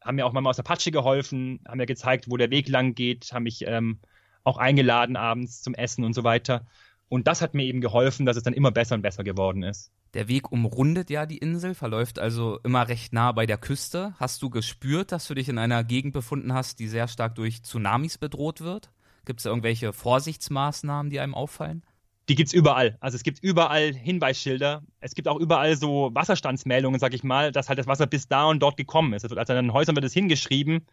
haben 0.07 0.17
mir 0.17 0.27
auch 0.27 0.33
mal 0.33 0.47
aus 0.47 0.57
der 0.57 0.63
Patsche 0.63 0.91
geholfen, 0.91 1.61
haben 1.67 1.79
mir 1.79 1.87
gezeigt, 1.87 2.31
wo 2.31 2.37
der 2.37 2.51
Weg 2.51 2.69
lang 2.69 2.95
geht, 2.95 3.31
haben 3.33 3.43
mich 3.43 3.65
ähm, 3.67 3.99
auch 4.45 4.59
eingeladen 4.59 5.17
abends 5.17 5.63
zum 5.63 5.75
Essen 5.75 6.05
und 6.05 6.15
so 6.15 6.25
weiter. 6.25 6.67
Und 7.09 7.29
das 7.29 7.41
hat 7.43 7.55
mir 7.55 7.65
eben 7.65 7.81
geholfen, 7.81 8.27
dass 8.27 8.37
es 8.37 8.43
dann 8.43 8.55
immer 8.55 8.71
besser 8.71 8.95
und 8.95 9.03
besser 9.03 9.25
geworden 9.25 9.63
ist. 9.63 9.93
Der 10.15 10.29
Weg 10.29 10.51
umrundet 10.51 11.11
ja 11.11 11.27
die 11.27 11.39
Insel, 11.39 11.75
verläuft 11.75 12.19
also 12.19 12.59
immer 12.65 12.89
recht 12.89 13.13
nah 13.13 13.33
bei 13.33 13.47
der 13.47 13.59
Küste. 13.59 14.15
Hast 14.19 14.43
du 14.43 14.51
gespürt, 14.51 15.13
dass 15.13 15.27
du 15.27 15.35
dich 15.35 15.49
in 15.49 15.59
einer 15.59 15.85
Gegend 15.85 16.15
befunden 16.15 16.53
hast, 16.53 16.79
die 16.79 16.89
sehr 16.89 17.07
stark 17.07 17.35
durch 17.35 17.63
Tsunamis 17.63 18.19
bedroht 18.19 18.61
wird? 18.61 18.91
Gibt 19.25 19.41
es 19.41 19.47
irgendwelche 19.47 19.93
Vorsichtsmaßnahmen, 19.93 21.11
die 21.11 21.21
einem 21.21 21.35
auffallen? 21.35 21.85
Die 22.29 22.35
gibt 22.35 22.49
es 22.49 22.53
überall. 22.53 22.97
Also 23.01 23.17
es 23.17 23.23
gibt 23.23 23.39
überall 23.43 23.93
Hinweisschilder. 23.95 24.83
Es 25.01 25.15
gibt 25.15 25.29
auch 25.29 25.39
überall 25.39 25.77
so 25.77 26.11
Wasserstandsmeldungen, 26.13 26.99
sag 26.99 27.15
ich 27.15 27.23
mal, 27.23 27.53
dass 27.53 27.69
halt 27.69 27.79
das 27.79 27.87
Wasser 27.87 28.07
bis 28.07 28.27
da 28.27 28.47
und 28.47 28.61
dort 28.61 28.77
gekommen 28.77 29.13
ist. 29.13 29.25
Also 29.25 29.37
an 29.37 29.47
den 29.47 29.73
Häusern 29.73 29.95
wird 29.95 30.05
es 30.05 30.13
hingeschrieben, 30.13 30.87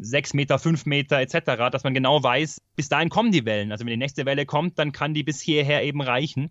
sechs 0.00 0.34
Meter, 0.34 0.58
fünf 0.58 0.84
Meter 0.84 1.20
etc., 1.20 1.70
dass 1.70 1.84
man 1.84 1.94
genau 1.94 2.20
weiß, 2.22 2.60
bis 2.74 2.88
dahin 2.88 3.10
kommen 3.10 3.30
die 3.30 3.44
Wellen. 3.44 3.70
Also 3.70 3.84
wenn 3.84 3.90
die 3.90 3.96
nächste 3.96 4.26
Welle 4.26 4.44
kommt, 4.44 4.78
dann 4.78 4.90
kann 4.90 5.14
die 5.14 5.22
bis 5.22 5.40
hierher 5.40 5.84
eben 5.84 6.02
reichen. 6.02 6.50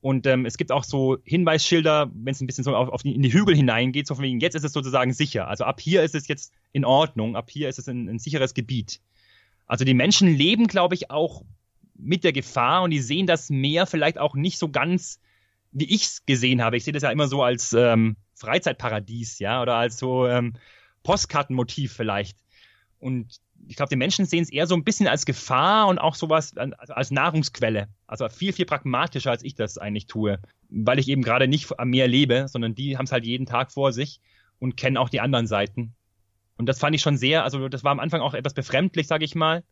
Und 0.00 0.26
ähm, 0.26 0.46
es 0.46 0.58
gibt 0.58 0.70
auch 0.70 0.84
so 0.84 1.18
Hinweisschilder, 1.24 2.10
wenn 2.14 2.32
es 2.32 2.40
ein 2.40 2.46
bisschen 2.46 2.64
so 2.64 2.76
auf, 2.76 2.88
auf 2.88 3.02
die, 3.02 3.14
in 3.14 3.22
die 3.22 3.32
Hügel 3.32 3.56
hineingeht, 3.56 4.06
so 4.06 4.14
von 4.14 4.24
wegen, 4.24 4.40
jetzt 4.40 4.54
ist 4.54 4.64
es 4.64 4.72
sozusagen 4.72 5.12
sicher. 5.12 5.48
Also 5.48 5.64
ab 5.64 5.80
hier 5.80 6.02
ist 6.02 6.14
es 6.14 6.28
jetzt 6.28 6.52
in 6.72 6.84
Ordnung, 6.84 7.34
ab 7.34 7.50
hier 7.50 7.68
ist 7.68 7.78
es 7.78 7.88
ein, 7.88 8.08
ein 8.08 8.18
sicheres 8.18 8.54
Gebiet. 8.54 9.00
Also 9.66 9.84
die 9.84 9.94
Menschen 9.94 10.28
leben, 10.28 10.66
glaube 10.66 10.94
ich, 10.94 11.10
auch 11.10 11.42
mit 11.98 12.24
der 12.24 12.32
Gefahr 12.32 12.82
und 12.82 12.90
die 12.90 13.00
sehen 13.00 13.26
das 13.26 13.50
Meer 13.50 13.86
vielleicht 13.86 14.18
auch 14.18 14.34
nicht 14.34 14.58
so 14.58 14.70
ganz, 14.70 15.20
wie 15.72 15.92
ich 15.92 16.04
es 16.04 16.26
gesehen 16.26 16.62
habe. 16.62 16.76
Ich 16.76 16.84
sehe 16.84 16.92
das 16.92 17.02
ja 17.02 17.10
immer 17.10 17.28
so 17.28 17.42
als 17.42 17.72
ähm, 17.72 18.16
Freizeitparadies, 18.34 19.38
ja, 19.40 19.60
oder 19.60 19.74
als 19.74 19.98
so 19.98 20.26
ähm, 20.26 20.54
Postkartenmotiv 21.02 21.92
vielleicht. 21.92 22.38
Und 22.98 23.40
ich 23.66 23.76
glaube, 23.76 23.90
die 23.90 23.96
Menschen 23.96 24.24
sehen 24.24 24.42
es 24.42 24.50
eher 24.50 24.66
so 24.66 24.74
ein 24.74 24.84
bisschen 24.84 25.08
als 25.08 25.26
Gefahr 25.26 25.88
und 25.88 25.98
auch 25.98 26.14
sowas 26.14 26.56
also 26.56 26.94
als 26.94 27.10
Nahrungsquelle. 27.10 27.88
Also 28.06 28.28
viel, 28.28 28.52
viel 28.52 28.66
pragmatischer, 28.66 29.30
als 29.30 29.42
ich 29.42 29.54
das 29.54 29.78
eigentlich 29.78 30.06
tue. 30.06 30.38
Weil 30.68 30.98
ich 30.98 31.08
eben 31.08 31.22
gerade 31.22 31.48
nicht 31.48 31.78
am 31.78 31.90
Meer 31.90 32.08
lebe, 32.08 32.46
sondern 32.48 32.74
die 32.74 32.96
haben 32.96 33.04
es 33.04 33.12
halt 33.12 33.26
jeden 33.26 33.46
Tag 33.46 33.72
vor 33.72 33.92
sich 33.92 34.20
und 34.58 34.76
kennen 34.76 34.96
auch 34.96 35.08
die 35.08 35.20
anderen 35.20 35.46
Seiten. 35.46 35.94
Und 36.56 36.66
das 36.66 36.78
fand 36.78 36.94
ich 36.94 37.02
schon 37.02 37.16
sehr, 37.16 37.44
also 37.44 37.68
das 37.68 37.84
war 37.84 37.92
am 37.92 38.00
Anfang 38.00 38.20
auch 38.20 38.34
etwas 38.34 38.54
befremdlich, 38.54 39.06
sage 39.06 39.24
ich 39.24 39.34
mal. 39.34 39.64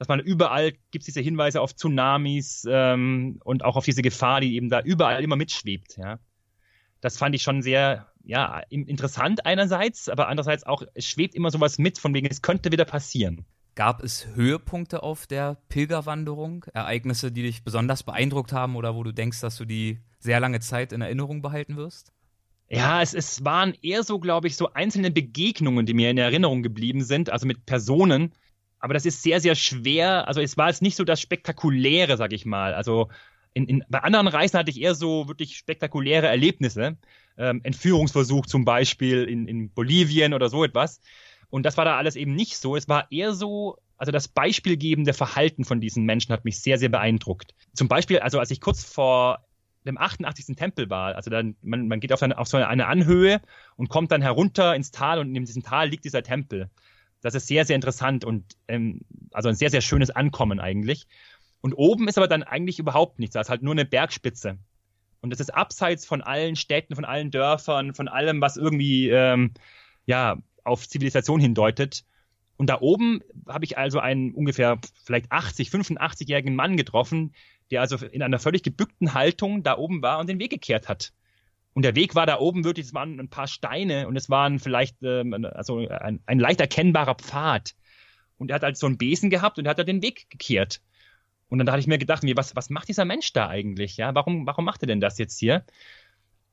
Dass 0.00 0.08
man 0.08 0.18
überall 0.18 0.72
gibt 0.90 1.02
es 1.02 1.04
diese 1.04 1.20
Hinweise 1.20 1.60
auf 1.60 1.76
Tsunamis 1.76 2.66
ähm, 2.66 3.38
und 3.44 3.66
auch 3.66 3.76
auf 3.76 3.84
diese 3.84 4.00
Gefahr, 4.00 4.40
die 4.40 4.56
eben 4.56 4.70
da 4.70 4.80
überall 4.80 5.22
immer 5.22 5.36
mitschwebt, 5.36 5.98
ja. 5.98 6.18
Das 7.02 7.18
fand 7.18 7.34
ich 7.34 7.42
schon 7.42 7.60
sehr 7.60 8.08
ja, 8.24 8.62
interessant 8.70 9.44
einerseits, 9.44 10.08
aber 10.08 10.28
andererseits 10.28 10.64
auch, 10.64 10.82
es 10.94 11.04
schwebt 11.04 11.34
immer 11.34 11.50
sowas 11.50 11.76
mit, 11.76 11.98
von 11.98 12.14
wegen, 12.14 12.26
es 12.28 12.40
könnte 12.40 12.72
wieder 12.72 12.86
passieren. 12.86 13.44
Gab 13.74 14.02
es 14.02 14.26
Höhepunkte 14.34 15.02
auf 15.02 15.26
der 15.26 15.58
Pilgerwanderung? 15.68 16.64
Ereignisse, 16.72 17.30
die 17.30 17.42
dich 17.42 17.62
besonders 17.62 18.02
beeindruckt 18.02 18.52
haben 18.54 18.76
oder 18.76 18.94
wo 18.94 19.02
du 19.02 19.12
denkst, 19.12 19.40
dass 19.40 19.56
du 19.56 19.66
die 19.66 20.00
sehr 20.18 20.40
lange 20.40 20.60
Zeit 20.60 20.94
in 20.94 21.02
Erinnerung 21.02 21.42
behalten 21.42 21.76
wirst? 21.76 22.12
Ja, 22.70 23.02
es, 23.02 23.12
es 23.12 23.44
waren 23.44 23.74
eher 23.82 24.02
so, 24.02 24.18
glaube 24.18 24.46
ich, 24.46 24.56
so 24.56 24.72
einzelne 24.72 25.10
Begegnungen, 25.10 25.84
die 25.84 25.94
mir 25.94 26.10
in 26.10 26.16
Erinnerung 26.16 26.62
geblieben 26.62 27.02
sind, 27.02 27.28
also 27.28 27.46
mit 27.46 27.66
Personen. 27.66 28.32
Aber 28.80 28.94
das 28.94 29.06
ist 29.06 29.22
sehr, 29.22 29.40
sehr 29.40 29.54
schwer. 29.54 30.26
Also 30.26 30.40
es 30.40 30.56
war 30.56 30.68
jetzt 30.68 30.82
nicht 30.82 30.96
so 30.96 31.04
das 31.04 31.20
Spektakuläre, 31.20 32.16
sag 32.16 32.32
ich 32.32 32.46
mal. 32.46 32.74
Also 32.74 33.08
in, 33.52 33.66
in, 33.66 33.84
bei 33.88 34.00
anderen 34.00 34.26
Reisen 34.26 34.58
hatte 34.58 34.70
ich 34.70 34.80
eher 34.80 34.94
so 34.94 35.28
wirklich 35.28 35.56
spektakuläre 35.56 36.26
Erlebnisse 36.26 36.96
ähm, 37.36 37.60
Entführungsversuch 37.62 38.46
zum 38.46 38.64
Beispiel 38.64 39.24
in, 39.24 39.46
in 39.48 39.70
Bolivien 39.70 40.34
oder 40.34 40.48
so 40.48 40.64
etwas. 40.64 41.00
Und 41.48 41.64
das 41.64 41.76
war 41.76 41.84
da 41.84 41.96
alles 41.96 42.16
eben 42.16 42.34
nicht 42.34 42.56
so. 42.56 42.76
Es 42.76 42.88
war 42.88 43.10
eher 43.10 43.32
so, 43.32 43.78
also 43.96 44.12
das 44.12 44.28
beispielgebende 44.28 45.12
Verhalten 45.12 45.64
von 45.64 45.80
diesen 45.80 46.04
Menschen 46.04 46.32
hat 46.32 46.44
mich 46.44 46.60
sehr, 46.60 46.78
sehr 46.78 46.88
beeindruckt. 46.88 47.54
Zum 47.74 47.88
Beispiel, 47.88 48.20
also 48.20 48.38
als 48.38 48.50
ich 48.50 48.60
kurz 48.60 48.84
vor 48.84 49.46
dem 49.86 49.98
88. 49.98 50.54
Tempel 50.56 50.90
war, 50.90 51.16
also 51.16 51.30
dann, 51.30 51.56
man, 51.62 51.88
man 51.88 52.00
geht 52.00 52.12
auf, 52.12 52.22
eine, 52.22 52.36
auf 52.38 52.46
so 52.46 52.58
eine 52.58 52.86
Anhöhe 52.86 53.40
und 53.76 53.88
kommt 53.88 54.12
dann 54.12 54.22
herunter 54.22 54.76
ins 54.76 54.90
Tal 54.90 55.18
und 55.18 55.34
in 55.34 55.44
diesem 55.44 55.62
Tal 55.62 55.88
liegt 55.88 56.04
dieser 56.04 56.22
Tempel. 56.22 56.70
Das 57.20 57.34
ist 57.34 57.46
sehr, 57.46 57.64
sehr 57.64 57.76
interessant 57.76 58.24
und 58.24 58.56
ähm, 58.68 59.00
also 59.32 59.48
ein 59.48 59.54
sehr, 59.54 59.70
sehr 59.70 59.80
schönes 59.80 60.10
Ankommen 60.10 60.60
eigentlich. 60.60 61.06
Und 61.60 61.74
oben 61.74 62.08
ist 62.08 62.16
aber 62.16 62.28
dann 62.28 62.42
eigentlich 62.42 62.78
überhaupt 62.78 63.18
nichts, 63.18 63.34
da 63.34 63.40
ist 63.40 63.50
halt 63.50 63.62
nur 63.62 63.74
eine 63.74 63.84
Bergspitze. 63.84 64.58
Und 65.20 65.30
das 65.30 65.40
ist 65.40 65.54
abseits 65.54 66.06
von 66.06 66.22
allen 66.22 66.56
Städten, 66.56 66.94
von 66.94 67.04
allen 67.04 67.30
Dörfern, 67.30 67.92
von 67.92 68.08
allem, 68.08 68.40
was 68.40 68.56
irgendwie 68.56 69.10
ähm, 69.10 69.52
ja 70.06 70.38
auf 70.64 70.88
Zivilisation 70.88 71.40
hindeutet. 71.40 72.04
Und 72.56 72.68
da 72.68 72.80
oben 72.80 73.20
habe 73.48 73.64
ich 73.64 73.78
also 73.78 74.00
einen 74.00 74.32
ungefähr 74.32 74.78
vielleicht 75.04 75.30
80, 75.30 75.68
85-jährigen 75.68 76.54
Mann 76.54 76.76
getroffen, 76.76 77.34
der 77.70 77.80
also 77.80 77.96
in 78.04 78.22
einer 78.22 78.38
völlig 78.38 78.62
gebückten 78.62 79.14
Haltung 79.14 79.62
da 79.62 79.78
oben 79.78 80.02
war 80.02 80.18
und 80.18 80.28
den 80.28 80.38
Weg 80.38 80.50
gekehrt 80.50 80.88
hat. 80.88 81.12
Und 81.72 81.82
der 81.82 81.94
Weg 81.94 82.14
war 82.14 82.26
da 82.26 82.38
oben 82.38 82.64
wirklich, 82.64 82.86
es 82.86 82.94
waren 82.94 83.20
ein 83.20 83.28
paar 83.28 83.46
Steine 83.46 84.08
und 84.08 84.16
es 84.16 84.28
waren 84.28 84.58
vielleicht 84.58 84.96
ähm, 85.02 85.46
also 85.52 85.78
ein, 85.78 86.20
ein 86.26 86.38
leicht 86.38 86.60
erkennbarer 86.60 87.14
Pfad. 87.14 87.74
Und 88.38 88.50
er 88.50 88.56
hat 88.56 88.62
halt 88.62 88.76
so 88.76 88.86
einen 88.86 88.98
Besen 88.98 89.30
gehabt 89.30 89.58
und 89.58 89.66
er 89.66 89.70
hat 89.70 89.78
da 89.78 89.84
den 89.84 90.02
Weg 90.02 90.28
gekehrt. 90.30 90.80
Und 91.48 91.58
dann 91.58 91.68
hatte 91.70 91.80
ich 91.80 91.86
mir 91.86 91.98
gedacht, 91.98 92.22
was, 92.36 92.56
was 92.56 92.70
macht 92.70 92.88
dieser 92.88 93.04
Mensch 93.04 93.32
da 93.32 93.48
eigentlich? 93.48 93.96
Ja, 93.96 94.14
warum, 94.14 94.46
warum 94.46 94.64
macht 94.64 94.82
er 94.82 94.86
denn 94.86 95.00
das 95.00 95.18
jetzt 95.18 95.38
hier? 95.38 95.64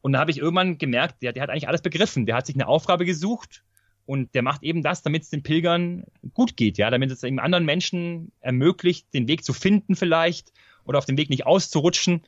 Und 0.01 0.13
dann 0.13 0.19
habe 0.19 0.32
ich 0.32 0.39
irgendwann 0.39 0.77
gemerkt, 0.77 1.21
der, 1.21 1.34
der 1.34 1.43
hat 1.43 1.49
eigentlich 1.49 1.67
alles 1.67 1.82
begriffen. 1.82 2.25
Der 2.25 2.36
hat 2.36 2.45
sich 2.45 2.56
eine 2.56 2.67
Aufgabe 2.67 3.06
gesucht 3.06 3.63
und 4.06 4.34
der 4.36 4.41
macht 4.41 4.63
eben 4.63 4.84
das, 4.84 5.03
damit 5.03 5.23
es 5.23 5.30
den 5.30 5.43
Pilgern 5.43 6.06
gut 6.34 6.58
geht, 6.58 6.77
ja, 6.77 6.89
damit 6.89 7.12
es 7.12 7.23
eben 7.23 7.39
anderen 7.39 7.65
Menschen 7.65 8.32
ermöglicht, 8.39 9.13
den 9.13 9.27
Weg 9.27 9.43
zu 9.43 9.53
finden 9.53 9.95
vielleicht 9.95 10.51
oder 10.86 10.97
auf 10.97 11.06
dem 11.06 11.17
Weg 11.17 11.30
nicht 11.30 11.45
auszurutschen. 11.45 12.23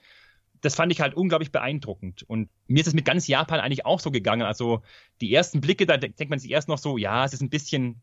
Das 0.61 0.75
fand 0.75 0.91
ich 0.91 1.01
halt 1.01 1.13
unglaublich 1.13 1.51
beeindruckend. 1.51 2.23
Und 2.23 2.49
mir 2.67 2.81
ist 2.81 2.87
es 2.87 2.93
mit 2.93 3.05
ganz 3.05 3.27
Japan 3.27 3.59
eigentlich 3.59 3.85
auch 3.85 3.99
so 3.99 4.11
gegangen. 4.11 4.43
Also 4.43 4.81
die 5.21 5.33
ersten 5.33 5.61
Blicke, 5.61 5.85
da 5.85 5.97
denkt 5.97 6.29
man 6.29 6.39
sich 6.39 6.51
erst 6.51 6.67
noch 6.67 6.77
so, 6.77 6.97
ja, 6.97 7.23
es 7.25 7.33
ist 7.33 7.41
ein 7.41 7.49
bisschen 7.49 8.01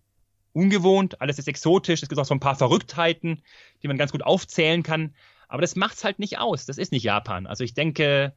ungewohnt, 0.52 1.20
alles 1.20 1.38
ist 1.38 1.48
exotisch, 1.48 2.02
es 2.02 2.08
gibt 2.08 2.18
auch 2.18 2.24
so 2.24 2.34
ein 2.34 2.40
paar 2.40 2.56
Verrücktheiten, 2.56 3.42
die 3.82 3.88
man 3.88 3.98
ganz 3.98 4.12
gut 4.12 4.22
aufzählen 4.22 4.82
kann. 4.82 5.14
Aber 5.48 5.60
das 5.60 5.76
macht 5.76 5.96
es 5.96 6.04
halt 6.04 6.18
nicht 6.18 6.38
aus. 6.38 6.64
Das 6.66 6.78
ist 6.78 6.92
nicht 6.92 7.02
Japan. 7.04 7.46
Also 7.46 7.62
ich 7.62 7.74
denke, 7.74 8.32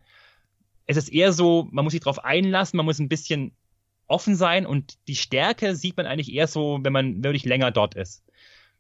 es 0.86 0.98
ist 0.98 1.10
eher 1.10 1.32
so, 1.32 1.68
man 1.72 1.84
muss 1.86 1.92
sich 1.92 2.02
darauf 2.02 2.24
einlassen, 2.24 2.78
man 2.78 2.86
muss 2.86 3.00
ein 3.00 3.10
bisschen 3.10 3.56
offen 4.08 4.36
sein 4.36 4.66
und 4.66 4.98
die 5.08 5.16
Stärke 5.16 5.76
sieht 5.76 5.96
man 5.96 6.08
eigentlich 6.08 6.34
eher 6.34 6.48
so, 6.48 6.80
wenn 6.82 6.92
man 6.92 7.24
wirklich 7.24 7.46
länger 7.46 7.72
dort 7.72 7.96
ist. 7.96 8.24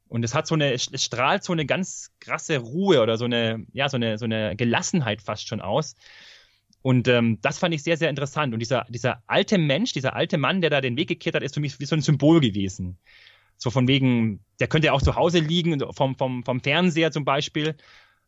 Und 0.10 0.26
es 0.26 0.34
hat 0.34 0.48
so 0.48 0.56
eine, 0.56 0.74
es 0.74 0.90
strahlt 0.96 1.44
so 1.44 1.54
eine 1.54 1.66
ganz 1.66 2.12
krasse 2.20 2.58
Ruhe 2.58 3.02
oder 3.02 3.18
so 3.18 3.26
eine, 3.26 3.66
ja, 3.74 3.88
so 3.90 3.96
eine, 3.96 4.18
so 4.18 4.26
eine 4.26 4.56
Gelassenheit 4.56 5.22
fast 5.22 5.48
schon 5.48 5.62
aus. 5.62 5.96
Und 6.82 7.08
ähm, 7.08 7.40
das 7.42 7.60
fand 7.60 7.76
ich 7.76 7.84
sehr, 7.84 7.96
sehr 7.96 8.10
interessant. 8.10 8.54
Und 8.54 8.60
dieser, 8.60 8.86
dieser 8.90 9.22
alte 9.28 9.58
Mensch, 9.58 9.94
dieser 9.94 10.16
alte 10.16 10.38
Mann, 10.38 10.62
der 10.62 10.72
da 10.72 10.82
den 10.82 10.98
Weg 10.98 11.10
gekehrt 11.10 11.36
hat, 11.36 11.44
ist 11.44 11.54
für 11.54 11.60
mich 11.60 11.80
wie 11.80 11.86
so 11.86 11.96
ein 11.96 12.02
Symbol 12.02 12.40
gewesen. 12.40 12.98
So 13.58 13.70
von 13.70 13.88
wegen, 13.88 14.44
der 14.60 14.68
könnte 14.68 14.88
ja 14.88 14.94
auch 14.94 15.02
zu 15.02 15.16
Hause 15.16 15.40
liegen, 15.40 15.80
vom, 15.94 16.16
vom, 16.16 16.44
vom 16.44 16.62
Fernseher 16.62 17.12
zum 17.12 17.26
Beispiel. 17.26 17.76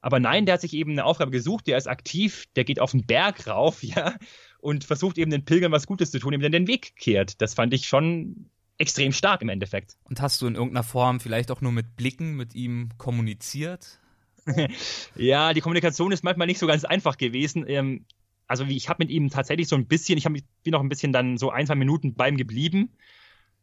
Aber 0.01 0.19
nein, 0.19 0.45
der 0.45 0.53
hat 0.53 0.61
sich 0.61 0.73
eben 0.73 0.91
eine 0.91 1.05
Aufgabe 1.05 1.31
gesucht, 1.31 1.67
der 1.67 1.77
ist 1.77 1.87
aktiv, 1.87 2.45
der 2.55 2.63
geht 2.63 2.79
auf 2.79 2.91
den 2.91 3.05
Berg 3.05 3.47
rauf, 3.47 3.81
ja, 3.83 4.15
und 4.59 4.83
versucht 4.83 5.17
eben 5.17 5.31
den 5.31 5.45
Pilgern 5.45 5.71
was 5.71 5.87
Gutes 5.87 6.11
zu 6.11 6.19
tun, 6.19 6.33
eben 6.33 6.51
den 6.51 6.67
Weg 6.67 6.95
kehrt. 6.95 7.41
Das 7.41 7.53
fand 7.53 7.73
ich 7.73 7.87
schon 7.87 8.49
extrem 8.81 9.13
stark 9.13 9.41
im 9.41 9.49
Endeffekt. 9.49 9.95
Und 10.03 10.21
hast 10.21 10.41
du 10.41 10.47
in 10.47 10.55
irgendeiner 10.55 10.83
Form 10.83 11.19
vielleicht 11.19 11.51
auch 11.51 11.61
nur 11.61 11.71
mit 11.71 11.95
Blicken 11.95 12.35
mit 12.35 12.55
ihm 12.55 12.89
kommuniziert? 12.97 13.99
ja, 15.15 15.53
die 15.53 15.61
Kommunikation 15.61 16.11
ist 16.11 16.23
manchmal 16.23 16.47
nicht 16.47 16.59
so 16.59 16.67
ganz 16.67 16.83
einfach 16.83 17.17
gewesen. 17.17 17.65
Ähm, 17.67 18.05
also 18.47 18.65
ich 18.65 18.89
habe 18.89 19.03
mit 19.03 19.11
ihm 19.11 19.29
tatsächlich 19.29 19.67
so 19.67 19.75
ein 19.75 19.85
bisschen, 19.85 20.17
ich 20.17 20.25
hab, 20.25 20.33
bin 20.33 20.71
noch 20.71 20.81
ein 20.81 20.89
bisschen 20.89 21.13
dann 21.13 21.37
so 21.37 21.51
ein, 21.51 21.67
zwei 21.67 21.75
Minuten 21.75 22.15
bei 22.15 22.27
ihm 22.27 22.37
geblieben 22.37 22.91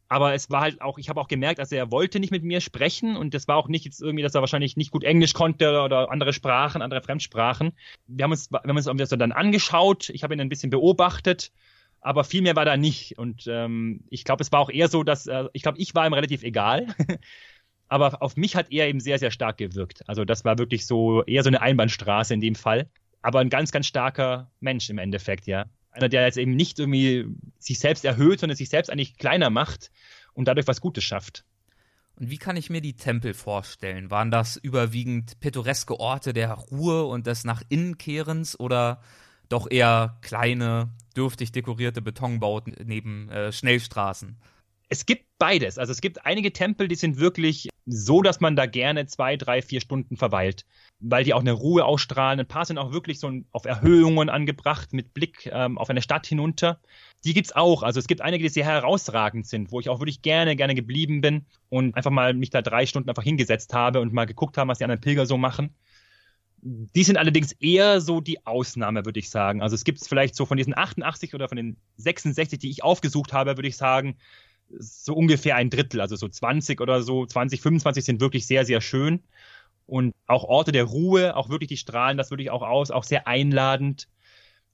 aber 0.09 0.35
es 0.35 0.51
war 0.51 0.63
halt 0.63 0.81
auch, 0.81 0.99
ich 0.99 1.09
habe 1.09 1.21
auch 1.21 1.29
gemerkt, 1.29 1.61
also 1.61 1.77
er 1.77 1.91
wollte 1.91 2.19
nicht 2.19 2.31
mit 2.31 2.43
mir 2.43 2.61
sprechen 2.61 3.17
und 3.17 3.35
das 3.35 3.47
war 3.47 3.57
auch 3.57 3.69
nicht 3.69 3.85
jetzt 3.85 4.01
irgendwie, 4.01 4.23
dass 4.23 4.35
er 4.35 4.41
wahrscheinlich 4.41 4.77
nicht 4.77 4.91
gut 4.91 5.05
Englisch 5.05 5.35
konnte 5.35 5.81
oder 5.83 6.11
andere 6.11 6.33
Sprachen, 6.33 6.81
andere 6.81 7.03
Fremdsprachen. 7.03 7.73
Wir 8.07 8.25
haben 8.25 8.31
uns, 8.31 8.51
wir 8.51 8.61
haben 8.61 8.77
uns 8.77 8.87
irgendwie 8.87 9.07
so 9.07 9.17
dann 9.17 9.33
angeschaut, 9.33 10.09
ich 10.09 10.23
habe 10.23 10.35
ihn 10.35 10.41
ein 10.41 10.49
bisschen 10.49 10.71
beobachtet, 10.71 11.53
aber 12.01 12.25
viel 12.25 12.43
mehr 12.43 12.57
war 12.57 12.65
da 12.65 12.77
nicht. 12.77 13.19
Und 13.19 13.47
ähm, 13.47 14.05
ich 14.11 14.25
glaube, 14.25 14.43
es 14.43 14.53
war 14.53 14.61
auch 14.61 14.71
eher 14.71 14.89
so, 14.89 15.03
dass, 15.03 15.27
äh, 15.27 15.45
ich 15.53 15.63
glaube, 15.63 15.79
ich 15.79 15.95
war 15.95 16.07
ihm 16.07 16.13
relativ 16.13 16.43
egal. 16.43 16.87
aber 17.89 18.23
auf 18.23 18.37
mich 18.37 18.57
hat 18.57 18.71
er 18.71 18.89
eben 18.89 19.01
sehr, 19.01 19.19
sehr 19.19 19.31
stark 19.31 19.59
gewirkt. 19.59 20.09
Also 20.09 20.25
das 20.25 20.45
war 20.45 20.59
wirklich 20.59 20.87
so 20.87 21.25
eher 21.25 21.43
so 21.43 21.49
eine 21.49 21.61
Einbahnstraße 21.61 22.35
in 22.35 22.41
dem 22.41 22.55
Fall. 22.55 22.89
Aber 23.23 23.41
ein 23.41 23.51
ganz, 23.51 23.73
ganz 23.73 23.87
starker 23.87 24.51
Mensch 24.61 24.91
im 24.91 24.99
Endeffekt, 24.99 25.47
ja 25.47 25.67
Einer, 25.91 26.09
der 26.09 26.25
jetzt 26.25 26.39
eben 26.39 26.55
nicht 26.55 26.79
irgendwie 26.79 27.27
sich 27.59 27.79
selbst 27.79 28.05
erhöht, 28.05 28.41
sondern 28.41 28.57
sich 28.57 28.69
selbst 28.69 28.91
eigentlich 28.91 29.17
kleiner 29.17 29.51
macht 29.51 29.91
und 30.35 30.47
dadurch 30.47 30.69
was 30.69 30.81
Gutes 30.81 31.05
schafft. 31.05 31.45
Und 32.17 32.31
wie 32.31 32.39
kann 32.39 32.57
ich 32.57 32.69
mir 32.69 32.81
die 32.81 32.97
Tempel 32.97 33.33
vorstellen? 33.33 34.11
Waren 34.11 34.31
das 34.31 34.57
überwiegend 34.57 35.39
pittoreske 35.41 35.99
Orte 35.99 36.33
der 36.33 36.53
Ruhe 36.53 37.05
und 37.05 37.27
des 37.27 37.45
nach 37.45 37.63
innen 37.69 37.97
Kehrens 37.97 38.59
oder 38.59 39.01
doch 39.49 39.71
eher 39.71 40.19
kleine, 40.21 40.91
dürftig 41.19 41.53
dekorierte 41.53 42.01
Betonbauten 42.01 42.75
neben 42.85 43.29
äh, 43.29 43.53
Schnellstraßen? 43.53 44.37
Es 44.89 45.05
gibt 45.05 45.27
beides. 45.39 45.77
Also 45.77 45.93
es 45.93 46.01
gibt 46.01 46.25
einige 46.25 46.53
Tempel, 46.53 46.89
die 46.89 46.95
sind 46.95 47.19
wirklich 47.19 47.69
so, 47.85 48.23
dass 48.23 48.41
man 48.41 48.57
da 48.57 48.67
gerne 48.67 49.07
zwei, 49.07 49.37
drei, 49.37 49.63
vier 49.63 49.81
Stunden 49.81 50.17
verweilt, 50.17 50.65
weil 51.01 51.25
die 51.25 51.35
auch 51.35 51.41
eine 51.41 51.53
Ruhe 51.53 51.85
ausstrahlen. 51.85 52.41
Ein 52.41 52.47
paar 52.47 52.65
sind 52.65 52.79
auch 52.79 52.93
wirklich 52.93 53.19
so 53.19 53.31
auf 53.53 53.65
Erhöhungen 53.65 54.29
angebracht 54.29 54.93
mit 54.93 55.15
Blick 55.15 55.49
ähm, 55.53 55.79
auf 55.79 55.91
eine 55.91 56.03
Stadt 56.03 56.27
hinunter. 56.27 56.81
Die 57.25 57.35
gibt's 57.35 57.53
auch. 57.53 57.83
Also 57.83 57.99
es 57.99 58.07
gibt 58.07 58.21
einige, 58.21 58.45
die 58.45 58.51
sehr 58.51 58.65
herausragend 58.65 59.47
sind, 59.47 59.73
wo 59.73 59.81
ich 59.81 59.89
auch 59.89 60.01
wirklich 60.01 60.23
gerne, 60.23 60.57
gerne 60.57 60.75
geblieben 60.75 61.21
bin 61.21 61.47
und 61.69 61.95
einfach 61.95 62.11
mal 62.11 62.35
mich 62.35 62.51
da 62.51 62.63
drei 62.63 62.87
Stunden 62.87 63.09
einfach 63.09 63.25
hingesetzt 63.25 63.75
habe 63.75 64.01
und 64.01 64.13
mal 64.13 64.27
geguckt 64.27 64.57
habe, 64.57 64.69
was 64.69 64.79
die 64.79 64.85
anderen 64.85 65.01
Pilger 65.01 65.27
so 65.27 65.37
machen. 65.37 65.75
Die 66.61 67.05
sind 67.05 67.17
allerdings 67.17 67.53
eher 67.53 68.01
so 68.01 68.21
die 68.21 68.45
Ausnahme, 68.47 69.05
würde 69.05 69.21
ich 69.21 69.31
sagen. 69.31 69.63
Also 69.63 69.75
es 69.75 69.85
gibt 69.85 70.05
vielleicht 70.05 70.35
so 70.35 70.45
von 70.45 70.57
diesen 70.57 70.77
88 70.77 71.35
oder 71.35 71.49
von 71.49 71.57
den 71.57 71.77
66, 71.97 72.59
die 72.59 72.71
ich 72.71 72.83
aufgesucht 72.83 73.33
habe, 73.33 73.57
würde 73.57 73.69
ich 73.69 73.77
sagen, 73.77 74.17
so 74.71 75.15
ungefähr 75.15 75.57
ein 75.57 75.71
Drittel, 75.71 76.01
also 76.01 76.17
so 76.17 76.29
20 76.29 76.81
oder 76.81 77.03
so, 77.03 77.25
20, 77.25 77.61
25 77.61 78.05
sind 78.05 78.21
wirklich 78.21 78.47
sehr, 78.47 78.65
sehr 78.65 78.81
schön. 78.81 79.23
Und 79.87 80.15
auch 80.27 80.45
Orte 80.45 80.73
der 80.73 80.85
Ruhe, 80.85 81.37
auch 81.37 81.49
wirklich 81.49 81.69
die 81.69 81.77
strahlen 81.77 82.19
das 82.19 82.31
wirklich 82.31 82.51
auch 82.51 82.63
aus, 82.63 82.91
auch 82.91 83.05
sehr 83.05 83.27
einladend. 83.27 84.09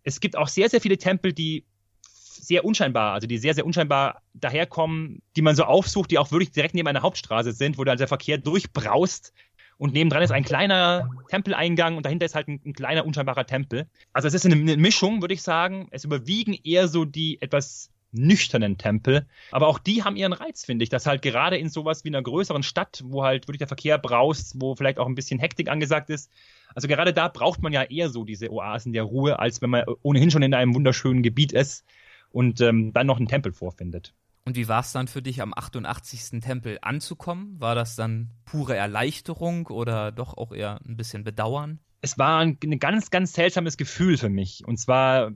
Es 0.03 0.21
gibt 0.21 0.37
auch 0.37 0.49
sehr, 0.49 0.69
sehr 0.69 0.81
viele 0.81 0.99
Tempel, 0.99 1.33
die 1.33 1.65
sehr 2.03 2.65
unscheinbar, 2.65 3.13
also 3.13 3.27
die 3.27 3.39
sehr, 3.39 3.55
sehr 3.55 3.65
unscheinbar 3.65 4.23
daherkommen, 4.35 5.23
die 5.37 5.43
man 5.43 5.57
so 5.57 5.65
aufsucht, 5.65 6.11
die 6.11 6.19
auch 6.19 6.33
wirklich 6.33 6.51
direkt 6.51 6.75
neben 6.75 6.89
einer 6.89 7.03
Hauptstraße 7.03 7.53
sind, 7.53 7.79
wo 7.79 7.85
dann 7.85 7.99
der 7.99 8.09
Verkehr 8.09 8.39
durchbraust. 8.39 9.33
Und 9.79 9.93
nebendran 9.93 10.23
ist 10.23 10.31
ein 10.31 10.45
kleiner 10.45 11.11
Tempeleingang 11.29 11.97
und 11.97 12.07
dahinter 12.07 12.27
ist 12.27 12.35
halt 12.35 12.49
ein, 12.49 12.61
ein 12.65 12.73
kleiner 12.73 13.05
unscheinbarer 13.05 13.47
Tempel. 13.47 13.87
Also 14.13 14.29
es 14.29 14.35
ist 14.35 14.47
eine, 14.47 14.55
eine 14.55 14.77
Mischung, 14.77 15.21
würde 15.21 15.35
ich 15.35 15.43
sagen. 15.43 15.89
Es 15.91 16.05
überwiegen 16.05 16.55
eher 16.63 16.89
so 16.89 17.05
die 17.05 17.41
etwas 17.43 17.91
nüchternen 18.13 18.79
Tempel. 18.79 19.27
Aber 19.51 19.67
auch 19.67 19.79
die 19.79 20.05
haben 20.05 20.17
ihren 20.17 20.33
Reiz, 20.33 20.65
finde 20.65 20.85
ich, 20.85 20.89
dass 20.89 21.07
halt 21.07 21.23
gerade 21.23 21.57
in 21.59 21.69
sowas 21.69 22.05
wie 22.05 22.09
einer 22.09 22.23
größeren 22.23 22.63
Stadt, 22.63 23.03
wo 23.05 23.25
halt 23.25 23.49
wirklich 23.49 23.59
der 23.59 23.69
Verkehr 23.69 23.99
braust, 23.99 24.55
wo 24.61 24.77
vielleicht 24.77 24.99
auch 24.99 25.07
ein 25.07 25.17
bisschen 25.17 25.41
Hektik 25.41 25.69
angesagt 25.69 26.11
ist, 26.11 26.31
also 26.75 26.89
gerade 26.89 27.13
da 27.13 27.29
braucht 27.29 27.63
man 27.63 27.73
ja 27.73 27.83
eher 27.83 28.09
so 28.09 28.25
diese 28.25 28.51
Oasen 28.51 28.93
der 28.93 29.05
Ruhe, 29.05 29.39
als 29.39 29.63
wenn 29.63 29.71
man 29.71 29.85
ohnehin 30.03 30.31
schon 30.31 30.43
in 30.43 30.55
einem 30.55 30.75
wunderschönen 30.75 31.23
Gebiet 31.23 31.53
ist 31.53 31.85
und 32.31 32.61
ähm, 32.61 32.93
dann 32.93 33.07
noch 33.07 33.19
einen 33.19 33.29
Tempel 33.29 33.53
vorfindet. 33.53 34.13
Und 34.47 34.57
wie 34.57 34.69
war 34.69 34.81
es 34.81 34.93
dann 34.93 35.09
für 35.09 35.23
dich, 35.23 35.41
am 35.41 35.55
88. 35.55 36.41
Tempel 36.41 36.79
anzukommen? 36.83 37.59
War 37.61 37.75
das 37.75 37.97
dann 37.97 38.31
pure 38.45 38.77
Erleichterung 38.77 39.69
oder 39.69 40.13
doch 40.13 40.37
auch 40.37 40.53
eher 40.53 40.81
ein 40.87 40.97
bisschen 40.97 41.25
Bedauern? 41.25 41.79
Es 42.03 42.19
war 42.19 42.41
ein, 42.41 42.59
ein 42.63 42.79
ganz, 42.79 43.11
ganz 43.11 43.33
seltsames 43.33 43.79
Gefühl 43.79 44.19
für 44.19 44.29
mich. 44.29 44.63
Und 44.67 44.77
zwar 44.79 45.33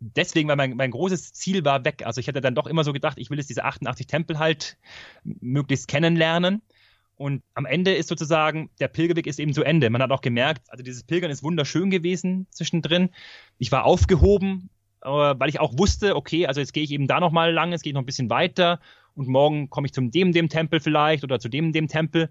deswegen, 0.00 0.48
weil 0.48 0.56
mein, 0.56 0.76
mein 0.76 0.90
großes 0.90 1.34
Ziel 1.34 1.64
war 1.66 1.84
weg. 1.84 2.04
Also 2.06 2.20
ich 2.20 2.26
hätte 2.26 2.40
dann 2.40 2.54
doch 2.54 2.66
immer 2.66 2.84
so 2.84 2.94
gedacht, 2.94 3.18
ich 3.18 3.28
will 3.28 3.38
jetzt 3.38 3.50
diese 3.50 3.64
88 3.64 4.06
Tempel 4.06 4.38
halt 4.38 4.78
möglichst 5.24 5.86
kennenlernen. 5.88 6.62
Und 7.16 7.42
am 7.54 7.66
Ende 7.66 7.94
ist 7.94 8.08
sozusagen, 8.08 8.70
der 8.80 8.88
Pilgerweg 8.88 9.26
ist 9.26 9.38
eben 9.38 9.52
zu 9.52 9.62
Ende. 9.62 9.90
Man 9.90 10.02
hat 10.02 10.10
auch 10.10 10.22
gemerkt, 10.22 10.70
also 10.70 10.82
dieses 10.82 11.04
Pilgern 11.04 11.30
ist 11.30 11.42
wunderschön 11.42 11.90
gewesen 11.90 12.46
zwischendrin. 12.50 13.10
Ich 13.58 13.70
war 13.70 13.84
aufgehoben, 13.84 14.70
weil 15.04 15.48
ich 15.48 15.60
auch 15.60 15.76
wusste, 15.78 16.16
okay, 16.16 16.46
also 16.46 16.60
jetzt 16.60 16.72
gehe 16.72 16.82
ich 16.82 16.90
eben 16.90 17.06
da 17.06 17.20
nochmal 17.20 17.52
lang, 17.52 17.72
jetzt 17.72 17.82
gehe 17.82 17.90
ich 17.90 17.94
noch 17.94 18.02
ein 18.02 18.06
bisschen 18.06 18.30
weiter 18.30 18.80
und 19.14 19.28
morgen 19.28 19.70
komme 19.70 19.86
ich 19.86 19.92
zum 19.92 20.10
dem, 20.10 20.32
dem 20.32 20.48
Tempel 20.48 20.80
vielleicht 20.80 21.24
oder 21.24 21.38
zu 21.38 21.48
dem, 21.48 21.72
dem 21.72 21.88
Tempel. 21.88 22.30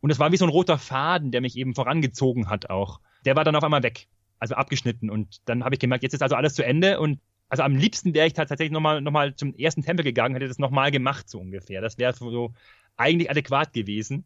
Und 0.00 0.10
es 0.10 0.18
war 0.18 0.32
wie 0.32 0.36
so 0.36 0.44
ein 0.44 0.50
roter 0.50 0.78
Faden, 0.78 1.30
der 1.30 1.40
mich 1.40 1.56
eben 1.56 1.74
vorangezogen 1.74 2.48
hat 2.48 2.70
auch. 2.70 3.00
Der 3.24 3.36
war 3.36 3.44
dann 3.44 3.56
auf 3.56 3.64
einmal 3.64 3.82
weg 3.82 4.08
also 4.38 4.54
abgeschnitten. 4.54 5.10
Und 5.10 5.40
dann 5.46 5.64
habe 5.64 5.74
ich 5.74 5.78
gemerkt, 5.78 6.02
jetzt 6.02 6.14
ist 6.14 6.22
also 6.22 6.36
alles 6.36 6.54
zu 6.54 6.64
Ende 6.64 7.00
und 7.00 7.20
also 7.48 7.62
am 7.62 7.76
liebsten 7.76 8.12
wäre 8.12 8.26
ich 8.26 8.32
tatsächlich 8.32 8.72
nochmal 8.72 9.00
noch 9.00 9.12
mal 9.12 9.36
zum 9.36 9.54
ersten 9.54 9.82
Tempel 9.82 10.04
gegangen, 10.04 10.34
hätte 10.34 10.48
das 10.48 10.58
nochmal 10.58 10.90
gemacht, 10.90 11.28
so 11.28 11.38
ungefähr. 11.38 11.80
Das 11.80 11.96
wäre 11.96 12.12
so 12.12 12.52
eigentlich 12.96 13.30
adäquat 13.30 13.72
gewesen. 13.72 14.24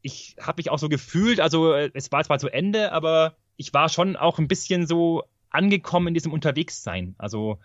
Ich 0.00 0.36
habe 0.40 0.58
mich 0.58 0.70
auch 0.70 0.78
so 0.78 0.88
gefühlt, 0.88 1.40
also 1.40 1.74
es 1.74 2.12
war 2.12 2.22
zwar 2.22 2.38
zu 2.38 2.48
Ende, 2.48 2.92
aber 2.92 3.36
ich 3.56 3.72
war 3.74 3.88
schon 3.88 4.14
auch 4.14 4.38
ein 4.38 4.46
bisschen 4.46 4.86
so 4.86 5.24
angekommen 5.54 6.08
in 6.08 6.14
diesem 6.14 6.32
Unterwegssein. 6.32 7.14
Also 7.18 7.58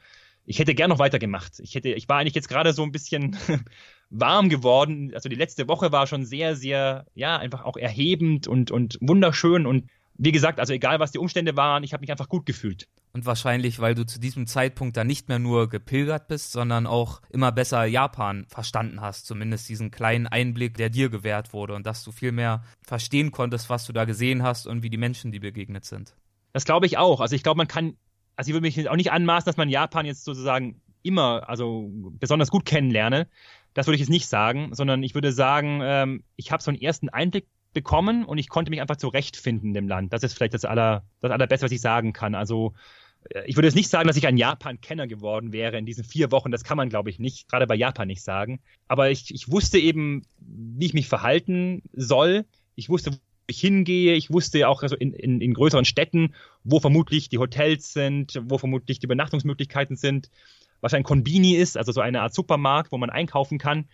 ich 0.46 0.60
hätte 0.60 0.74
gern 0.74 0.90
noch 0.90 1.00
weitergemacht. 1.00 1.60
Ich 1.60 1.76
hätte, 1.76 1.90
ich 1.90 2.10
war 2.10 2.18
eigentlich 2.18 2.36
jetzt 2.36 2.50
gerade 2.50 2.74
so 2.74 2.84
ein 2.84 2.92
bisschen 2.92 3.38
warm 4.10 4.50
geworden. 4.50 5.12
Also 5.14 5.30
die 5.30 5.36
letzte 5.36 5.68
Woche 5.68 5.92
war 5.92 6.08
schon 6.08 6.26
sehr, 6.26 6.56
sehr, 6.56 7.06
ja, 7.14 7.38
einfach 7.38 7.64
auch 7.64 7.78
erhebend 7.78 8.48
und, 8.48 8.72
und 8.72 8.98
wunderschön 9.02 9.66
und 9.66 9.90
wie 10.22 10.34
gesagt, 10.34 10.60
also 10.60 10.74
egal 10.74 11.00
was 11.00 11.12
die 11.12 11.18
Umstände 11.18 11.56
waren, 11.56 11.84
ich 11.84 11.94
habe 11.94 12.02
mich 12.02 12.12
einfach 12.12 12.28
gut 12.28 12.46
gefühlt. 12.46 12.90
Und 13.14 13.26
wahrscheinlich, 13.26 13.80
weil 13.80 13.96
du 13.96 14.06
zu 14.06 14.20
diesem 14.20 14.48
Zeitpunkt 14.48 14.98
dann 14.98 15.08
nicht 15.08 15.30
mehr 15.30 15.40
nur 15.40 15.70
gepilgert 15.70 16.28
bist, 16.28 16.52
sondern 16.52 16.88
auch 16.88 17.22
immer 17.30 17.54
besser 17.54 17.86
Japan 17.86 18.46
verstanden 18.50 19.00
hast, 19.00 19.26
zumindest 19.26 19.70
diesen 19.70 19.92
kleinen 19.92 20.28
Einblick, 20.28 20.76
der 20.76 20.90
dir 20.90 21.10
gewährt 21.10 21.54
wurde 21.54 21.74
und 21.74 21.86
dass 21.86 22.04
du 22.04 22.12
viel 22.12 22.34
mehr 22.34 22.64
verstehen 22.82 23.32
konntest, 23.32 23.70
was 23.70 23.86
du 23.86 23.94
da 23.94 24.04
gesehen 24.04 24.44
hast 24.44 24.68
und 24.68 24.84
wie 24.84 24.90
die 24.90 24.98
Menschen, 24.98 25.32
die 25.32 25.40
begegnet 25.40 25.86
sind. 25.86 26.16
Das 26.54 26.66
glaube 26.66 26.86
ich 26.86 26.98
auch. 26.98 27.22
Also 27.22 27.36
ich 27.36 27.44
glaube, 27.44 27.58
man 27.58 27.68
kann, 27.68 27.96
also 28.36 28.50
ich 28.50 28.54
würde 28.54 28.62
mich 28.62 28.90
auch 28.90 28.96
nicht 28.96 29.12
anmaßen, 29.12 29.46
dass 29.46 29.58
man 29.58 29.70
Japan 29.70 30.06
jetzt 30.06 30.24
sozusagen 30.24 30.82
immer, 31.04 31.48
also 31.48 31.90
besonders 31.92 32.50
gut 32.50 32.66
kennenlerne. 32.66 33.28
Das 33.74 33.88
würde 33.88 33.96
ich 33.96 34.02
jetzt 34.02 34.10
nicht 34.10 34.28
sagen, 34.28 34.74
sondern 34.74 35.04
ich 35.04 35.14
würde 35.14 35.32
sagen, 35.32 35.82
ähm, 35.84 36.24
ich 36.36 36.52
habe 36.52 36.64
so 36.64 36.72
einen 36.72 36.82
ersten 36.82 37.10
Einblick 37.10 37.48
bekommen 37.74 38.26
und 38.26 38.38
ich 38.38 38.50
konnte 38.50 38.72
mich 38.72 38.82
einfach 38.82 38.98
zurechtfinden 38.98 39.70
in 39.70 39.74
dem 39.74 39.88
Land. 39.88 40.12
Das 40.12 40.24
ist 40.24 40.34
vielleicht 40.34 40.54
das, 40.54 40.66
aller, 40.66 41.04
das 41.22 41.32
Allerbeste, 41.32 41.66
was 41.66 41.72
ich 41.72 41.82
sagen 41.82 42.14
kann. 42.14 42.34
Also 42.34 42.74
äh, 43.30 43.44
ich 43.46 43.56
würde 43.56 43.68
jetzt 43.68 43.76
nicht 43.76 43.90
sagen, 43.90 44.08
dass 44.08 44.18
ich 44.18 44.28
ein 44.28 44.38
Japan-Kenner 44.38 45.08
geworden 45.08 45.54
wäre 45.54 45.78
in 45.78 45.86
diesen 45.86 46.04
vier 46.04 46.32
Wochen. 46.32 46.52
Das 46.52 46.64
kann 46.64 46.78
man, 46.78 46.90
glaube 46.90 47.10
ich, 47.10 47.20
nicht, 47.20 47.48
gerade 47.48 47.68
bei 47.68 47.76
Japan 47.76 48.08
nicht 48.08 48.24
sagen. 48.24 48.60
Aber 48.88 49.12
ich, 49.12 49.34
ich 49.34 49.52
wusste 49.52 49.78
eben, 49.78 50.24
wie 50.40 50.88
ich 50.88 50.94
mich 50.94 51.08
verhalten 51.08 51.84
soll. 51.94 52.46
Ich 52.76 52.90
wusste, 52.90 53.12
ich 53.50 53.60
hingehe. 53.60 54.14
Ich 54.16 54.32
wusste 54.32 54.68
auch 54.68 54.84
also 54.84 54.96
in, 54.96 55.14
in, 55.14 55.42
in 55.42 55.54
größeren 55.54 55.86
Städten, 55.86 56.34
wo 56.64 56.80
vermutlich 56.80 57.30
die 57.30 57.38
Hotels 57.38 57.94
sind, 57.94 58.40
wo 58.44 58.58
vermutlich 58.58 59.00
die 59.00 59.06
Übernachtungsmöglichkeiten 59.06 59.96
sind, 59.96 60.30
was 60.82 60.94
ein 60.94 61.04
Konbini 61.04 61.56
ist, 61.56 61.78
also 61.78 61.92
so 61.92 62.02
eine 62.02 62.22
Art 62.22 62.34
Supermarkt, 62.34 62.92
wo 62.92 62.98
man 62.98 63.10
einkaufen 63.10 63.58
kann. 63.58 63.90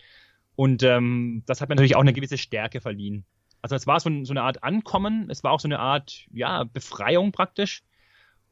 Und 0.54 0.82
ähm, 0.82 1.42
das 1.46 1.60
hat 1.60 1.68
mir 1.68 1.74
natürlich 1.74 1.96
auch 1.96 2.00
eine 2.00 2.12
gewisse 2.12 2.38
Stärke 2.38 2.80
verliehen. 2.80 3.24
Also 3.62 3.74
es 3.74 3.86
war 3.86 4.00
so, 4.00 4.10
so, 4.24 4.32
eine 4.32 4.42
Art 4.42 4.62
Ankommen, 4.62 5.28
es 5.30 5.42
war 5.42 5.52
auch 5.52 5.60
so 5.60 5.68
eine 5.68 5.80
Art, 5.80 6.26
ja, 6.32 6.64
Befreiung 6.64 7.32
praktisch. 7.32 7.82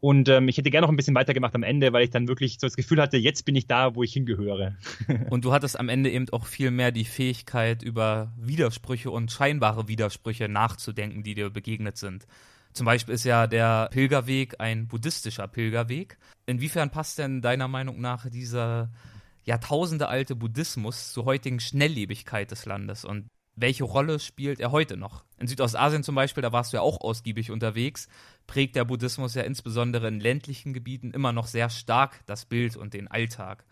Und 0.05 0.29
ähm, 0.29 0.49
ich 0.49 0.59
hätte 0.59 0.71
gerne 0.71 0.85
noch 0.85 0.93
ein 0.93 0.97
bisschen 0.97 1.15
weitergemacht 1.15 1.55
am 1.55 1.63
Ende, 1.63 1.95
weil 1.95 2.05
ich 2.05 2.11
dann 2.11 2.29
wirklich 2.29 2.59
so 2.61 2.67
das 2.67 2.77
Gefühl 2.77 3.01
hatte, 3.01 3.17
jetzt 3.17 3.47
bin 3.47 3.57
ich 3.57 3.67
da, 3.67 3.95
wo 3.95 4.03
ich 4.03 4.13
hingehöre. 4.13 4.77
und 5.31 5.47
du 5.47 5.53
hattest 5.55 5.81
am 5.81 5.89
Ende 5.89 6.11
eben 6.11 6.29
auch 6.29 6.45
viel 6.45 6.71
mehr 6.71 6.93
die 6.93 7.07
Fähigkeit, 7.07 7.83
über 7.83 8.31
Widersprüche 8.37 9.11
und 9.11 9.33
scheinbare 9.33 9.89
Widersprüche 9.89 10.47
nachzudenken, 10.47 11.23
die 11.23 11.35
dir 11.35 11.49
begegnet 11.49 11.97
sind. 11.97 12.27
Zum 12.75 12.85
Beispiel 12.85 13.15
ist 13.15 13.25
ja 13.25 13.47
der 13.47 13.89
Pilgerweg 13.93 14.61
ein 14.61 14.89
buddhistischer 14.89 15.49
Pilgerweg. 15.49 16.19
Inwiefern 16.45 16.91
passt 16.91 17.19
denn 17.19 17.41
deiner 17.41 17.69
Meinung 17.69 17.99
nach 18.03 18.29
dieser 18.29 18.91
jahrtausendealte 19.47 20.37
Buddhismus 20.37 21.15
zur 21.15 21.25
heutigen 21.25 21.61
Schnelllebigkeit 21.61 22.51
des 22.51 22.67
Landes? 22.67 23.07
Und 23.07 23.27
welche 23.57 23.85
Rolle 23.85 24.19
spielt 24.19 24.61
er 24.61 24.73
heute 24.73 24.97
noch? 24.97 25.25
In 25.39 25.47
Südostasien 25.47 26.03
zum 26.03 26.15
Beispiel, 26.15 26.43
da 26.43 26.53
warst 26.53 26.73
du 26.73 26.77
ja 26.77 26.83
auch 26.83 27.01
ausgiebig 27.01 27.51
unterwegs, 27.51 28.09
prägt 28.47 28.77
der 28.77 28.85
Buddhismus 28.85 29.35
ja 29.35 29.43
insbesondere 29.43 30.09
in 30.09 30.21
ländlichen 30.21 30.73
Gebieten 30.73 31.13
immer 31.13 31.33
noch 31.33 31.47
sehr 31.47 31.71
stark 31.71 32.21
das 32.27 32.45
Bild 32.45 32.77
und 32.77 32.95
den 32.95 33.09
Alltag. 33.09 33.65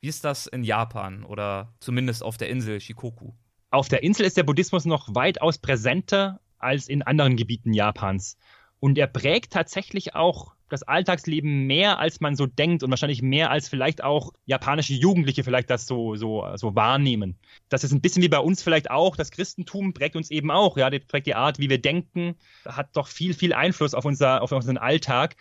Wie 0.00 0.08
ist 0.08 0.24
das 0.24 0.46
in 0.46 0.64
Japan 0.64 1.24
oder 1.24 1.72
zumindest 1.80 2.22
auf 2.22 2.36
der 2.36 2.48
Insel 2.48 2.80
Shikoku? 2.80 3.32
Auf 3.70 3.88
der 3.88 4.02
Insel 4.02 4.24
ist 4.24 4.36
der 4.36 4.44
Buddhismus 4.44 4.84
noch 4.84 5.14
weitaus 5.14 5.58
präsenter 5.58 6.40
als 6.58 6.88
in 6.88 7.02
anderen 7.02 7.36
Gebieten 7.36 7.72
Japans. 7.72 8.38
Und 8.80 8.98
er 8.98 9.06
prägt 9.06 9.52
tatsächlich 9.52 10.14
auch 10.14 10.55
das 10.68 10.82
Alltagsleben 10.82 11.66
mehr, 11.66 11.98
als 11.98 12.20
man 12.20 12.34
so 12.34 12.46
denkt 12.46 12.82
und 12.82 12.90
wahrscheinlich 12.90 13.22
mehr, 13.22 13.50
als 13.50 13.68
vielleicht 13.68 14.02
auch 14.02 14.32
japanische 14.46 14.94
Jugendliche 14.94 15.44
vielleicht 15.44 15.70
das 15.70 15.86
so, 15.86 16.16
so, 16.16 16.44
so 16.56 16.74
wahrnehmen. 16.74 17.36
Das 17.68 17.84
ist 17.84 17.92
ein 17.92 18.00
bisschen 18.00 18.22
wie 18.22 18.28
bei 18.28 18.38
uns 18.38 18.62
vielleicht 18.62 18.90
auch. 18.90 19.16
Das 19.16 19.30
Christentum 19.30 19.92
prägt 19.92 20.16
uns 20.16 20.30
eben 20.30 20.50
auch. 20.50 20.76
Ja, 20.76 20.90
das 20.90 21.04
prägt 21.06 21.26
die 21.26 21.34
Art, 21.34 21.58
wie 21.58 21.70
wir 21.70 21.80
denken, 21.80 22.36
hat 22.64 22.96
doch 22.96 23.06
viel, 23.08 23.34
viel 23.34 23.52
Einfluss 23.52 23.94
auf, 23.94 24.04
unser, 24.04 24.42
auf 24.42 24.52
unseren 24.52 24.78
Alltag. 24.78 25.36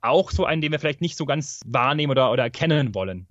Auch 0.00 0.30
so 0.30 0.44
einen, 0.44 0.60
den 0.60 0.72
wir 0.72 0.78
vielleicht 0.78 1.00
nicht 1.00 1.16
so 1.16 1.24
ganz 1.24 1.60
wahrnehmen 1.66 2.10
oder, 2.10 2.30
oder 2.30 2.44
erkennen 2.44 2.94
wollen. 2.94 3.26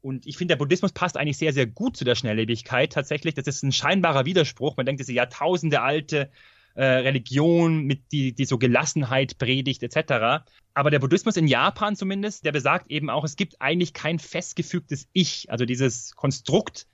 Und 0.00 0.26
ich 0.26 0.36
finde, 0.36 0.52
der 0.52 0.58
Buddhismus 0.58 0.92
passt 0.92 1.16
eigentlich 1.16 1.38
sehr, 1.38 1.52
sehr 1.52 1.66
gut 1.66 1.96
zu 1.96 2.04
der 2.04 2.16
Schnelllebigkeit 2.16 2.92
tatsächlich. 2.92 3.34
Das 3.34 3.46
ist 3.46 3.62
ein 3.62 3.70
scheinbarer 3.70 4.24
Widerspruch. 4.24 4.76
Man 4.76 4.84
denkt, 4.84 5.00
diese 5.00 5.12
Jahrtausende 5.12 5.80
alte 5.80 6.30
äh, 6.74 6.84
Religion, 6.84 7.84
mit 7.84 8.12
die, 8.12 8.32
die 8.32 8.44
so 8.44 8.58
Gelassenheit 8.58 9.38
predigt 9.38 9.82
etc. 9.82 10.44
Aber 10.74 10.90
der 10.90 10.98
Buddhismus 10.98 11.36
in 11.36 11.46
Japan 11.46 11.96
zumindest, 11.96 12.44
der 12.44 12.52
besagt 12.52 12.90
eben 12.90 13.10
auch, 13.10 13.24
es 13.24 13.36
gibt 13.36 13.60
eigentlich 13.60 13.92
kein 13.92 14.18
festgefügtes 14.18 15.08
Ich, 15.12 15.50
also 15.50 15.64
dieses 15.64 16.14
Konstrukt 16.16 16.86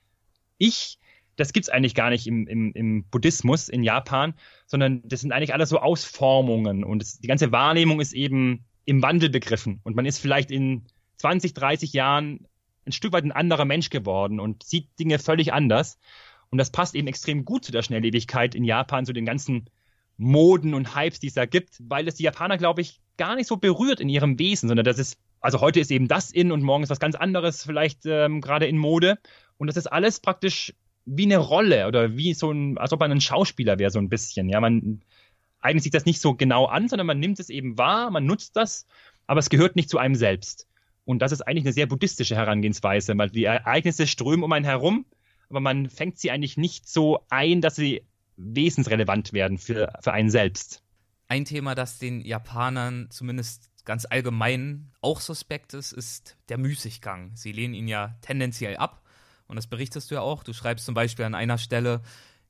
Ich, 0.58 0.98
das 1.36 1.52
gibt's 1.52 1.68
eigentlich 1.68 1.94
gar 1.94 2.10
nicht 2.10 2.26
im, 2.26 2.46
im, 2.48 2.72
im 2.72 3.04
Buddhismus 3.04 3.68
in 3.68 3.84
Japan, 3.84 4.34
sondern 4.66 5.02
das 5.04 5.20
sind 5.20 5.32
eigentlich 5.32 5.54
alles 5.54 5.68
so 5.68 5.78
Ausformungen 5.78 6.82
und 6.82 7.02
es, 7.02 7.18
die 7.20 7.28
ganze 7.28 7.52
Wahrnehmung 7.52 8.00
ist 8.00 8.12
eben 8.12 8.64
im 8.84 9.02
Wandel 9.02 9.30
begriffen 9.30 9.80
und 9.84 9.94
man 9.94 10.06
ist 10.06 10.18
vielleicht 10.18 10.50
in 10.50 10.86
20, 11.18 11.54
30 11.54 11.92
Jahren 11.92 12.46
ein 12.86 12.92
Stück 12.92 13.12
weit 13.12 13.24
ein 13.24 13.32
anderer 13.32 13.64
Mensch 13.64 13.90
geworden 13.90 14.40
und 14.40 14.64
sieht 14.64 14.88
Dinge 14.98 15.18
völlig 15.18 15.52
anders. 15.52 15.98
Und 16.51 16.59
das 16.59 16.70
passt 16.70 16.94
eben 16.94 17.09
extrem 17.09 17.44
gut 17.44 17.64
zu 17.64 17.72
der 17.72 17.82
Schnelllebigkeit 17.82 18.55
in 18.55 18.64
Japan, 18.64 19.05
zu 19.05 19.12
den 19.12 19.26
ganzen 19.26 19.68
Moden 20.16 20.74
und 20.74 20.96
Hypes, 20.96 21.20
die 21.20 21.28
es 21.28 21.34
da 21.34 21.46
gibt, 21.46 21.76
weil 21.80 22.09
es 22.09 22.16
die 22.16 22.24
Japaner, 22.24 22.59
glaube 22.59 22.80
ich, 22.80 23.01
gar 23.16 23.36
nicht 23.36 23.46
so 23.46 23.57
berührt 23.57 24.01
in 24.01 24.09
ihrem 24.09 24.38
Wesen, 24.38 24.68
sondern 24.68 24.84
das 24.84 24.99
ist, 24.99 25.18
also 25.40 25.61
heute 25.61 25.80
ist 25.80 25.90
eben 25.90 26.09
das 26.09 26.30
in 26.30 26.51
und 26.51 26.62
morgen 26.62 26.82
ist 26.82 26.90
was 26.90 27.01
ganz 27.01 27.14
anderes, 27.14 27.62
vielleicht 27.64 28.01
ähm, 28.07 28.40
gerade 28.40 28.66
in 28.66 28.78
Mode. 28.78 29.18
Und 29.59 29.68
das 29.68 29.76
ist 29.76 29.86
alles 29.86 30.20
praktisch 30.20 30.74
wie 31.05 31.24
eine 31.24 31.38
Rolle 31.38 31.86
oder 31.86 32.16
wie 32.16 32.34
so 32.34 32.51
ein, 32.51 32.78
als 32.78 32.92
ob 32.92 33.01
man 33.01 33.12
ein 33.12 33.20
Schauspieler 33.20 33.78
wäre, 33.78 33.90
so 33.90 33.99
ein 33.99 34.09
bisschen. 34.09 34.49
Ja, 34.49 34.61
man 34.61 35.03
eignet 35.61 35.82
sich 35.82 35.92
das 35.92 36.05
nicht 36.05 36.20
so 36.20 36.34
genau 36.34 36.66
an, 36.66 36.88
sondern 36.88 37.07
man 37.07 37.20
nimmt 37.20 37.40
es 37.40 37.51
eben 37.51 37.78
wahr, 37.78 38.11
man 38.11 38.26
nutzt 38.26 38.57
das, 38.57 38.86
aber 39.26 39.40
es 39.40 39.51
gehört 39.51 39.76
nicht 39.76 39.90
zu 39.90 39.99
einem 39.99 40.14
selbst. 40.14 40.66
Und 41.05 41.20
das 41.20 41.32
ist 41.32 41.42
eigentlich 41.42 41.64
eine 41.64 41.72
sehr 41.72 41.86
buddhistische 41.86 42.36
Herangehensweise, 42.36 43.16
weil 43.16 43.30
die 43.30 43.44
Ereignisse 43.44 44.07
strömen 44.07 44.44
um 44.44 44.53
einen 44.53 44.64
herum 44.64 45.07
aber 45.49 45.61
man 45.61 45.88
fängt 45.88 46.18
sie 46.18 46.30
eigentlich 46.30 46.57
nicht 46.57 46.88
so 46.88 47.24
ein, 47.30 47.61
dass 47.61 47.76
sie 47.76 48.07
wesensrelevant 48.36 49.32
werden 49.32 49.59
für, 49.59 49.92
für 50.01 50.12
einen 50.12 50.30
selbst. 50.30 50.82
Ein 51.26 51.44
Thema, 51.44 51.74
das 51.74 51.99
den 51.99 52.20
Japanern 52.20 53.09
zumindest 53.11 53.70
ganz 53.84 54.07
allgemein 54.09 54.92
auch 55.01 55.20
suspekt 55.20 55.74
ist, 55.74 55.92
ist 55.92 56.36
der 56.49 56.59
Müßiggang. 56.59 57.32
Sie 57.34 57.53
lehnen 57.53 57.74
ihn 57.74 57.88
ja 57.88 58.16
tendenziell 58.20 58.76
ab 58.76 59.03
und 59.46 59.57
das 59.57 59.66
berichtest 59.66 60.11
du 60.11 60.16
ja 60.16 60.20
auch. 60.20 60.44
Du 60.44 60.53
schreibst 60.53 60.84
zum 60.84 60.94
Beispiel 60.94 61.24
an 61.24 61.34
einer 61.34 61.59
Stelle, 61.59 62.03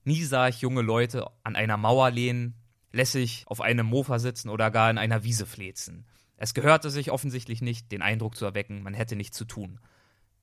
nie 0.04 0.22
sah 0.24 0.48
ich 0.48 0.60
junge 0.60 0.82
Leute 0.82 1.26
an 1.44 1.56
einer 1.56 1.76
Mauer 1.76 2.10
lehnen, 2.10 2.54
lässig 2.92 3.44
auf 3.46 3.60
einem 3.60 3.86
Mofa 3.86 4.18
sitzen 4.18 4.48
oder 4.48 4.70
gar 4.70 4.90
in 4.90 4.98
einer 4.98 5.24
Wiese 5.24 5.46
flezen. 5.46 6.06
Es 6.36 6.54
gehörte 6.54 6.90
sich 6.90 7.10
offensichtlich 7.10 7.62
nicht, 7.62 7.90
den 7.90 8.02
Eindruck 8.02 8.36
zu 8.36 8.44
erwecken, 8.44 8.82
man 8.82 8.94
hätte 8.94 9.16
nichts 9.16 9.36
zu 9.36 9.44
tun. 9.44 9.80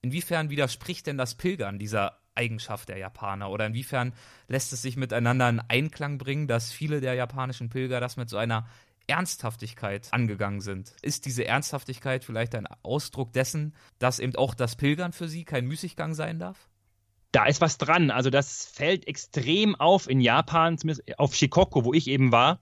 Inwiefern 0.02 0.50
widerspricht 0.50 1.08
denn 1.08 1.18
das 1.18 1.36
Pilgern 1.36 1.80
dieser 1.80 2.20
Eigenschaft 2.36 2.90
der 2.90 2.98
Japaner? 2.98 3.50
Oder 3.50 3.66
inwiefern 3.66 4.14
lässt 4.48 4.74
es 4.74 4.82
sich 4.82 4.98
miteinander 4.98 5.50
in 5.50 5.62
Einklang 5.68 6.18
bringen, 6.18 6.48
dass 6.48 6.72
viele 6.72 7.02
der 7.02 7.16
japanischen 7.16 7.70
Pilger 7.70 8.00
das 8.00 8.18
mit 8.18 8.30
so 8.30 8.38
einer 8.38 8.68
Ernsthaftigkeit 9.08 10.10
angegangen 10.12 10.62
sind? 10.62 10.94
Ist 11.02 11.26
diese 11.26 11.46
Ernsthaftigkeit 11.46 12.24
vielleicht 12.24 12.56
ein 12.56 12.68
Ausdruck 12.84 13.34
dessen, 13.34 13.74
dass 14.00 14.20
eben 14.20 14.36
auch 14.36 14.54
das 14.54 14.76
Pilgern 14.76 15.14
für 15.14 15.28
sie 15.28 15.46
kein 15.46 15.66
Müßiggang 15.66 16.14
sein 16.14 16.40
darf? 16.40 16.70
Da 17.32 17.46
ist 17.46 17.62
was 17.62 17.78
dran. 17.78 18.12
Also 18.12 18.30
das 18.30 18.66
fällt 18.66 19.08
extrem 19.08 19.76
auf 19.76 20.10
in 20.10 20.22
Japan, 20.22 20.78
zumindest 20.78 21.20
auf 21.20 21.36
Shikoku, 21.36 21.84
wo 21.84 21.94
ich 21.94 22.08
eben 22.08 22.32
war. 22.32 22.60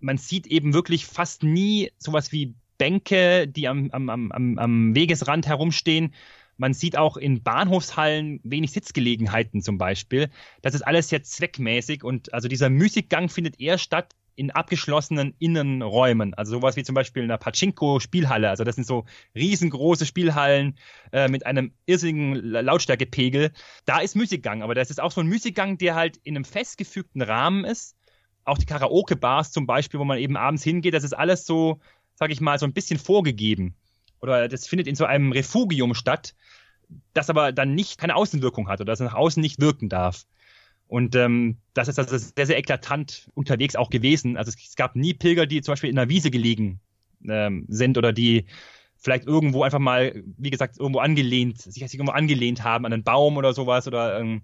Man 0.00 0.18
sieht 0.18 0.46
eben 0.46 0.74
wirklich 0.74 1.06
fast 1.06 1.42
nie 1.42 1.92
sowas 1.98 2.32
wie 2.32 2.56
Bänke, 2.78 3.46
die 3.48 3.68
am, 3.68 3.90
am, 3.90 4.08
am, 4.08 4.58
am 4.58 4.94
Wegesrand 4.94 5.46
herumstehen, 5.46 6.14
man 6.58 6.74
sieht 6.74 6.98
auch 6.98 7.16
in 7.16 7.42
Bahnhofshallen 7.42 8.40
wenig 8.42 8.72
Sitzgelegenheiten 8.72 9.62
zum 9.62 9.78
Beispiel. 9.78 10.28
Das 10.60 10.74
ist 10.74 10.82
alles 10.82 11.08
sehr 11.08 11.22
zweckmäßig 11.22 12.04
und 12.04 12.34
also 12.34 12.48
dieser 12.48 12.68
Musikgang 12.68 13.28
findet 13.28 13.60
eher 13.60 13.78
statt 13.78 14.14
in 14.34 14.50
abgeschlossenen 14.50 15.34
Innenräumen. 15.38 16.34
Also 16.34 16.52
sowas 16.52 16.76
wie 16.76 16.84
zum 16.84 16.94
Beispiel 16.94 17.24
in 17.24 17.30
einer 17.30 17.38
Pachinko-Spielhalle. 17.38 18.48
Also 18.48 18.62
das 18.62 18.76
sind 18.76 18.86
so 18.86 19.04
riesengroße 19.34 20.06
Spielhallen 20.06 20.78
äh, 21.12 21.28
mit 21.28 21.46
einem 21.46 21.72
irrsinnigen 21.86 22.34
Lautstärkepegel. 22.34 23.50
Da 23.84 23.98
ist 24.00 24.14
Musikgang, 24.14 24.62
aber 24.62 24.74
das 24.74 24.90
ist 24.90 25.00
auch 25.00 25.10
so 25.10 25.20
ein 25.20 25.28
Musikgang, 25.28 25.78
der 25.78 25.94
halt 25.96 26.18
in 26.18 26.36
einem 26.36 26.44
festgefügten 26.44 27.22
Rahmen 27.22 27.64
ist. 27.64 27.96
Auch 28.44 28.58
die 28.58 28.66
Karaoke-Bars 28.66 29.50
zum 29.50 29.66
Beispiel, 29.66 29.98
wo 29.98 30.04
man 30.04 30.18
eben 30.18 30.36
abends 30.36 30.62
hingeht, 30.62 30.94
das 30.94 31.04
ist 31.04 31.14
alles 31.14 31.44
so, 31.44 31.80
sag 32.14 32.30
ich 32.30 32.40
mal, 32.40 32.58
so 32.58 32.66
ein 32.66 32.72
bisschen 32.72 32.98
vorgegeben 32.98 33.76
oder 34.20 34.48
das 34.48 34.66
findet 34.66 34.86
in 34.86 34.96
so 34.96 35.04
einem 35.04 35.32
Refugium 35.32 35.94
statt, 35.94 36.34
das 37.14 37.30
aber 37.30 37.52
dann 37.52 37.74
nicht 37.74 37.98
keine 37.98 38.16
Außenwirkung 38.16 38.68
hat 38.68 38.80
oder 38.80 38.92
das 38.92 39.00
nach 39.00 39.14
außen 39.14 39.40
nicht 39.40 39.60
wirken 39.60 39.88
darf. 39.88 40.24
Und 40.86 41.14
ähm, 41.16 41.58
das 41.74 41.88
ist 41.88 41.98
also 41.98 42.16
sehr, 42.16 42.46
sehr 42.46 42.58
eklatant 42.58 43.30
unterwegs 43.34 43.76
auch 43.76 43.90
gewesen. 43.90 44.36
Also 44.38 44.48
es, 44.48 44.56
es 44.68 44.74
gab 44.74 44.96
nie 44.96 45.12
Pilger, 45.12 45.46
die 45.46 45.60
zum 45.60 45.72
Beispiel 45.72 45.90
in 45.90 45.98
einer 45.98 46.08
Wiese 46.08 46.30
gelegen 46.30 46.80
ähm, 47.28 47.66
sind 47.68 47.98
oder 47.98 48.12
die 48.12 48.46
vielleicht 48.96 49.26
irgendwo 49.26 49.62
einfach 49.62 49.78
mal, 49.78 50.22
wie 50.38 50.50
gesagt, 50.50 50.78
irgendwo 50.78 51.00
angelehnt, 51.00 51.60
sich, 51.60 51.74
sich 51.74 51.94
irgendwo 51.94 52.12
angelehnt 52.12 52.64
haben 52.64 52.86
an 52.86 52.92
einen 52.92 53.04
Baum 53.04 53.36
oder 53.36 53.52
sowas 53.52 53.86
oder 53.86 54.18
ähm, 54.18 54.42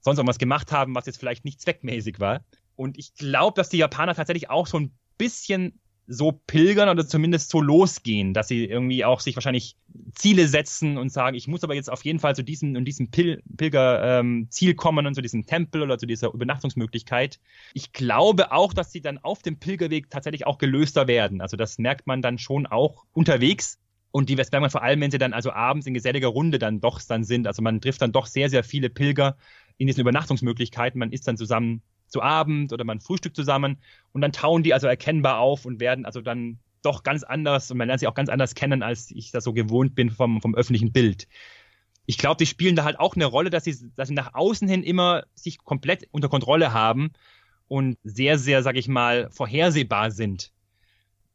sonst 0.00 0.18
irgendwas 0.18 0.38
gemacht 0.38 0.70
haben, 0.70 0.94
was 0.94 1.06
jetzt 1.06 1.18
vielleicht 1.18 1.44
nicht 1.44 1.60
zweckmäßig 1.60 2.20
war. 2.20 2.44
Und 2.76 2.98
ich 2.98 3.14
glaube, 3.14 3.56
dass 3.56 3.70
die 3.70 3.78
Japaner 3.78 4.14
tatsächlich 4.14 4.50
auch 4.50 4.66
so 4.66 4.78
ein 4.78 4.92
bisschen 5.18 5.80
so 6.08 6.32
pilgern 6.32 6.88
oder 6.88 7.06
zumindest 7.06 7.50
so 7.50 7.60
losgehen, 7.60 8.32
dass 8.32 8.48
sie 8.48 8.64
irgendwie 8.64 9.04
auch 9.04 9.20
sich 9.20 9.36
wahrscheinlich 9.36 9.76
Ziele 10.14 10.46
setzen 10.46 10.98
und 10.98 11.10
sagen, 11.10 11.36
ich 11.36 11.48
muss 11.48 11.64
aber 11.64 11.74
jetzt 11.74 11.90
auf 11.90 12.04
jeden 12.04 12.20
Fall 12.20 12.36
zu 12.36 12.44
diesem 12.44 12.76
und 12.76 12.84
diesem 12.84 13.10
Pil 13.10 13.42
Pilgerziel 13.56 14.70
ähm, 14.70 14.76
kommen 14.76 15.06
und 15.06 15.14
zu 15.14 15.22
diesem 15.22 15.46
Tempel 15.46 15.82
oder 15.82 15.98
zu 15.98 16.06
dieser 16.06 16.32
Übernachtungsmöglichkeit. 16.32 17.40
Ich 17.74 17.92
glaube 17.92 18.52
auch, 18.52 18.72
dass 18.72 18.92
sie 18.92 19.00
dann 19.00 19.18
auf 19.18 19.42
dem 19.42 19.58
Pilgerweg 19.58 20.10
tatsächlich 20.10 20.46
auch 20.46 20.58
gelöster 20.58 21.08
werden. 21.08 21.40
Also 21.40 21.56
das 21.56 21.78
merkt 21.78 22.06
man 22.06 22.22
dann 22.22 22.38
schon 22.38 22.66
auch 22.66 23.04
unterwegs. 23.12 23.78
Und 24.12 24.30
die 24.30 24.36
merkt 24.36 24.52
man 24.52 24.70
vor 24.70 24.82
allem, 24.82 25.00
wenn 25.02 25.10
sie 25.10 25.18
dann 25.18 25.34
also 25.34 25.52
abends 25.52 25.86
in 25.86 25.92
geselliger 25.92 26.28
Runde 26.28 26.58
dann 26.58 26.80
doch 26.80 27.02
dann 27.02 27.24
sind. 27.24 27.46
Also 27.46 27.60
man 27.60 27.80
trifft 27.82 28.00
dann 28.00 28.12
doch 28.12 28.26
sehr, 28.26 28.48
sehr 28.48 28.64
viele 28.64 28.88
Pilger 28.88 29.36
in 29.76 29.88
diesen 29.88 30.00
Übernachtungsmöglichkeiten. 30.00 30.98
Man 30.98 31.12
ist 31.12 31.28
dann 31.28 31.36
zusammen 31.36 31.82
zu 32.16 32.22
Abend 32.22 32.72
oder 32.72 32.84
man 32.84 33.00
frühstückt 33.00 33.36
zusammen 33.36 33.78
und 34.12 34.22
dann 34.22 34.32
tauen 34.32 34.62
die 34.62 34.72
also 34.72 34.86
erkennbar 34.86 35.38
auf 35.38 35.66
und 35.66 35.80
werden 35.80 36.06
also 36.06 36.22
dann 36.22 36.58
doch 36.82 37.02
ganz 37.02 37.24
anders 37.24 37.70
und 37.70 37.76
man 37.76 37.88
lernt 37.88 38.00
sie 38.00 38.06
auch 38.06 38.14
ganz 38.14 38.30
anders 38.30 38.54
kennen, 38.54 38.82
als 38.82 39.10
ich 39.10 39.32
das 39.32 39.44
so 39.44 39.52
gewohnt 39.52 39.94
bin 39.94 40.10
vom, 40.10 40.40
vom 40.40 40.54
öffentlichen 40.54 40.92
Bild. 40.92 41.28
Ich 42.06 42.16
glaube, 42.16 42.38
die 42.38 42.46
spielen 42.46 42.76
da 42.76 42.84
halt 42.84 42.98
auch 42.98 43.16
eine 43.16 43.26
Rolle, 43.26 43.50
dass 43.50 43.64
sie, 43.64 43.76
dass 43.96 44.08
sie 44.08 44.14
nach 44.14 44.32
außen 44.32 44.66
hin 44.66 44.82
immer 44.82 45.24
sich 45.34 45.58
komplett 45.58 46.08
unter 46.10 46.28
Kontrolle 46.28 46.72
haben 46.72 47.10
und 47.68 47.98
sehr, 48.02 48.38
sehr, 48.38 48.62
sag 48.62 48.76
ich 48.76 48.88
mal, 48.88 49.28
vorhersehbar 49.30 50.10
sind. 50.10 50.52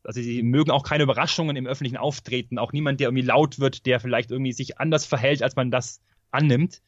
Also 0.04 0.22
sie 0.22 0.42
mögen 0.42 0.72
auch 0.72 0.84
keine 0.84 1.04
Überraschungen 1.04 1.56
im 1.58 1.68
öffentlichen 1.68 1.98
Auftreten, 1.98 2.58
auch 2.58 2.72
niemand, 2.72 3.00
der 3.00 3.10
irgendwie 3.10 3.28
laut 3.28 3.60
wird, 3.60 3.86
der 3.86 4.00
vielleicht 4.00 4.32
irgendwie 4.32 4.54
sich 4.54 4.80
anders 4.80 5.06
verhält, 5.06 5.44
als 5.44 5.56
man 5.56 5.70
das 5.70 6.02
annimmt. 6.32 6.82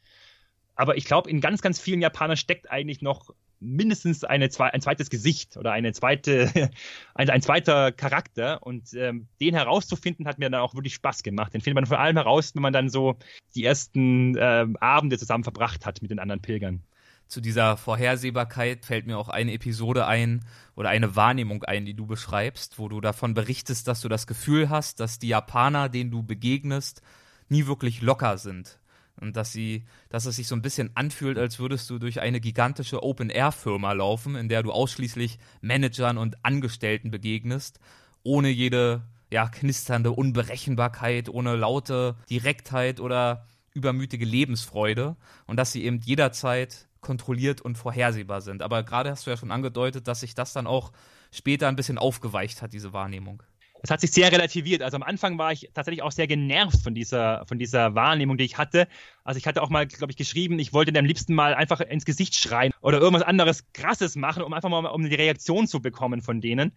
Aber 0.74 0.96
ich 0.96 1.04
glaube, 1.04 1.30
in 1.30 1.40
ganz, 1.40 1.62
ganz 1.62 1.78
vielen 1.78 2.00
Japanern 2.00 2.36
steckt 2.36 2.70
eigentlich 2.70 3.02
noch 3.02 3.30
mindestens 3.60 4.24
eine, 4.24 4.48
ein 4.58 4.80
zweites 4.80 5.10
Gesicht 5.10 5.56
oder 5.56 5.72
eine 5.72 5.92
zweite, 5.92 6.50
ein, 7.14 7.30
ein 7.30 7.42
zweiter 7.42 7.92
Charakter. 7.92 8.62
Und 8.62 8.94
ähm, 8.94 9.28
den 9.40 9.54
herauszufinden, 9.54 10.26
hat 10.26 10.38
mir 10.38 10.50
dann 10.50 10.60
auch 10.60 10.74
wirklich 10.74 10.94
Spaß 10.94 11.22
gemacht. 11.22 11.54
Den 11.54 11.60
findet 11.60 11.76
man 11.76 11.86
vor 11.86 11.98
allem 11.98 12.16
heraus, 12.16 12.54
wenn 12.54 12.62
man 12.62 12.72
dann 12.72 12.88
so 12.88 13.16
die 13.54 13.64
ersten 13.64 14.36
äh, 14.36 14.66
Abende 14.80 15.18
zusammen 15.18 15.44
verbracht 15.44 15.86
hat 15.86 16.02
mit 16.02 16.10
den 16.10 16.18
anderen 16.18 16.42
Pilgern. 16.42 16.82
Zu 17.26 17.40
dieser 17.40 17.76
Vorhersehbarkeit 17.76 18.84
fällt 18.84 19.06
mir 19.06 19.16
auch 19.18 19.30
eine 19.30 19.52
Episode 19.54 20.06
ein 20.06 20.44
oder 20.76 20.90
eine 20.90 21.16
Wahrnehmung 21.16 21.64
ein, 21.64 21.86
die 21.86 21.94
du 21.94 22.06
beschreibst, 22.06 22.78
wo 22.78 22.88
du 22.88 23.00
davon 23.00 23.34
berichtest, 23.34 23.88
dass 23.88 24.02
du 24.02 24.08
das 24.08 24.26
Gefühl 24.26 24.68
hast, 24.68 25.00
dass 25.00 25.18
die 25.18 25.28
Japaner, 25.28 25.88
denen 25.88 26.10
du 26.10 26.22
begegnest, 26.22 27.00
nie 27.48 27.66
wirklich 27.66 28.02
locker 28.02 28.36
sind 28.36 28.78
und 29.20 29.36
dass 29.36 29.52
sie, 29.52 29.84
dass 30.08 30.26
es 30.26 30.36
sich 30.36 30.48
so 30.48 30.54
ein 30.54 30.62
bisschen 30.62 30.90
anfühlt, 30.94 31.38
als 31.38 31.58
würdest 31.58 31.88
du 31.90 31.98
durch 31.98 32.20
eine 32.20 32.40
gigantische 32.40 33.02
Open-Air-Firma 33.02 33.92
laufen, 33.92 34.34
in 34.34 34.48
der 34.48 34.62
du 34.62 34.72
ausschließlich 34.72 35.38
Managern 35.60 36.18
und 36.18 36.44
Angestellten 36.44 37.10
begegnest, 37.10 37.80
ohne 38.22 38.48
jede 38.48 39.02
ja, 39.30 39.48
knisternde 39.48 40.12
Unberechenbarkeit, 40.12 41.28
ohne 41.28 41.56
laute 41.56 42.16
Direktheit 42.30 43.00
oder 43.00 43.46
übermütige 43.72 44.24
Lebensfreude 44.24 45.16
und 45.46 45.56
dass 45.56 45.72
sie 45.72 45.84
eben 45.84 46.00
jederzeit 46.00 46.88
kontrolliert 47.00 47.60
und 47.60 47.76
vorhersehbar 47.76 48.40
sind. 48.40 48.62
Aber 48.62 48.82
gerade 48.82 49.10
hast 49.10 49.26
du 49.26 49.30
ja 49.30 49.36
schon 49.36 49.50
angedeutet, 49.50 50.08
dass 50.08 50.20
sich 50.20 50.34
das 50.34 50.52
dann 50.52 50.66
auch 50.66 50.92
später 51.32 51.68
ein 51.68 51.76
bisschen 51.76 51.98
aufgeweicht 51.98 52.62
hat, 52.62 52.72
diese 52.72 52.92
Wahrnehmung 52.92 53.42
es 53.84 53.90
hat 53.90 54.00
sich 54.00 54.12
sehr 54.12 54.32
relativiert. 54.32 54.80
Also 54.80 54.96
am 54.96 55.02
Anfang 55.02 55.36
war 55.36 55.52
ich 55.52 55.68
tatsächlich 55.74 56.00
auch 56.00 56.10
sehr 56.10 56.26
genervt 56.26 56.82
von 56.82 56.94
dieser, 56.94 57.44
von 57.46 57.58
dieser 57.58 57.94
Wahrnehmung, 57.94 58.38
die 58.38 58.44
ich 58.44 58.56
hatte. 58.56 58.88
Also 59.24 59.36
ich 59.36 59.46
hatte 59.46 59.60
auch 59.60 59.68
mal, 59.68 59.86
glaube 59.86 60.10
ich, 60.10 60.16
geschrieben, 60.16 60.58
ich 60.58 60.72
wollte 60.72 60.90
dem 60.90 61.04
liebsten 61.04 61.34
mal 61.34 61.54
einfach 61.54 61.80
ins 61.80 62.06
Gesicht 62.06 62.34
schreien 62.34 62.72
oder 62.80 62.98
irgendwas 62.98 63.26
anderes 63.26 63.70
Krasses 63.74 64.16
machen, 64.16 64.42
um 64.42 64.54
einfach 64.54 64.70
mal 64.70 64.86
um 64.86 65.06
die 65.06 65.14
Reaktion 65.14 65.66
zu 65.66 65.82
bekommen 65.82 66.22
von 66.22 66.40
denen, 66.40 66.72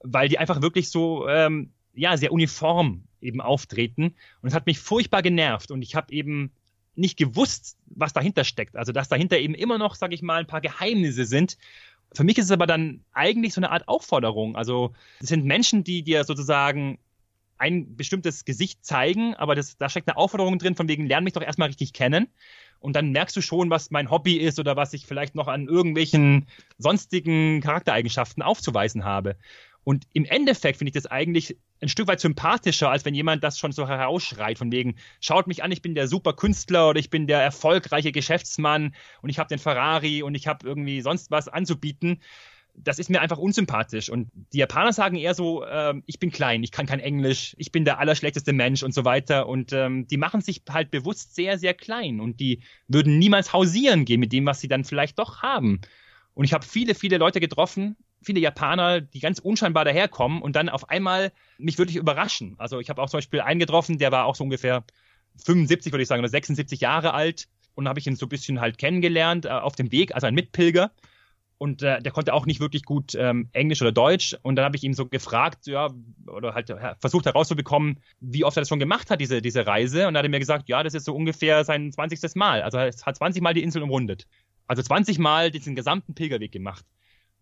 weil 0.00 0.28
die 0.28 0.36
einfach 0.36 0.60
wirklich 0.60 0.90
so, 0.90 1.26
ähm, 1.28 1.70
ja, 1.94 2.18
sehr 2.18 2.30
uniform 2.30 3.04
eben 3.22 3.40
auftreten. 3.40 4.14
Und 4.42 4.48
es 4.50 4.54
hat 4.54 4.66
mich 4.66 4.80
furchtbar 4.80 5.22
genervt 5.22 5.70
und 5.70 5.80
ich 5.80 5.94
habe 5.94 6.12
eben 6.12 6.52
nicht 6.94 7.16
gewusst, 7.16 7.78
was 7.86 8.12
dahinter 8.12 8.44
steckt. 8.44 8.76
Also 8.76 8.92
dass 8.92 9.08
dahinter 9.08 9.38
eben 9.38 9.54
immer 9.54 9.78
noch, 9.78 9.94
sage 9.94 10.14
ich 10.14 10.20
mal, 10.20 10.40
ein 10.40 10.46
paar 10.46 10.60
Geheimnisse 10.60 11.24
sind 11.24 11.56
für 12.14 12.24
mich 12.24 12.38
ist 12.38 12.46
es 12.46 12.50
aber 12.50 12.66
dann 12.66 13.04
eigentlich 13.12 13.54
so 13.54 13.60
eine 13.60 13.70
Art 13.70 13.88
Aufforderung. 13.88 14.56
Also 14.56 14.92
es 15.20 15.28
sind 15.28 15.44
Menschen, 15.44 15.84
die 15.84 16.02
dir 16.02 16.24
sozusagen 16.24 16.98
ein 17.58 17.94
bestimmtes 17.94 18.44
Gesicht 18.44 18.84
zeigen, 18.84 19.34
aber 19.34 19.54
das, 19.54 19.76
da 19.76 19.88
steckt 19.88 20.08
eine 20.08 20.16
Aufforderung 20.16 20.58
drin, 20.58 20.74
von 20.74 20.88
wegen, 20.88 21.06
lern 21.06 21.24
mich 21.24 21.34
doch 21.34 21.42
erstmal 21.42 21.68
richtig 21.68 21.92
kennen. 21.92 22.28
Und 22.80 22.96
dann 22.96 23.10
merkst 23.10 23.36
du 23.36 23.42
schon, 23.42 23.68
was 23.68 23.90
mein 23.90 24.10
Hobby 24.10 24.36
ist 24.36 24.58
oder 24.58 24.76
was 24.76 24.94
ich 24.94 25.06
vielleicht 25.06 25.34
noch 25.34 25.46
an 25.46 25.68
irgendwelchen 25.68 26.46
sonstigen 26.78 27.60
Charaktereigenschaften 27.60 28.42
aufzuweisen 28.42 29.04
habe. 29.04 29.36
Und 29.84 30.06
im 30.14 30.24
Endeffekt 30.24 30.78
finde 30.78 30.88
ich 30.88 30.94
das 30.94 31.06
eigentlich 31.06 31.58
ein 31.80 31.88
Stück 31.88 32.08
weit 32.08 32.20
sympathischer, 32.20 32.90
als 32.90 33.04
wenn 33.04 33.14
jemand 33.14 33.42
das 33.42 33.58
schon 33.58 33.72
so 33.72 33.88
herausschreit, 33.88 34.58
von 34.58 34.70
wegen, 34.70 34.96
schaut 35.20 35.46
mich 35.46 35.62
an, 35.62 35.72
ich 35.72 35.82
bin 35.82 35.94
der 35.94 36.08
super 36.08 36.34
Künstler 36.34 36.90
oder 36.90 37.00
ich 37.00 37.10
bin 37.10 37.26
der 37.26 37.40
erfolgreiche 37.40 38.12
Geschäftsmann 38.12 38.94
und 39.22 39.30
ich 39.30 39.38
habe 39.38 39.48
den 39.48 39.58
Ferrari 39.58 40.22
und 40.22 40.34
ich 40.34 40.46
habe 40.46 40.66
irgendwie 40.66 41.00
sonst 41.00 41.30
was 41.30 41.48
anzubieten 41.48 42.20
das 42.74 42.98
ist 42.98 43.10
mir 43.10 43.20
einfach 43.20 43.38
unsympathisch. 43.38 44.10
Und 44.10 44.30
die 44.52 44.58
Japaner 44.58 44.92
sagen 44.92 45.16
eher 45.16 45.34
so, 45.34 45.64
äh, 45.64 45.94
ich 46.06 46.18
bin 46.18 46.30
klein, 46.30 46.62
ich 46.62 46.70
kann 46.70 46.86
kein 46.86 47.00
Englisch, 47.00 47.54
ich 47.58 47.72
bin 47.72 47.84
der 47.84 47.98
allerschlechteste 47.98 48.52
Mensch 48.52 48.82
und 48.82 48.94
so 48.94 49.04
weiter. 49.04 49.48
Und 49.48 49.72
ähm, 49.72 50.06
die 50.06 50.16
machen 50.16 50.40
sich 50.40 50.62
halt 50.68 50.90
bewusst 50.90 51.34
sehr, 51.34 51.58
sehr 51.58 51.74
klein 51.74 52.20
und 52.20 52.40
die 52.40 52.60
würden 52.88 53.18
niemals 53.18 53.52
hausieren 53.52 54.04
gehen 54.04 54.20
mit 54.20 54.32
dem, 54.32 54.46
was 54.46 54.60
sie 54.60 54.68
dann 54.68 54.84
vielleicht 54.84 55.18
doch 55.18 55.42
haben. 55.42 55.80
Und 56.34 56.44
ich 56.44 56.52
habe 56.52 56.64
viele, 56.64 56.94
viele 56.94 57.18
Leute 57.18 57.40
getroffen, 57.40 57.96
viele 58.22 58.40
Japaner, 58.40 59.00
die 59.00 59.20
ganz 59.20 59.38
unscheinbar 59.38 59.84
daherkommen 59.84 60.42
und 60.42 60.56
dann 60.56 60.68
auf 60.68 60.88
einmal 60.88 61.32
mich 61.58 61.78
wirklich 61.78 61.96
überraschen. 61.96 62.54
Also 62.58 62.80
ich 62.80 62.90
habe 62.90 63.02
auch 63.02 63.10
zum 63.10 63.18
Beispiel 63.18 63.40
einen 63.40 63.60
getroffen, 63.60 63.98
der 63.98 64.12
war 64.12 64.26
auch 64.26 64.34
so 64.34 64.44
ungefähr 64.44 64.84
75, 65.44 65.92
würde 65.92 66.02
ich 66.02 66.08
sagen, 66.08 66.20
oder 66.20 66.28
76 66.28 66.80
Jahre 66.80 67.14
alt. 67.14 67.48
Und 67.74 67.88
habe 67.88 67.98
ich 67.98 68.06
ihn 68.06 68.16
so 68.16 68.26
ein 68.26 68.28
bisschen 68.28 68.60
halt 68.60 68.76
kennengelernt 68.78 69.46
äh, 69.46 69.50
auf 69.50 69.74
dem 69.74 69.90
Weg, 69.90 70.14
also 70.14 70.26
ein 70.26 70.34
Mitpilger 70.34 70.90
und 71.62 71.82
äh, 71.82 72.00
der 72.00 72.10
konnte 72.10 72.32
auch 72.32 72.46
nicht 72.46 72.58
wirklich 72.58 72.84
gut 72.84 73.14
ähm, 73.14 73.50
Englisch 73.52 73.82
oder 73.82 73.92
Deutsch. 73.92 74.34
Und 74.40 74.56
dann 74.56 74.64
habe 74.64 74.76
ich 74.76 74.82
ihm 74.82 74.94
so 74.94 75.04
gefragt, 75.04 75.66
ja, 75.66 75.90
oder 76.26 76.54
halt 76.54 76.74
versucht 76.98 77.26
herauszubekommen, 77.26 78.00
wie 78.18 78.44
oft 78.44 78.56
er 78.56 78.62
das 78.62 78.68
schon 78.70 78.78
gemacht 78.78 79.10
hat, 79.10 79.20
diese, 79.20 79.42
diese 79.42 79.66
Reise. 79.66 80.08
Und 80.08 80.14
dann 80.14 80.20
hat 80.20 80.24
er 80.24 80.30
mir 80.30 80.38
gesagt, 80.38 80.70
ja, 80.70 80.82
das 80.82 80.94
ist 80.94 81.04
so 81.04 81.14
ungefähr 81.14 81.62
sein 81.64 81.92
20. 81.92 82.34
Mal. 82.34 82.62
Also 82.62 82.78
er 82.78 82.86
hat 82.86 83.16
20 83.16 83.42
Mal 83.42 83.52
die 83.52 83.62
Insel 83.62 83.82
umrundet. 83.82 84.26
Also 84.68 84.82
20 84.82 85.18
Mal 85.18 85.50
diesen 85.50 85.76
gesamten 85.76 86.14
Pilgerweg 86.14 86.50
gemacht. 86.50 86.86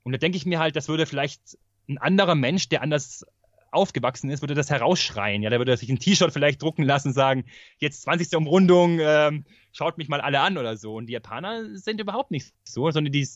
Und 0.03 0.13
da 0.13 0.19
denke 0.19 0.37
ich 0.37 0.47
mir 0.47 0.59
halt, 0.59 0.77
das 0.77 0.89
würde 0.89 1.07
vielleicht 1.07 1.59
ein 1.89 1.99
anderer 1.99 2.35
Mensch, 2.35 2.69
der 2.69 2.83
anders 2.83 3.25
aufgewachsen 3.71 4.31
ist, 4.31 4.43
würde 4.43 4.55
das 4.55 4.71
herausschreien. 4.71 5.43
Ja, 5.43 5.51
der 5.51 5.59
würde 5.59 5.77
sich 5.77 5.91
ein 5.91 5.99
T-Shirt 5.99 6.33
vielleicht 6.33 6.63
drucken 6.63 6.85
lassen, 6.85 7.13
sagen, 7.13 7.45
jetzt 7.79 8.03
20. 8.03 8.35
Umrundung, 8.37 8.99
ähm, 9.01 9.45
schaut 9.73 9.99
mich 9.99 10.09
mal 10.09 10.21
alle 10.21 10.41
an 10.41 10.57
oder 10.57 10.77
so. 10.77 10.95
Und 10.95 11.07
die 11.07 11.13
Japaner 11.13 11.77
sind 11.77 12.01
überhaupt 12.01 12.31
nicht 12.31 12.53
so, 12.65 12.91
sondern 12.91 13.13
die, 13.13 13.29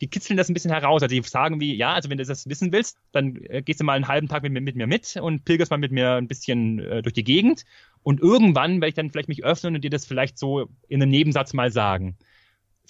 die 0.00 0.08
kitzeln 0.08 0.36
das 0.36 0.48
ein 0.48 0.54
bisschen 0.54 0.70
heraus. 0.70 1.02
Also 1.02 1.14
die 1.14 1.22
sagen 1.26 1.60
wie, 1.60 1.74
ja, 1.74 1.92
also 1.92 2.08
wenn 2.10 2.18
du 2.18 2.24
das 2.24 2.48
wissen 2.48 2.72
willst, 2.72 2.98
dann 3.12 3.36
äh, 3.48 3.62
gehst 3.62 3.80
du 3.80 3.84
mal 3.84 3.94
einen 3.94 4.08
halben 4.08 4.28
Tag 4.28 4.42
mit, 4.42 4.52
mit 4.52 4.76
mir 4.76 4.86
mit 4.86 5.16
und 5.16 5.44
pilgerst 5.44 5.70
mal 5.70 5.78
mit 5.78 5.92
mir 5.92 6.14
ein 6.14 6.28
bisschen 6.28 6.78
äh, 6.78 7.02
durch 7.02 7.14
die 7.14 7.24
Gegend. 7.24 7.64
Und 8.02 8.20
irgendwann 8.20 8.76
werde 8.76 8.88
ich 8.88 8.94
dann 8.94 9.10
vielleicht 9.10 9.28
mich 9.28 9.44
öffnen 9.44 9.74
und 9.74 9.82
dir 9.82 9.90
das 9.90 10.06
vielleicht 10.06 10.38
so 10.38 10.68
in 10.88 11.02
einem 11.02 11.10
Nebensatz 11.10 11.52
mal 11.52 11.70
sagen. 11.70 12.16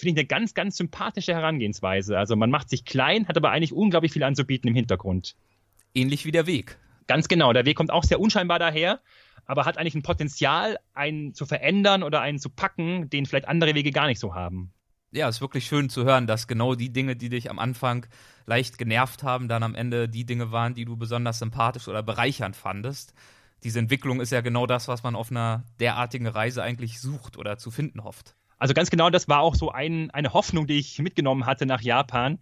Finde 0.01 0.21
ich 0.21 0.25
eine 0.25 0.27
ganz, 0.27 0.53
ganz 0.53 0.77
sympathische 0.77 1.33
Herangehensweise. 1.33 2.17
Also 2.17 2.35
man 2.35 2.51
macht 2.51 2.69
sich 2.69 2.85
klein, 2.85 3.27
hat 3.27 3.37
aber 3.37 3.51
eigentlich 3.51 3.73
unglaublich 3.73 4.11
viel 4.11 4.23
anzubieten 4.23 4.67
im 4.67 4.75
Hintergrund. 4.75 5.35
Ähnlich 5.93 6.25
wie 6.25 6.31
der 6.31 6.47
Weg. 6.47 6.77
Ganz 7.07 7.27
genau. 7.27 7.53
Der 7.53 7.65
Weg 7.65 7.77
kommt 7.77 7.91
auch 7.91 8.03
sehr 8.03 8.19
unscheinbar 8.19 8.59
daher 8.59 9.01
aber 9.45 9.65
hat 9.65 9.77
eigentlich 9.77 9.95
ein 9.95 10.03
Potenzial, 10.03 10.79
einen 10.93 11.33
zu 11.33 11.45
verändern 11.45 12.03
oder 12.03 12.21
einen 12.21 12.39
zu 12.39 12.49
packen, 12.49 13.09
den 13.09 13.25
vielleicht 13.25 13.47
andere 13.47 13.75
Wege 13.75 13.91
gar 13.91 14.07
nicht 14.07 14.19
so 14.19 14.33
haben. 14.33 14.71
Ja, 15.11 15.27
ist 15.27 15.41
wirklich 15.41 15.65
schön 15.65 15.89
zu 15.89 16.05
hören, 16.05 16.25
dass 16.25 16.47
genau 16.47 16.75
die 16.75 16.93
Dinge, 16.93 17.17
die 17.17 17.29
dich 17.29 17.49
am 17.49 17.59
Anfang 17.59 18.05
leicht 18.45 18.77
genervt 18.77 19.23
haben, 19.23 19.49
dann 19.49 19.61
am 19.61 19.75
Ende 19.75 20.07
die 20.07 20.25
Dinge 20.25 20.51
waren, 20.51 20.73
die 20.73 20.85
du 20.85 20.95
besonders 20.95 21.39
sympathisch 21.39 21.89
oder 21.89 22.01
bereichernd 22.01 22.55
fandest. 22.55 23.13
Diese 23.63 23.79
Entwicklung 23.79 24.21
ist 24.21 24.31
ja 24.31 24.41
genau 24.41 24.65
das, 24.65 24.87
was 24.87 25.03
man 25.03 25.15
auf 25.15 25.29
einer 25.29 25.65
derartigen 25.79 26.27
Reise 26.27 26.63
eigentlich 26.63 27.01
sucht 27.01 27.37
oder 27.37 27.57
zu 27.57 27.71
finden 27.71 28.03
hofft. 28.03 28.35
Also 28.61 28.75
ganz 28.75 28.91
genau, 28.91 29.09
das 29.09 29.27
war 29.27 29.39
auch 29.39 29.55
so 29.55 29.71
ein, 29.71 30.11
eine 30.11 30.33
Hoffnung, 30.33 30.67
die 30.67 30.77
ich 30.77 30.99
mitgenommen 30.99 31.47
hatte 31.47 31.65
nach 31.65 31.81
Japan, 31.81 32.37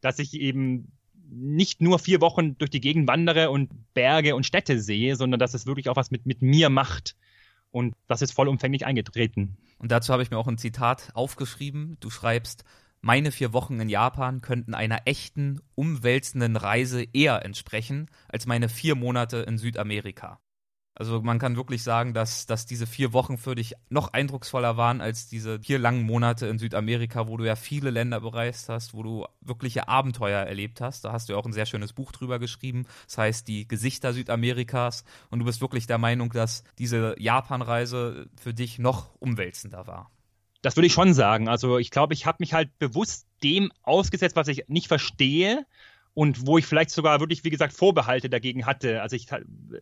dass 0.00 0.18
ich 0.18 0.32
eben 0.32 0.92
nicht 1.28 1.82
nur 1.82 1.98
vier 1.98 2.22
Wochen 2.22 2.56
durch 2.56 2.70
die 2.70 2.80
Gegend 2.80 3.06
wandere 3.06 3.50
und 3.50 3.68
Berge 3.92 4.34
und 4.34 4.46
Städte 4.46 4.80
sehe, 4.80 5.14
sondern 5.14 5.38
dass 5.38 5.52
es 5.52 5.66
wirklich 5.66 5.90
auch 5.90 5.96
was 5.96 6.10
mit, 6.10 6.24
mit 6.24 6.40
mir 6.40 6.70
macht. 6.70 7.16
Und 7.70 7.94
das 8.06 8.22
ist 8.22 8.32
vollumfänglich 8.32 8.86
eingetreten. 8.86 9.58
Und 9.76 9.92
dazu 9.92 10.10
habe 10.10 10.22
ich 10.22 10.30
mir 10.30 10.38
auch 10.38 10.46
ein 10.46 10.56
Zitat 10.56 11.10
aufgeschrieben. 11.12 11.98
Du 12.00 12.08
schreibst, 12.08 12.64
meine 13.02 13.30
vier 13.30 13.52
Wochen 13.52 13.78
in 13.78 13.90
Japan 13.90 14.40
könnten 14.40 14.72
einer 14.72 15.02
echten, 15.04 15.60
umwälzenden 15.74 16.56
Reise 16.56 17.04
eher 17.12 17.44
entsprechen 17.44 18.06
als 18.26 18.46
meine 18.46 18.70
vier 18.70 18.94
Monate 18.94 19.36
in 19.40 19.58
Südamerika. 19.58 20.40
Also 20.98 21.22
man 21.22 21.38
kann 21.38 21.54
wirklich 21.54 21.84
sagen, 21.84 22.12
dass, 22.12 22.46
dass 22.46 22.66
diese 22.66 22.84
vier 22.84 23.12
Wochen 23.12 23.38
für 23.38 23.54
dich 23.54 23.74
noch 23.88 24.12
eindrucksvoller 24.12 24.76
waren 24.76 25.00
als 25.00 25.28
diese 25.28 25.60
vier 25.60 25.78
langen 25.78 26.02
Monate 26.02 26.48
in 26.48 26.58
Südamerika, 26.58 27.28
wo 27.28 27.36
du 27.36 27.44
ja 27.44 27.54
viele 27.54 27.90
Länder 27.90 28.20
bereist 28.20 28.68
hast, 28.68 28.94
wo 28.94 29.04
du 29.04 29.24
wirkliche 29.40 29.86
Abenteuer 29.86 30.40
erlebt 30.40 30.80
hast. 30.80 31.04
Da 31.04 31.12
hast 31.12 31.28
du 31.28 31.34
ja 31.34 31.38
auch 31.38 31.46
ein 31.46 31.52
sehr 31.52 31.66
schönes 31.66 31.92
Buch 31.92 32.10
drüber 32.10 32.40
geschrieben. 32.40 32.84
Das 33.06 33.16
heißt, 33.16 33.46
die 33.46 33.68
Gesichter 33.68 34.12
Südamerikas. 34.12 35.04
Und 35.30 35.38
du 35.38 35.44
bist 35.44 35.60
wirklich 35.60 35.86
der 35.86 35.98
Meinung, 35.98 36.32
dass 36.32 36.64
diese 36.78 37.14
Japanreise 37.16 38.28
für 38.34 38.52
dich 38.52 38.80
noch 38.80 39.14
umwälzender 39.20 39.86
war. 39.86 40.10
Das 40.62 40.76
würde 40.76 40.88
ich 40.88 40.92
schon 40.92 41.14
sagen. 41.14 41.48
Also 41.48 41.78
ich 41.78 41.92
glaube, 41.92 42.14
ich 42.14 42.26
habe 42.26 42.38
mich 42.40 42.54
halt 42.54 42.76
bewusst 42.80 43.28
dem 43.44 43.70
ausgesetzt, 43.84 44.34
was 44.34 44.48
ich 44.48 44.64
nicht 44.66 44.88
verstehe 44.88 45.64
und 46.18 46.48
wo 46.48 46.58
ich 46.58 46.66
vielleicht 46.66 46.90
sogar 46.90 47.20
wirklich, 47.20 47.44
wie 47.44 47.50
gesagt, 47.50 47.72
Vorbehalte 47.72 48.28
dagegen 48.28 48.66
hatte. 48.66 49.02
Also 49.02 49.14
ich, 49.14 49.28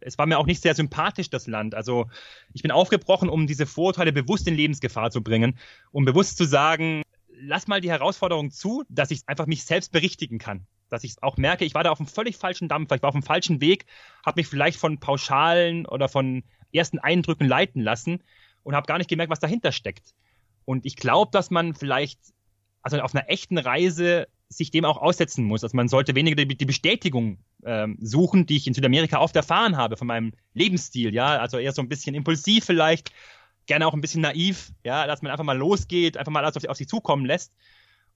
es 0.03 0.19
war 0.19 0.27
mir 0.27 0.39
auch 0.39 0.45
nicht 0.45 0.61
sehr 0.61 0.75
sympathisch, 0.75 1.31
das 1.31 1.47
Land. 1.47 1.75
Also 1.75 2.11
ich 2.53 2.61
bin 2.61 2.71
aufgebrochen, 2.71 3.31
um 3.31 3.47
diese 3.47 3.65
Vorurteile 3.65 4.13
bewusst 4.13 4.47
in 4.47 4.55
Lebensgefahr 4.55 5.11
zu 5.11 5.23
bringen, 5.23 5.59
um 5.93 6.05
bewusst 6.05 6.37
zu 6.37 6.45
sagen, 6.45 7.01
lass 7.41 7.69
mal 7.69 7.81
die 7.81 7.89
Herausforderung 7.89 8.51
zu, 8.51 8.85
dass 8.91 9.11
ich 9.11 9.23
einfach 9.25 9.47
mich 9.47 9.65
selbst 9.65 9.93
berichtigen 9.93 10.39
kann. 10.39 10.67
Dass 10.91 11.05
ich 11.05 11.15
auch 11.23 11.39
merke, 11.39 11.65
ich 11.65 11.73
war 11.73 11.85
da 11.85 11.91
auf 11.91 12.01
einem 12.01 12.07
völlig 12.07 12.37
falschen 12.37 12.69
Dampfer, 12.69 12.97
ich 12.97 13.03
war 13.03 13.09
auf 13.09 13.15
dem 13.15 13.23
falschen 13.23 13.63
Weg, 13.63 13.87
habe 14.23 14.39
mich 14.39 14.47
vielleicht 14.47 14.79
von 14.79 15.01
Pauschalen 15.01 15.87
oder 15.87 16.07
von 16.07 16.45
ersten 16.71 16.99
Eindrücken 16.99 17.49
leiten 17.49 17.81
lassen 17.81 18.23
und 18.63 18.77
habe 18.77 18.87
gar 18.87 18.99
nicht 18.99 19.09
gemerkt, 19.09 19.31
was 19.31 19.41
dahinter 19.41 19.73
steckt. 19.73 20.13
Und 20.67 20.85
ich 20.85 20.97
glaube, 20.97 21.31
dass 21.33 21.51
man 21.51 21.73
vielleicht, 21.73 22.21
also 22.83 23.01
auf 23.01 23.15
einer 23.15 23.31
echten 23.31 23.57
Reise 23.57 24.27
sich 24.49 24.71
dem 24.71 24.85
auch 24.85 24.99
aussetzen 24.99 25.45
muss. 25.45 25.65
Also 25.65 25.77
man 25.77 25.89
sollte 25.89 26.15
weniger 26.15 26.45
die, 26.45 26.65
Bestätigung 26.65 27.39
ähm, 27.65 27.99
suchen, 28.01 28.47
die 28.47 28.57
ich 28.57 28.67
in 28.67 28.75
Südamerika 28.75 29.21
oft 29.21 29.35
erfahren 29.35 29.77
habe 29.77 29.97
von 29.97 30.07
meinem 30.07 30.33
Lebensstil, 30.55 31.15
ja, 31.15 31.39
also 31.39 31.59
eher 31.59 31.73
so 31.73 31.83
ein 31.83 31.89
bisschen 31.89 32.15
impulsiv 32.15 32.65
vielleicht, 32.65 33.13
gerne 33.67 33.87
auch 33.87 33.95
ein 33.95 34.01
bisschen 34.01 34.23
naiv, 34.23 34.73
ja, 34.85 35.07
dass 35.07 35.23
man 35.23 35.33
einfach 35.33 35.45
mal 35.45 35.59
losgeht, 35.59 36.17
einfach 36.17 36.33
mal 36.33 36.45
alles 36.45 36.57
auf, 36.57 36.65
auf 36.65 36.77
sich 36.77 36.89
zukommen 36.89 37.27
lässt. 37.27 37.53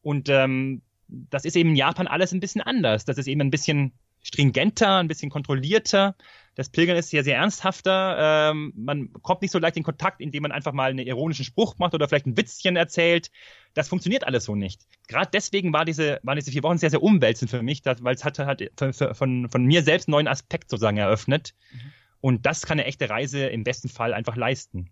Und 0.03 0.29
ähm, 0.29 0.83
das 1.09 1.45
ist 1.45 1.57
eben 1.57 1.71
in 1.71 1.77
Japan 1.77 2.07
alles 2.07 2.33
ein 2.33 2.41
bisschen 2.41 2.61
anders. 2.61 3.05
Das 3.05 3.19
ist 3.19 3.27
eben 3.27 3.41
ein 3.41 3.51
bisschen 3.51 3.93
stringenter, 4.23 4.99
ein 4.99 5.09
bisschen 5.09 5.31
kontrollierter. 5.31 6.15
Das 6.55 6.69
Pilgern 6.69 6.97
ist 6.97 7.11
sehr, 7.11 7.25
sehr 7.25 7.37
ernsthafter. 7.37 8.51
Ähm, 8.51 8.73
man 8.77 9.13
kommt 9.23 9.43
nicht 9.43 9.51
so 9.51 9.59
leicht 9.59 9.77
in 9.77 9.83
Kontakt, 9.83 10.21
indem 10.21 10.43
man 10.43 10.53
einfach 10.53 10.73
mal 10.73 10.91
einen 10.91 11.07
ironischen 11.07 11.45
Spruch 11.45 11.79
macht 11.79 11.95
oder 11.95 12.09
vielleicht 12.09 12.27
ein 12.27 12.37
Witzchen 12.37 12.77
erzählt. 12.77 13.31
Das 13.75 13.89
funktioniert 13.89 14.25
alles 14.27 14.45
so 14.45 14.57
nicht. 14.57 14.83
Gerade 15.09 15.31
deswegen 15.33 15.73
war 15.73 15.85
diese, 15.85 16.21
waren 16.23 16.37
diese 16.37 16.51
vier 16.51 16.63
Wochen 16.63 16.79
sehr, 16.79 16.91
sehr 16.91 17.03
umwälzend 17.03 17.51
für 17.51 17.63
mich, 17.63 17.83
weil 17.85 18.15
es 18.15 18.25
hat, 18.25 18.39
hat 18.39 18.63
von, 19.17 19.49
von 19.49 19.65
mir 19.65 19.83
selbst 19.83 20.09
einen 20.09 20.13
neuen 20.13 20.29
Aspekt 20.29 20.71
sozusagen 20.71 20.99
eröffnet. 20.99 21.55
Mhm. 21.73 21.93
Und 22.21 22.47
das 22.47 22.67
kann 22.67 22.79
eine 22.79 22.87
echte 22.87 23.09
Reise 23.09 23.47
im 23.47 23.65
besten 23.65 23.89
Fall 23.89 24.13
einfach 24.13 24.37
leisten. 24.37 24.91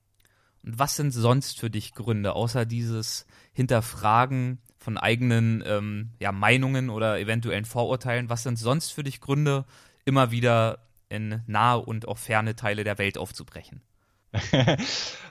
Und 0.63 0.79
was 0.79 0.97
sind 0.97 1.11
sonst 1.11 1.59
für 1.59 1.71
dich 1.71 1.93
Gründe, 1.93 2.33
außer 2.33 2.65
dieses 2.67 3.27
Hinterfragen 3.53 4.61
von 4.89 4.97
eigenen 4.97 5.63
ähm, 5.67 6.13
ja, 6.19 6.33
Meinungen 6.33 6.89
oder 6.89 7.21
eventuellen 7.21 7.67
Vorurteilen? 7.67 8.31
Was 8.31 8.43
sind 8.43 8.59
sonst 8.59 8.91
für 8.91 9.03
dich 9.03 9.21
Gründe, 9.21 9.67
immer 10.07 10.31
wieder 10.31 10.79
in 11.11 11.43
nahe 11.47 11.79
und 11.81 12.09
auch 12.09 12.17
ferne 12.17 12.57
Teile 12.57 12.85
der 12.85 12.97
Welt 12.97 13.19
aufzubrechen? 13.19 13.83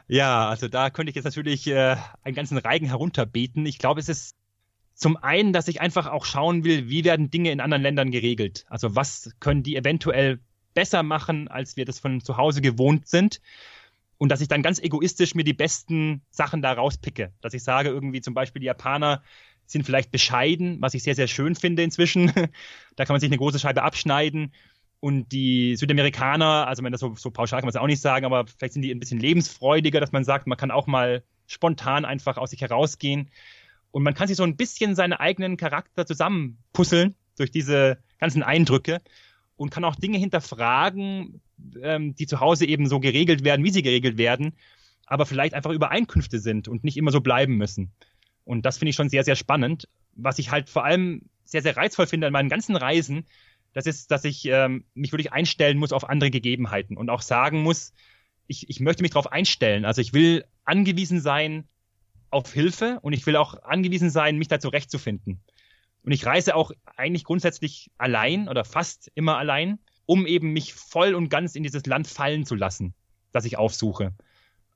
ja, 0.08 0.48
also 0.48 0.68
da 0.68 0.92
könnte 0.92 1.10
ich 1.10 1.16
jetzt 1.16 1.26
natürlich 1.26 1.66
äh, 1.66 1.96
einen 2.24 2.36
ganzen 2.36 2.60
Reigen 2.60 2.86
herunterbeten. 2.86 3.66
Ich 3.66 3.80
glaube, 3.80 4.00
es 4.00 4.10
ist 4.10 4.36
zum 4.94 5.18
einen, 5.18 5.54
dass 5.54 5.68
ich 5.68 5.82
einfach 5.82 6.06
auch 6.06 6.26
schauen 6.26 6.64
will, 6.64 6.88
wie 6.88 7.04
werden 7.04 7.32
Dinge 7.32 7.50
in 7.50 7.60
anderen 7.60 7.82
Ländern 7.82 8.12
geregelt. 8.12 8.68
Also 8.70 8.96
was 8.96 9.32
können 9.40 9.64
die 9.64 9.76
eventuell 9.76 10.40
besser 10.76 11.02
machen, 11.02 11.48
als 11.48 11.78
wir 11.78 11.86
das 11.86 11.98
von 11.98 12.22
zu 12.22 12.38
Hause 12.38 12.62
gewohnt 12.62 13.08
sind. 13.08 13.42
Und 14.18 14.30
dass 14.30 14.42
ich 14.42 14.48
dann 14.48 14.64
ganz 14.64 14.80
egoistisch 14.80 15.36
mir 15.36 15.44
die 15.44 15.54
besten 15.54 16.22
Sachen 16.30 16.62
da 16.62 16.74
rauspicke. 16.74 17.32
Dass 17.42 17.54
ich 17.54 17.64
sage, 17.64 17.90
irgendwie 17.90 18.22
zum 18.22 18.34
Beispiel 18.34 18.60
die 18.60 18.66
Japaner 18.66 19.22
sind 19.68 19.86
vielleicht 19.86 20.12
bescheiden, 20.12 20.78
was 20.82 20.94
ich 20.94 21.04
sehr, 21.04 21.16
sehr 21.16 21.28
schön 21.28 21.56
finde 21.56 21.84
inzwischen. 21.84 22.28
da 22.96 23.06
kann 23.06 23.14
man 23.14 23.20
sich 23.20 23.30
eine 23.30 23.38
große 23.38 23.60
Scheibe 23.60 23.84
abschneiden. 23.84 24.54
Und 25.00 25.32
die 25.32 25.76
Südamerikaner, 25.76 26.68
also 26.68 26.84
wenn 26.84 26.92
das 26.92 27.02
so, 27.02 27.14
so 27.16 27.30
pauschal 27.30 27.60
kann 27.60 27.68
man 27.68 27.70
es 27.70 27.76
auch 27.76 27.86
nicht 27.86 28.02
sagen, 28.02 28.26
aber 28.26 28.48
vielleicht 28.48 28.74
sind 28.74 28.82
die 28.82 28.92
ein 28.92 29.00
bisschen 29.00 29.20
lebensfreudiger, 29.20 30.00
dass 30.00 30.12
man 30.12 30.24
sagt, 30.24 30.48
man 30.48 30.58
kann 30.58 30.72
auch 30.72 30.88
mal 30.88 31.24
spontan 31.46 32.04
einfach 32.04 32.38
aus 32.38 32.50
sich 32.50 32.62
herausgehen. 32.62 33.30
Und 33.92 34.04
man 34.04 34.16
kann 34.16 34.28
sich 34.28 34.38
so 34.38 34.44
ein 34.44 34.58
bisschen 34.58 34.96
seinen 34.96 35.14
eigenen 35.14 35.58
Charakter 35.58 36.06
zusammenpuzzeln 36.06 37.16
durch 37.38 37.52
diese 37.52 38.00
ganzen 38.20 38.42
Eindrücke 38.42 39.02
und 39.56 39.70
kann 39.70 39.84
auch 39.84 39.96
Dinge 39.96 40.18
hinterfragen, 40.18 41.42
ähm, 41.82 42.16
die 42.16 42.28
zu 42.28 42.40
Hause 42.40 42.66
eben 42.66 42.88
so 42.88 43.00
geregelt 43.00 43.44
werden, 43.44 43.64
wie 43.66 43.72
sie 43.72 43.82
geregelt 43.82 44.18
werden, 44.18 44.54
aber 45.06 45.26
vielleicht 45.26 45.54
einfach 45.54 45.72
Übereinkünfte 45.72 46.40
sind 46.40 46.68
und 46.68 46.84
nicht 46.84 46.98
immer 46.98 47.12
so 47.12 47.22
bleiben 47.22 47.56
müssen. 47.58 47.92
Und 48.44 48.66
das 48.66 48.78
finde 48.78 48.92
ich 48.92 48.96
schon 48.96 49.10
sehr, 49.10 49.24
sehr 49.24 49.36
spannend. 49.36 49.88
Was 50.16 50.40
ich 50.40 50.52
halt 50.52 50.70
vor 50.70 50.86
allem 50.86 51.24
sehr, 51.44 51.62
sehr 51.62 51.78
reizvoll 51.78 52.08
finde 52.08 52.28
an 52.28 52.34
meinen 52.34 52.50
ganzen 52.50 52.76
Reisen, 52.76 53.26
das 53.74 53.86
ist, 53.86 54.12
dass 54.12 54.24
ich 54.24 54.46
ähm, 54.46 54.86
mich 54.94 55.12
wirklich 55.12 55.34
einstellen 55.34 55.78
muss 55.78 55.92
auf 55.92 56.10
andere 56.10 56.32
Gegebenheiten 56.32 56.98
und 56.98 57.10
auch 57.10 57.22
sagen 57.22 57.62
muss, 57.62 57.94
ich, 58.48 58.70
ich 58.70 58.80
möchte 58.80 59.04
mich 59.04 59.12
darauf 59.12 59.32
einstellen. 59.32 59.86
Also 59.86 60.02
ich 60.02 60.14
will 60.14 60.46
angewiesen 60.64 61.22
sein 61.22 61.68
auf 62.30 62.54
Hilfe 62.54 63.00
und 63.02 63.14
ich 63.14 63.26
will 63.26 63.36
auch 63.36 63.62
angewiesen 63.64 64.10
sein, 64.10 64.38
mich 64.38 64.48
da 64.48 64.60
zurechtzufinden. 64.60 65.42
Und 66.04 66.12
ich 66.12 66.26
reise 66.26 66.56
auch 66.56 66.72
eigentlich 66.96 67.24
grundsätzlich 67.24 67.92
allein 67.98 68.48
oder 68.48 68.64
fast 68.64 69.12
immer 69.16 69.38
allein, 69.38 69.80
um 70.08 70.26
eben 70.26 70.54
mich 70.54 70.74
voll 70.74 71.14
und 71.14 71.30
ganz 71.30 71.54
in 71.54 71.62
dieses 71.62 71.86
Land 71.86 72.08
fallen 72.08 72.46
zu 72.46 72.56
lassen, 72.56 72.96
das 73.32 73.46
ich 73.46 73.60
aufsuche. 73.60 74.14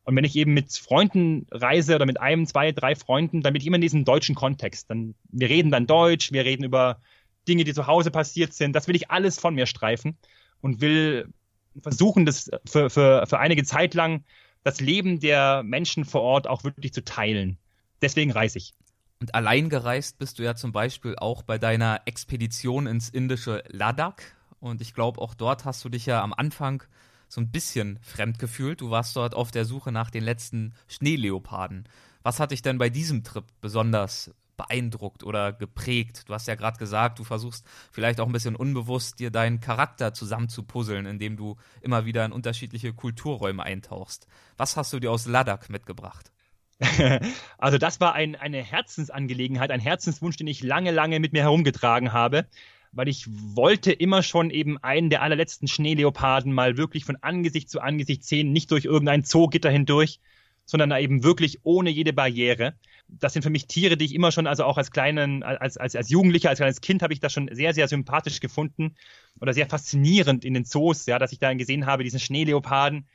Und 0.04 0.16
wenn 0.16 0.24
ich 0.24 0.36
eben 0.36 0.54
mit 0.54 0.72
Freunden 0.74 1.48
reise 1.52 1.96
oder 1.96 2.06
mit 2.06 2.20
einem, 2.20 2.46
zwei, 2.46 2.72
drei 2.72 2.96
Freunden, 2.96 3.42
dann 3.42 3.54
bin 3.54 3.62
ich 3.62 3.68
immer 3.68 3.76
in 3.76 3.82
diesem 3.82 4.06
deutschen 4.06 4.36
Kontext. 4.36 4.90
Dann, 4.90 5.16
wir 5.30 5.50
reden 5.50 5.72
dann 5.72 5.88
Deutsch, 5.88 6.32
wir 6.32 6.46
reden 6.46 6.64
über 6.64 7.00
Dinge, 7.48 7.64
die 7.64 7.74
zu 7.74 7.88
Hause 7.88 8.12
passiert 8.12 8.54
sind. 8.54 8.74
Das 8.74 8.88
will 8.88 8.96
ich 8.96 9.10
alles 9.10 9.40
von 9.40 9.56
mir 9.56 9.66
streifen 9.66 10.18
und 10.62 10.82
will 10.82 11.30
versuchen, 11.82 12.26
das 12.26 12.50
für, 12.66 12.90
für, 12.90 13.26
für 13.26 13.40
einige 13.40 13.64
Zeit 13.64 13.94
lang 13.94 14.24
das 14.64 14.82
Leben 14.82 15.20
der 15.20 15.64
Menschen 15.64 16.06
vor 16.06 16.22
Ort 16.22 16.48
auch 16.48 16.64
wirklich 16.64 16.94
zu 16.94 17.04
teilen. 17.04 17.58
Deswegen 18.02 18.32
reise 18.32 18.58
ich. 18.58 18.74
Und 19.20 19.36
allein 19.36 19.70
gereist 19.70 20.18
bist 20.18 20.40
du 20.40 20.44
ja 20.44 20.56
zum 20.56 20.72
Beispiel 20.72 21.16
auch 21.16 21.44
bei 21.44 21.60
deiner 21.60 22.02
Expedition 22.06 22.88
ins 22.88 23.10
indische 23.10 23.64
Ladakh. 23.68 24.24
Und 24.62 24.80
ich 24.80 24.94
glaube, 24.94 25.20
auch 25.20 25.34
dort 25.34 25.66
hast 25.66 25.84
du 25.84 25.90
dich 25.90 26.06
ja 26.06 26.22
am 26.22 26.34
Anfang 26.34 26.84
so 27.28 27.42
ein 27.42 27.52
bisschen 27.52 28.00
fremd 28.02 28.40
gefühlt. 28.40 28.80
Du 28.80 28.92
warst 28.92 29.16
dort 29.16 29.34
auf 29.34 29.52
der 29.52 29.66
Suche 29.66 29.92
nach 29.92 30.12
den 30.12 30.24
letzten 30.24 30.74
Schneeleoparden. 30.88 31.90
Was 32.24 32.40
hat 32.40 32.52
dich 32.52 32.62
denn 32.62 32.78
bei 32.78 32.90
diesem 32.90 33.24
Trip 33.24 33.46
besonders 33.60 34.34
beeindruckt 34.58 35.24
oder 35.24 35.52
geprägt? 35.52 36.30
Du 36.30 36.34
hast 36.34 36.48
ja 36.48 36.56
gerade 36.56 36.78
gesagt, 36.78 37.18
du 37.18 37.24
versuchst 37.24 37.66
vielleicht 37.92 38.20
auch 38.20 38.28
ein 38.28 38.34
bisschen 38.34 38.56
unbewusst 38.56 39.20
dir 39.20 39.32
deinen 39.32 39.60
Charakter 39.62 40.14
zusammenzupuzzeln, 40.14 41.08
indem 41.08 41.38
du 41.38 41.58
immer 41.82 42.06
wieder 42.06 42.24
in 42.24 42.32
unterschiedliche 42.32 42.94
Kulturräume 42.94 43.64
eintauchst. 43.64 44.28
Was 44.58 44.78
hast 44.78 44.94
du 44.94 45.00
dir 45.00 45.12
aus 45.12 45.26
Ladakh 45.26 45.72
mitgebracht? 45.72 46.32
also 47.58 47.78
das 47.78 48.00
war 48.00 48.14
ein, 48.14 48.36
eine 48.36 48.64
Herzensangelegenheit, 48.64 49.72
ein 49.72 49.80
Herzenswunsch, 49.80 50.38
den 50.38 50.48
ich 50.48 50.62
lange, 50.64 50.92
lange 50.92 51.20
mit 51.20 51.34
mir 51.34 51.44
herumgetragen 51.44 52.14
habe, 52.14 52.48
weil 52.92 53.08
ich 53.08 53.26
wollte 53.30 53.92
immer 53.92 54.22
schon 54.22 54.50
eben 54.50 54.78
einen 54.80 55.10
der 55.10 55.22
allerletzten 55.22 55.68
Schneeleoparden 55.68 56.54
mal 56.54 56.78
wirklich 56.78 57.06
von 57.06 57.18
Angesicht 57.22 57.70
zu 57.70 57.80
Angesicht 57.80 58.24
sehen, 58.24 58.52
nicht 58.52 58.72
durch 58.72 58.86
irgendein 58.86 59.24
Zoogitter 59.24 59.70
hindurch, 59.70 60.20
sondern 60.66 60.92
eben 60.92 61.24
wirklich 61.24 61.60
ohne 61.64 61.90
jede 61.90 62.14
Barriere. 62.14 62.76
Das 63.08 63.34
sind 63.34 63.44
für 63.44 63.50
mich 63.50 63.68
Tiere, 63.68 63.98
die 63.98 64.06
ich 64.06 64.16
immer 64.16 64.32
schon, 64.32 64.48
also 64.48 64.64
auch 64.64 64.78
als 64.78 64.92
kleinen, 64.92 65.44
als, 65.44 65.78
als, 65.78 65.96
als 65.96 66.10
Jugendlicher, 66.10 66.50
als 66.50 66.60
kleines 66.60 66.82
Kind 66.82 67.02
habe 67.02 67.14
ich 67.14 67.20
das 67.20 67.34
schon 67.34 67.50
sehr, 67.52 67.74
sehr 67.74 67.88
sympathisch 67.88 68.40
gefunden 68.40 68.96
oder 69.40 69.54
sehr 69.54 69.68
faszinierend 69.68 70.46
in 70.46 70.54
den 70.54 70.66
Zoos, 70.66 71.06
ja, 71.06 71.20
dass 71.20 71.32
ich 71.32 71.40
da 71.40 71.54
gesehen 71.54 71.86
habe, 71.86 72.04
diesen 72.04 72.20
Schneeleoparden 72.20 73.06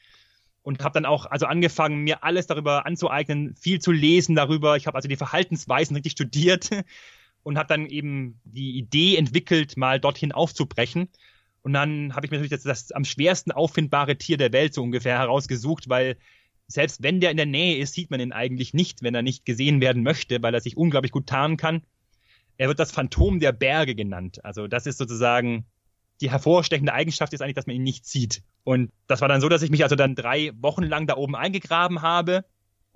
und 0.63 0.83
habe 0.83 0.95
dann 0.95 1.07
auch 1.07 1.27
also 1.27 1.47
angefangen, 1.47 2.03
mir 2.03 2.25
alles 2.25 2.47
darüber 2.47 2.87
anzueignen, 2.87 3.55
viel 3.55 3.79
zu 3.79 3.93
lesen 3.93 4.35
darüber. 4.35 4.77
Ich 4.77 4.87
habe 4.87 4.97
also 4.97 5.09
die 5.09 5.17
Verhaltensweisen 5.17 5.95
richtig 5.97 6.13
studiert 6.13 6.71
und 7.47 7.59
habe 7.59 7.69
dann 7.69 7.87
eben 7.87 8.41
die 8.43 8.77
Idee 8.77 9.17
entwickelt, 9.17 9.77
mal 9.77 10.01
dorthin 10.01 10.33
aufzubrechen. 10.33 11.09
Und 11.63 11.75
dann 11.75 12.13
habe 12.17 12.27
ich 12.27 12.33
mir 12.33 12.39
natürlich 12.39 12.61
das, 12.61 12.65
das 12.65 12.91
am 12.91 13.05
schwersten 13.05 13.53
auffindbare 13.53 14.19
Tier 14.19 14.37
der 14.37 14.53
Welt 14.53 14.75
so 14.75 14.83
ungefähr 14.83 15.17
herausgesucht, 15.17 15.89
weil 15.89 16.17
selbst 16.67 17.05
wenn 17.05 17.21
der 17.21 17.31
in 17.31 17.37
der 17.37 17.47
Nähe 17.47 17.79
ist, 17.79 17.95
sieht 17.95 18.11
man 18.11 18.19
ihn 18.19 18.33
eigentlich 18.33 18.75
nicht, 18.75 19.01
wenn 19.03 19.15
er 19.15 19.23
nicht 19.23 19.45
gesehen 19.45 19.81
werden 19.81 20.03
möchte, 20.03 20.43
weil 20.43 20.55
er 20.55 20.61
sich 20.61 20.77
unglaublich 20.77 21.13
gut 21.13 21.29
tarnen 21.29 21.57
kann. 21.57 21.83
Er 22.57 22.67
wird 22.67 22.81
das 22.81 22.91
Phantom 22.91 23.39
der 23.39 23.53
Berge 23.53 23.95
genannt. 23.95 24.45
Also 24.45 24.67
das 24.67 24.87
ist 24.87 24.99
sozusagen 24.99 25.67
die 26.21 26.33
hervorstechende 26.33 26.95
Eigenschaft 26.95 27.33
ist 27.33 27.43
eigentlich, 27.43 27.55
dass 27.55 27.69
man 27.69 27.77
ihn 27.77 27.85
nicht 27.85 28.07
sieht. 28.07 28.43
Und 28.65 28.91
das 29.07 29.21
war 29.21 29.29
dann 29.29 29.41
so, 29.41 29.49
dass 29.49 29.63
ich 29.63 29.71
mich 29.71 29.85
also 29.85 29.95
dann 29.95 30.17
drei 30.17 30.51
Wochen 30.61 30.83
lang 30.83 31.07
da 31.07 31.17
oben 31.17 31.37
eingegraben 31.37 32.03
habe 32.03 32.45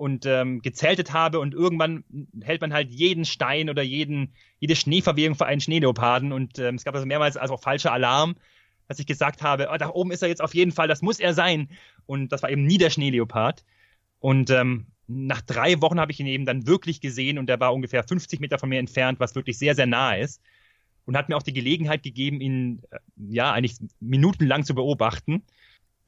und 0.01 0.25
ähm, 0.25 0.63
gezeltet 0.63 1.13
habe 1.13 1.41
und 1.41 1.53
irgendwann 1.53 2.05
hält 2.43 2.63
man 2.63 2.73
halt 2.73 2.91
jeden 2.91 3.27
Stein 3.27 3.69
oder 3.69 3.83
jeden, 3.83 4.33
jede 4.59 4.75
Schneeverwehung 4.75 5.35
für 5.35 5.45
einen 5.45 5.61
Schneeleoparden 5.61 6.33
und 6.33 6.59
ähm, 6.59 6.77
es 6.77 6.85
gab 6.85 6.95
also 6.95 7.07
mehrmals 7.07 7.37
also 7.37 7.55
auch 7.55 7.63
falscher 7.63 7.93
Alarm 7.93 8.35
dass 8.91 8.99
ich 8.99 9.07
gesagt 9.07 9.43
habe, 9.43 9.69
oh, 9.73 9.77
da 9.77 9.91
oben 9.91 10.11
ist 10.11 10.21
er 10.21 10.29
jetzt 10.29 10.43
auf 10.43 10.53
jeden 10.53 10.73
Fall, 10.73 10.89
das 10.89 11.01
muss 11.01 11.21
er 11.21 11.33
sein. 11.33 11.69
Und 12.07 12.33
das 12.33 12.43
war 12.43 12.51
eben 12.51 12.65
nie 12.65 12.77
der 12.77 12.91
Schneeleopard. 12.91 13.65
Und 14.19 14.51
ähm, 14.51 14.89
nach 15.07 15.43
drei 15.43 15.81
Wochen 15.81 16.01
habe 16.01 16.11
ich 16.11 16.19
ihn 16.19 16.27
eben 16.27 16.45
dann 16.45 16.67
wirklich 16.67 17.01
gesehen 17.01 17.39
und 17.39 17.49
er 17.49 17.61
war 17.61 17.73
ungefähr 17.73 18.03
50 18.03 18.41
Meter 18.41 18.59
von 18.59 18.69
mir 18.69 18.81
entfernt, 18.81 19.21
was 19.21 19.37
wirklich 19.37 19.59
sehr, 19.59 19.77
sehr 19.77 19.87
nah 19.87 20.17
ist. 20.17 20.43
Und 21.05 21.17
hat 21.17 21.29
mir 21.29 21.37
auch 21.37 21.45
die 21.45 21.53
Gelegenheit 21.53 22.03
gegeben, 22.03 22.41
ihn 22.41 22.83
äh, 22.91 22.99
ja 23.17 23.53
eigentlich 23.53 23.77
minutenlang 24.01 24.65
zu 24.65 24.75
beobachten. 24.75 25.45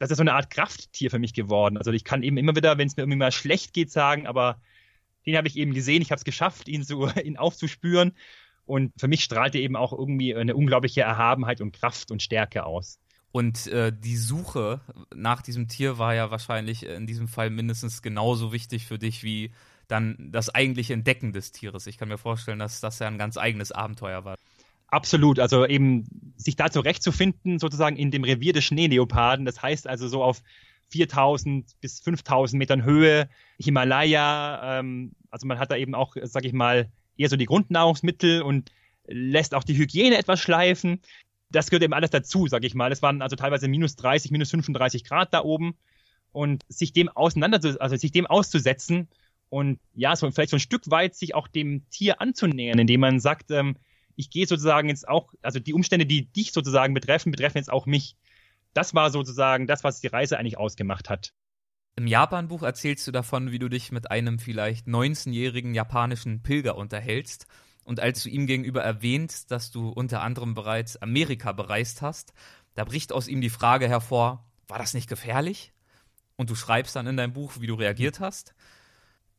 Das 0.02 0.10
ist 0.10 0.16
so 0.16 0.22
eine 0.22 0.34
Art 0.34 0.50
Krafttier 0.50 1.12
für 1.12 1.20
mich 1.20 1.32
geworden. 1.32 1.76
Also 1.76 1.92
ich 1.92 2.02
kann 2.02 2.24
eben 2.24 2.36
immer 2.36 2.56
wieder, 2.56 2.76
wenn 2.76 2.88
es 2.88 2.96
mir 2.96 3.04
irgendwie 3.04 3.18
mal 3.18 3.30
schlecht 3.30 3.72
geht, 3.72 3.92
sagen, 3.92 4.26
aber 4.26 4.60
den 5.24 5.36
habe 5.36 5.46
ich 5.46 5.56
eben 5.56 5.74
gesehen, 5.74 6.02
ich 6.02 6.10
habe 6.10 6.18
es 6.18 6.24
geschafft, 6.24 6.66
ihn 6.66 6.82
so 6.82 7.08
ihn 7.24 7.36
aufzuspüren. 7.36 8.10
Und 8.66 8.92
für 8.98 9.06
mich 9.06 9.22
strahlt 9.22 9.54
er 9.54 9.60
eben 9.60 9.76
auch 9.76 9.92
irgendwie 9.92 10.34
eine 10.34 10.56
unglaubliche 10.56 11.02
Erhabenheit 11.02 11.60
und 11.60 11.72
Kraft 11.72 12.10
und 12.10 12.20
Stärke 12.20 12.66
aus. 12.66 12.98
Und 13.30 13.68
äh, 13.68 13.92
die 13.96 14.16
Suche 14.16 14.80
nach 15.14 15.40
diesem 15.40 15.68
Tier 15.68 15.98
war 15.98 16.16
ja 16.16 16.32
wahrscheinlich 16.32 16.84
in 16.84 17.06
diesem 17.06 17.28
Fall 17.28 17.50
mindestens 17.50 18.02
genauso 18.02 18.52
wichtig 18.52 18.86
für 18.86 18.98
dich 18.98 19.22
wie 19.22 19.52
dann 19.86 20.16
das 20.32 20.52
eigentliche 20.52 20.94
Entdecken 20.94 21.32
des 21.32 21.52
Tieres. 21.52 21.86
Ich 21.86 21.96
kann 21.96 22.08
mir 22.08 22.18
vorstellen, 22.18 22.58
dass 22.58 22.80
das 22.80 22.98
ja 22.98 23.06
ein 23.06 23.18
ganz 23.18 23.36
eigenes 23.36 23.70
Abenteuer 23.70 24.24
war. 24.24 24.34
Absolut, 24.92 25.38
also 25.38 25.64
eben 25.64 26.04
sich 26.36 26.54
da 26.54 26.70
zurechtzufinden, 26.70 27.58
sozusagen 27.58 27.96
in 27.96 28.10
dem 28.10 28.24
Revier 28.24 28.52
des 28.52 28.64
Schneeleoparden. 28.64 29.46
Das 29.46 29.62
heißt 29.62 29.86
also 29.88 30.06
so 30.06 30.22
auf 30.22 30.42
4000 30.90 31.80
bis 31.80 32.00
5000 32.00 32.58
Metern 32.58 32.84
Höhe, 32.84 33.30
Himalaya. 33.58 34.80
Ähm, 34.80 35.12
also 35.30 35.46
man 35.46 35.58
hat 35.58 35.70
da 35.70 35.76
eben 35.76 35.94
auch, 35.94 36.16
sag 36.24 36.44
ich 36.44 36.52
mal, 36.52 36.92
eher 37.16 37.30
so 37.30 37.36
die 37.36 37.46
Grundnahrungsmittel 37.46 38.42
und 38.42 38.70
lässt 39.06 39.54
auch 39.54 39.64
die 39.64 39.78
Hygiene 39.78 40.18
etwas 40.18 40.40
schleifen. 40.40 41.00
Das 41.48 41.70
gehört 41.70 41.84
eben 41.84 41.94
alles 41.94 42.10
dazu, 42.10 42.46
sag 42.46 42.62
ich 42.62 42.74
mal. 42.74 42.92
Es 42.92 43.00
waren 43.00 43.22
also 43.22 43.34
teilweise 43.34 43.68
minus 43.68 43.96
30, 43.96 44.30
minus 44.30 44.50
35 44.50 45.04
Grad 45.04 45.32
da 45.32 45.42
oben. 45.42 45.74
Und 46.32 46.64
sich 46.68 46.92
dem 46.92 47.08
auseinander, 47.08 47.60
also 47.80 47.96
sich 47.96 48.12
dem 48.12 48.26
auszusetzen 48.26 49.08
und 49.48 49.80
ja, 49.94 50.14
so 50.16 50.30
vielleicht 50.30 50.50
so 50.50 50.56
ein 50.56 50.60
Stück 50.60 50.90
weit 50.90 51.14
sich 51.14 51.34
auch 51.34 51.48
dem 51.48 51.88
Tier 51.88 52.20
anzunähern, 52.20 52.78
indem 52.78 53.00
man 53.00 53.20
sagt, 53.20 53.50
ähm, 53.50 53.76
ich 54.16 54.30
gehe 54.30 54.46
sozusagen 54.46 54.88
jetzt 54.88 55.08
auch, 55.08 55.32
also 55.42 55.58
die 55.58 55.74
Umstände, 55.74 56.06
die 56.06 56.26
dich 56.32 56.52
sozusagen 56.52 56.94
betreffen, 56.94 57.30
betreffen 57.30 57.58
jetzt 57.58 57.72
auch 57.72 57.86
mich. 57.86 58.16
Das 58.74 58.94
war 58.94 59.10
sozusagen 59.10 59.66
das, 59.66 59.84
was 59.84 60.00
die 60.00 60.06
Reise 60.06 60.38
eigentlich 60.38 60.58
ausgemacht 60.58 61.10
hat. 61.10 61.32
Im 61.94 62.06
Japan-Buch 62.06 62.62
erzählst 62.62 63.06
du 63.06 63.12
davon, 63.12 63.52
wie 63.52 63.58
du 63.58 63.68
dich 63.68 63.92
mit 63.92 64.10
einem 64.10 64.38
vielleicht 64.38 64.86
19-jährigen 64.86 65.74
japanischen 65.74 66.42
Pilger 66.42 66.76
unterhältst. 66.76 67.46
Und 67.84 68.00
als 68.00 68.22
du 68.22 68.30
ihm 68.30 68.46
gegenüber 68.46 68.82
erwähnst, 68.82 69.50
dass 69.50 69.70
du 69.70 69.90
unter 69.90 70.22
anderem 70.22 70.54
bereits 70.54 70.96
Amerika 70.96 71.52
bereist 71.52 72.00
hast, 72.00 72.32
da 72.74 72.84
bricht 72.84 73.12
aus 73.12 73.28
ihm 73.28 73.42
die 73.42 73.50
Frage 73.50 73.88
hervor, 73.88 74.48
war 74.68 74.78
das 74.78 74.94
nicht 74.94 75.08
gefährlich? 75.08 75.74
Und 76.36 76.48
du 76.48 76.54
schreibst 76.54 76.96
dann 76.96 77.06
in 77.06 77.18
deinem 77.18 77.34
Buch, 77.34 77.52
wie 77.60 77.66
du 77.66 77.74
reagiert 77.74 78.20
hast. 78.20 78.54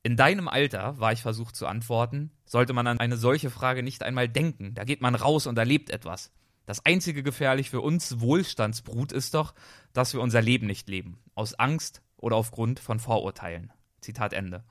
In 0.03 0.17
deinem 0.17 0.47
Alter, 0.47 0.99
war 0.99 1.13
ich 1.13 1.21
versucht 1.21 1.55
zu 1.55 1.65
antworten, 1.65 2.31
sollte 2.45 2.73
man 2.73 2.87
an 2.87 2.99
eine 2.99 3.17
solche 3.17 3.49
Frage 3.49 3.83
nicht 3.83 4.03
einmal 4.03 4.29
denken. 4.29 4.75
Da 4.75 4.83
geht 4.83 5.01
man 5.01 5.15
raus 5.15 5.47
und 5.47 5.57
erlebt 5.57 5.89
etwas. 5.89 6.31
Das 6.65 6.85
einzige 6.85 7.23
gefährlich 7.23 7.69
für 7.69 7.81
uns 7.81 8.19
Wohlstandsbrut 8.19 9.11
ist 9.11 9.33
doch, 9.33 9.53
dass 9.93 10.13
wir 10.13 10.21
unser 10.21 10.41
Leben 10.41 10.67
nicht 10.67 10.87
leben. 10.87 11.19
Aus 11.35 11.53
Angst, 11.55 12.01
oder 12.23 12.37
aufgrund 12.37 12.79
von 12.79 12.99
Vorurteilen. 12.99 13.71
Zitat 13.99 14.31
Ende. 14.31 14.63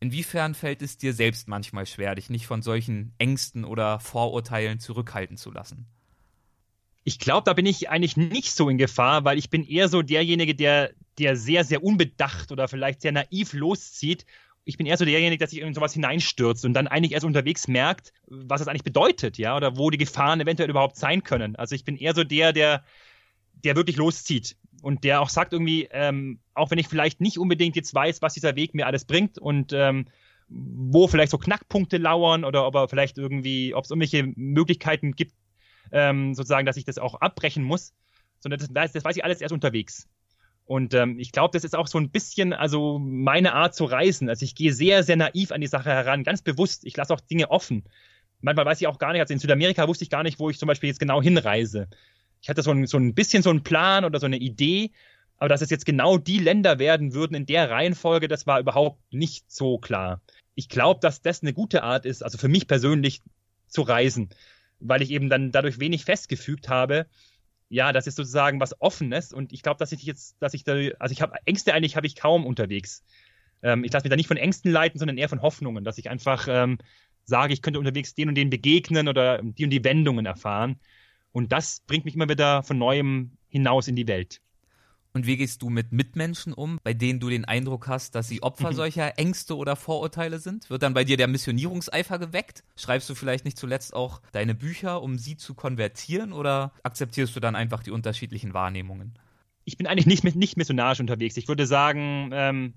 Inwiefern 0.00 0.54
fällt 0.54 0.82
es 0.82 0.98
dir 0.98 1.14
selbst 1.14 1.46
manchmal 1.46 1.86
schwer, 1.86 2.16
dich 2.16 2.30
nicht 2.30 2.46
von 2.46 2.62
solchen 2.62 3.14
Ängsten 3.16 3.64
oder 3.64 4.00
Vorurteilen 4.00 4.80
zurückhalten 4.80 5.36
zu 5.36 5.52
lassen? 5.52 5.86
Ich 7.04 7.20
glaube, 7.20 7.44
da 7.44 7.52
bin 7.52 7.64
ich 7.64 7.90
eigentlich 7.90 8.16
nicht 8.16 8.52
so 8.52 8.68
in 8.68 8.76
Gefahr, 8.76 9.24
weil 9.24 9.38
ich 9.38 9.50
bin 9.50 9.64
eher 9.64 9.88
so 9.88 10.02
derjenige, 10.02 10.54
der, 10.54 10.90
der 11.18 11.36
sehr, 11.36 11.62
sehr 11.62 11.84
unbedacht 11.84 12.50
oder 12.50 12.66
vielleicht 12.66 13.02
sehr 13.02 13.12
naiv 13.12 13.52
loszieht. 13.52 14.26
Ich 14.64 14.78
bin 14.78 14.86
eher 14.86 14.96
so 14.96 15.04
derjenige, 15.04 15.38
der 15.38 15.48
sich 15.48 15.60
in 15.60 15.74
sowas 15.74 15.92
hineinstürzt 15.92 16.64
und 16.64 16.72
dann 16.72 16.86
eigentlich 16.86 17.12
erst 17.12 17.26
unterwegs 17.26 17.68
merkt, 17.68 18.12
was 18.26 18.60
es 18.60 18.68
eigentlich 18.68 18.84
bedeutet, 18.84 19.36
ja, 19.36 19.56
oder 19.56 19.76
wo 19.76 19.90
die 19.90 19.98
Gefahren 19.98 20.40
eventuell 20.40 20.70
überhaupt 20.70 20.96
sein 20.96 21.22
können. 21.22 21.54
Also 21.56 21.74
ich 21.74 21.84
bin 21.84 21.96
eher 21.96 22.14
so 22.14 22.24
der, 22.24 22.52
der, 22.52 22.84
der 23.62 23.76
wirklich 23.76 23.96
loszieht 23.96 24.56
und 24.82 25.04
der 25.04 25.20
auch 25.20 25.28
sagt 25.28 25.52
irgendwie, 25.52 25.88
ähm, 25.90 26.40
auch 26.54 26.70
wenn 26.70 26.78
ich 26.78 26.88
vielleicht 26.88 27.20
nicht 27.20 27.38
unbedingt 27.38 27.76
jetzt 27.76 27.94
weiß, 27.94 28.22
was 28.22 28.34
dieser 28.34 28.56
Weg 28.56 28.74
mir 28.74 28.86
alles 28.86 29.04
bringt 29.04 29.38
und 29.38 29.72
ähm, 29.72 30.06
wo 30.48 31.08
vielleicht 31.08 31.30
so 31.30 31.38
Knackpunkte 31.38 31.96
lauern 31.96 32.44
oder 32.44 32.66
ob 32.66 32.74
er 32.74 32.88
vielleicht 32.88 33.18
irgendwie, 33.18 33.74
ob 33.74 33.84
es 33.84 33.90
irgendwelche 33.90 34.24
Möglichkeiten 34.36 35.12
gibt, 35.12 35.34
ähm, 35.92 36.34
sozusagen, 36.34 36.66
dass 36.66 36.76
ich 36.76 36.84
das 36.84 36.98
auch 36.98 37.14
abbrechen 37.20 37.64
muss, 37.64 37.94
sondern 38.40 38.60
das, 38.60 38.92
das 38.92 39.04
weiß 39.04 39.16
ich 39.16 39.24
alles 39.24 39.40
erst 39.40 39.52
unterwegs. 39.52 40.08
Und 40.66 40.94
ähm, 40.94 41.18
ich 41.18 41.32
glaube, 41.32 41.52
das 41.52 41.64
ist 41.64 41.76
auch 41.76 41.86
so 41.86 41.98
ein 41.98 42.10
bisschen 42.10 42.52
also 42.52 42.98
meine 42.98 43.52
Art 43.52 43.74
zu 43.74 43.84
reisen. 43.84 44.28
Also 44.28 44.44
ich 44.44 44.54
gehe 44.54 44.72
sehr, 44.72 45.02
sehr 45.02 45.16
naiv 45.16 45.52
an 45.52 45.60
die 45.60 45.66
Sache 45.66 45.90
heran, 45.90 46.24
ganz 46.24 46.40
bewusst. 46.40 46.84
Ich 46.84 46.96
lasse 46.96 47.12
auch 47.12 47.20
Dinge 47.20 47.50
offen. 47.50 47.84
Manchmal 48.40 48.66
weiß 48.66 48.80
ich 48.80 48.86
auch 48.86 48.98
gar 48.98 49.12
nicht, 49.12 49.20
also 49.20 49.32
in 49.32 49.40
Südamerika 49.40 49.86
wusste 49.88 50.04
ich 50.04 50.10
gar 50.10 50.22
nicht, 50.22 50.38
wo 50.38 50.50
ich 50.50 50.58
zum 50.58 50.66
Beispiel 50.66 50.88
jetzt 50.88 51.00
genau 51.00 51.22
hinreise. 51.22 51.88
Ich 52.40 52.48
hatte 52.48 52.62
so 52.62 52.70
ein, 52.70 52.86
so 52.86 52.98
ein 52.98 53.14
bisschen 53.14 53.42
so 53.42 53.50
einen 53.50 53.62
Plan 53.62 54.04
oder 54.04 54.18
so 54.20 54.26
eine 54.26 54.36
Idee, 54.36 54.90
aber 55.38 55.48
dass 55.48 55.62
es 55.62 55.70
jetzt 55.70 55.86
genau 55.86 56.18
die 56.18 56.38
Länder 56.38 56.78
werden 56.78 57.14
würden 57.14 57.34
in 57.34 57.46
der 57.46 57.70
Reihenfolge, 57.70 58.28
das 58.28 58.46
war 58.46 58.60
überhaupt 58.60 59.00
nicht 59.12 59.50
so 59.50 59.78
klar. 59.78 60.20
Ich 60.54 60.68
glaube, 60.68 61.00
dass 61.00 61.22
das 61.22 61.42
eine 61.42 61.52
gute 61.52 61.82
Art 61.82 62.04
ist, 62.06 62.22
also 62.22 62.38
für 62.38 62.48
mich 62.48 62.66
persönlich 62.66 63.22
zu 63.66 63.82
reisen, 63.82 64.28
weil 64.78 65.02
ich 65.02 65.10
eben 65.10 65.28
dann 65.28 65.52
dadurch 65.52 65.80
wenig 65.80 66.04
festgefügt 66.04 66.68
habe 66.68 67.06
ja, 67.74 67.92
das 67.92 68.06
ist 68.06 68.14
sozusagen 68.14 68.60
was 68.60 68.80
Offenes 68.80 69.32
und 69.32 69.52
ich 69.52 69.62
glaube, 69.62 69.78
dass 69.78 69.90
ich 69.90 70.04
jetzt, 70.04 70.36
dass 70.40 70.54
ich 70.54 70.62
da, 70.62 70.74
also 71.00 71.12
ich 71.12 71.20
habe 71.20 71.34
Ängste 71.44 71.74
eigentlich 71.74 71.96
habe 71.96 72.06
ich 72.06 72.14
kaum 72.14 72.46
unterwegs. 72.46 73.02
Ähm, 73.62 73.82
ich 73.82 73.92
lasse 73.92 74.04
mich 74.04 74.10
da 74.10 74.16
nicht 74.16 74.28
von 74.28 74.36
Ängsten 74.36 74.70
leiten, 74.70 74.98
sondern 75.00 75.18
eher 75.18 75.28
von 75.28 75.42
Hoffnungen, 75.42 75.82
dass 75.82 75.98
ich 75.98 76.08
einfach 76.08 76.46
ähm, 76.48 76.78
sage, 77.24 77.52
ich 77.52 77.62
könnte 77.62 77.80
unterwegs 77.80 78.14
den 78.14 78.28
und 78.28 78.36
den 78.36 78.48
begegnen 78.48 79.08
oder 79.08 79.42
die 79.42 79.64
und 79.64 79.70
die 79.70 79.82
Wendungen 79.82 80.24
erfahren. 80.24 80.78
Und 81.32 81.50
das 81.50 81.80
bringt 81.80 82.04
mich 82.04 82.14
immer 82.14 82.28
wieder 82.28 82.62
von 82.62 82.78
neuem 82.78 83.32
hinaus 83.48 83.88
in 83.88 83.96
die 83.96 84.06
Welt. 84.06 84.40
Und 85.16 85.28
wie 85.28 85.36
gehst 85.36 85.62
du 85.62 85.70
mit 85.70 85.92
Mitmenschen 85.92 86.52
um, 86.52 86.80
bei 86.82 86.92
denen 86.92 87.20
du 87.20 87.30
den 87.30 87.44
Eindruck 87.44 87.86
hast, 87.86 88.16
dass 88.16 88.26
sie 88.26 88.42
Opfer 88.42 88.72
mhm. 88.72 88.74
solcher 88.74 89.16
Ängste 89.16 89.56
oder 89.56 89.76
Vorurteile 89.76 90.40
sind? 90.40 90.68
Wird 90.68 90.82
dann 90.82 90.92
bei 90.92 91.04
dir 91.04 91.16
der 91.16 91.28
Missionierungseifer 91.28 92.18
geweckt? 92.18 92.64
Schreibst 92.74 93.08
du 93.08 93.14
vielleicht 93.14 93.44
nicht 93.44 93.56
zuletzt 93.56 93.94
auch 93.94 94.20
deine 94.32 94.56
Bücher, 94.56 95.02
um 95.02 95.16
sie 95.16 95.36
zu 95.36 95.54
konvertieren 95.54 96.32
oder 96.32 96.72
akzeptierst 96.82 97.36
du 97.36 97.38
dann 97.38 97.54
einfach 97.54 97.84
die 97.84 97.92
unterschiedlichen 97.92 98.54
Wahrnehmungen? 98.54 99.16
Ich 99.64 99.76
bin 99.78 99.86
eigentlich 99.86 100.06
nicht, 100.06 100.34
nicht 100.34 100.56
missionarisch 100.56 100.98
unterwegs. 100.98 101.36
Ich 101.36 101.46
würde 101.46 101.66
sagen, 101.68 102.30
ähm, 102.32 102.74